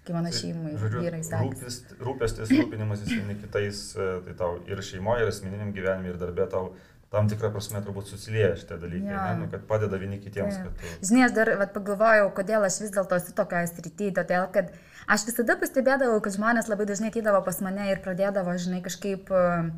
kai 0.04 0.16
mano 0.16 0.32
tai, 0.32 0.40
šeimai, 0.40 0.74
žodžiu, 0.80 1.04
vyrai 1.04 1.22
sakė. 1.26 1.70
Rūpestis, 2.04 2.52
rūpinimasis 2.52 3.12
vieni 3.14 3.38
kitais, 3.40 3.84
e, 3.96 4.10
tai 4.26 4.36
tau 4.40 4.58
ir 4.70 4.82
šeimoje, 4.84 5.24
ir 5.24 5.32
asmeniniam 5.32 5.72
gyvenime, 5.76 6.12
ir 6.12 6.20
darbė 6.22 6.50
tau 6.52 6.74
tam 7.14 7.28
tikrą 7.30 7.52
prasme 7.54 7.80
turbūt 7.86 8.10
susilieja 8.10 8.56
šitie 8.58 8.80
dalykai, 8.82 9.12
ja. 9.14 9.26
ne, 9.30 9.44
nu, 9.44 9.50
kad 9.52 9.68
padeda 9.70 10.00
vieni 10.02 10.18
kitiems. 10.22 10.56
Ja. 10.58 10.72
Tu... 10.74 10.94
Žinai, 11.10 11.28
aš 11.28 11.36
dar 11.36 11.52
vat, 11.60 11.74
pagalvojau, 11.76 12.32
kodėl 12.40 12.66
aš 12.66 12.80
vis 12.82 12.94
dėlto 12.96 13.20
esu 13.20 13.36
tokioje 13.38 13.70
srityje, 13.70 14.16
todėl 14.18 14.48
kad 14.56 14.72
aš 15.14 15.28
visada 15.30 15.56
pastebėdavau, 15.62 16.18
kad 16.26 16.34
žmonės 16.34 16.72
labai 16.72 16.88
dažnai 16.90 17.12
ateidavo 17.14 17.44
pas 17.46 17.62
mane 17.66 17.92
ir 17.92 18.02
pradėdavo, 18.02 18.56
žinai, 18.66 18.82
kažkaip 18.88 19.30
uh, 19.30 19.70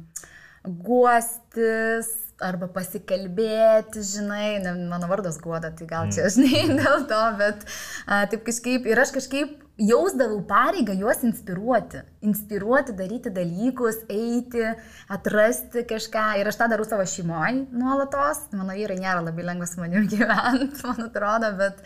guostis 0.63 2.13
arba 2.43 2.67
pasikalbėti, 2.71 4.03
žinai, 4.03 4.57
ne, 4.63 4.73
mano 4.91 5.11
vardas 5.11 5.37
guoda, 5.43 5.71
tai 5.75 5.87
gal 5.91 6.09
čia, 6.15 6.25
mm. 6.27 6.33
žinai, 6.35 6.63
dėl 6.81 7.05
to, 7.11 7.21
bet 7.39 7.67
a, 8.07 8.23
taip 8.31 8.47
kažkaip 8.47 8.87
ir 8.87 9.03
aš 9.03 9.15
kažkaip 9.19 9.64
jausdavau 9.77 10.39
pareigą 10.47 10.93
juos 10.95 11.23
inspiruoti. 11.27 11.99
Inspiruoti, 12.25 12.93
daryti 12.97 13.29
dalykus, 13.33 13.97
eiti, 14.09 14.63
atrasti 15.11 15.83
kažką. 15.89 16.23
Ir 16.39 16.49
aš 16.49 16.59
tą 16.61 16.69
darau 16.71 16.85
savo 16.87 17.05
šeimoje 17.09 17.65
nuolatos. 17.75 18.45
Mano 18.55 18.73
vyrai 18.77 18.97
nėra 19.01 19.23
labai 19.25 19.45
lengva 19.45 19.67
su 19.69 19.81
manimi 19.81 20.07
gyventi, 20.13 20.79
man 20.87 21.03
atrodo, 21.09 21.51
bet, 21.59 21.83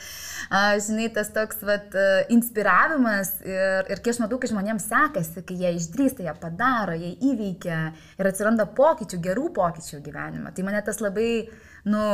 žinai, 0.85 1.09
tas 1.15 1.33
toks 1.35 1.65
vat, 1.65 1.97
inspiravimas 2.31 3.33
ir, 3.43 3.89
ir 3.89 4.03
kai 4.05 4.13
aš 4.13 4.21
matau, 4.23 4.39
kai 4.41 4.51
žmonėms 4.53 4.87
sekasi, 4.91 5.43
kai 5.47 5.57
jie 5.63 5.73
išdrįsta, 5.79 6.23
jie 6.27 6.35
padaro, 6.39 6.95
jie 6.99 7.15
įveikia 7.33 7.81
ir 8.21 8.31
atsiranda 8.31 8.69
pokyčių, 8.77 9.21
gerų 9.25 9.49
pokyčių 9.57 10.03
gyvenime. 10.05 10.53
Tai 10.53 10.69
mane 10.69 10.85
tas 10.85 11.01
labai, 11.03 11.49
nu, 11.89 12.05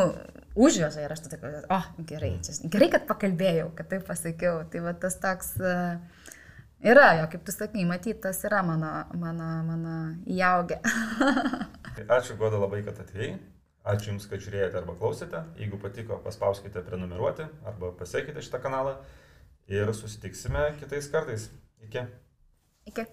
užveža 0.56 1.03
ir 1.03 1.14
aš 1.14 1.26
tada 1.26 1.38
sakau, 1.38 1.51
o, 1.64 1.78
oh, 1.78 1.89
gerai, 2.10 2.36
čia, 2.45 2.56
gerai, 2.72 2.89
kad 2.93 3.08
pakalbėjau, 3.10 3.70
kad 3.78 3.89
taip 3.91 4.06
pasakiau. 4.08 4.64
Tai 4.72 4.84
va 4.86 4.93
tas 4.99 5.18
toks 5.22 5.56
uh, 5.62 5.97
yra, 6.84 7.10
jo, 7.22 7.28
kaip 7.34 7.43
tu 7.47 7.56
sakai, 7.56 7.84
matyt, 7.89 8.22
tas 8.24 8.39
yra 8.47 8.64
mano, 8.66 8.93
mano, 9.20 9.49
mano 9.68 9.97
įaugę. 10.32 10.80
Ačiū, 12.18 12.38
Goda, 12.39 12.60
labai, 12.62 12.82
kad 12.88 12.99
atėjai. 13.03 13.36
Ačiū 13.86 14.10
Jums, 14.14 14.26
kad 14.30 14.41
žiūrėjote 14.41 14.80
arba 14.82 14.95
klausėte. 14.97 15.43
Jeigu 15.62 15.78
patiko, 15.82 16.18
paspauskite 16.24 16.82
prenumeruoti 16.88 17.45
arba 17.70 17.91
pasiekite 17.99 18.41
šitą 18.41 18.64
kanalą 18.64 18.95
ir 19.70 19.91
susitiksime 19.93 20.72
kitais 20.80 21.12
kartais. 21.14 21.51
Iki. 21.86 22.08
Iki. 22.89 23.06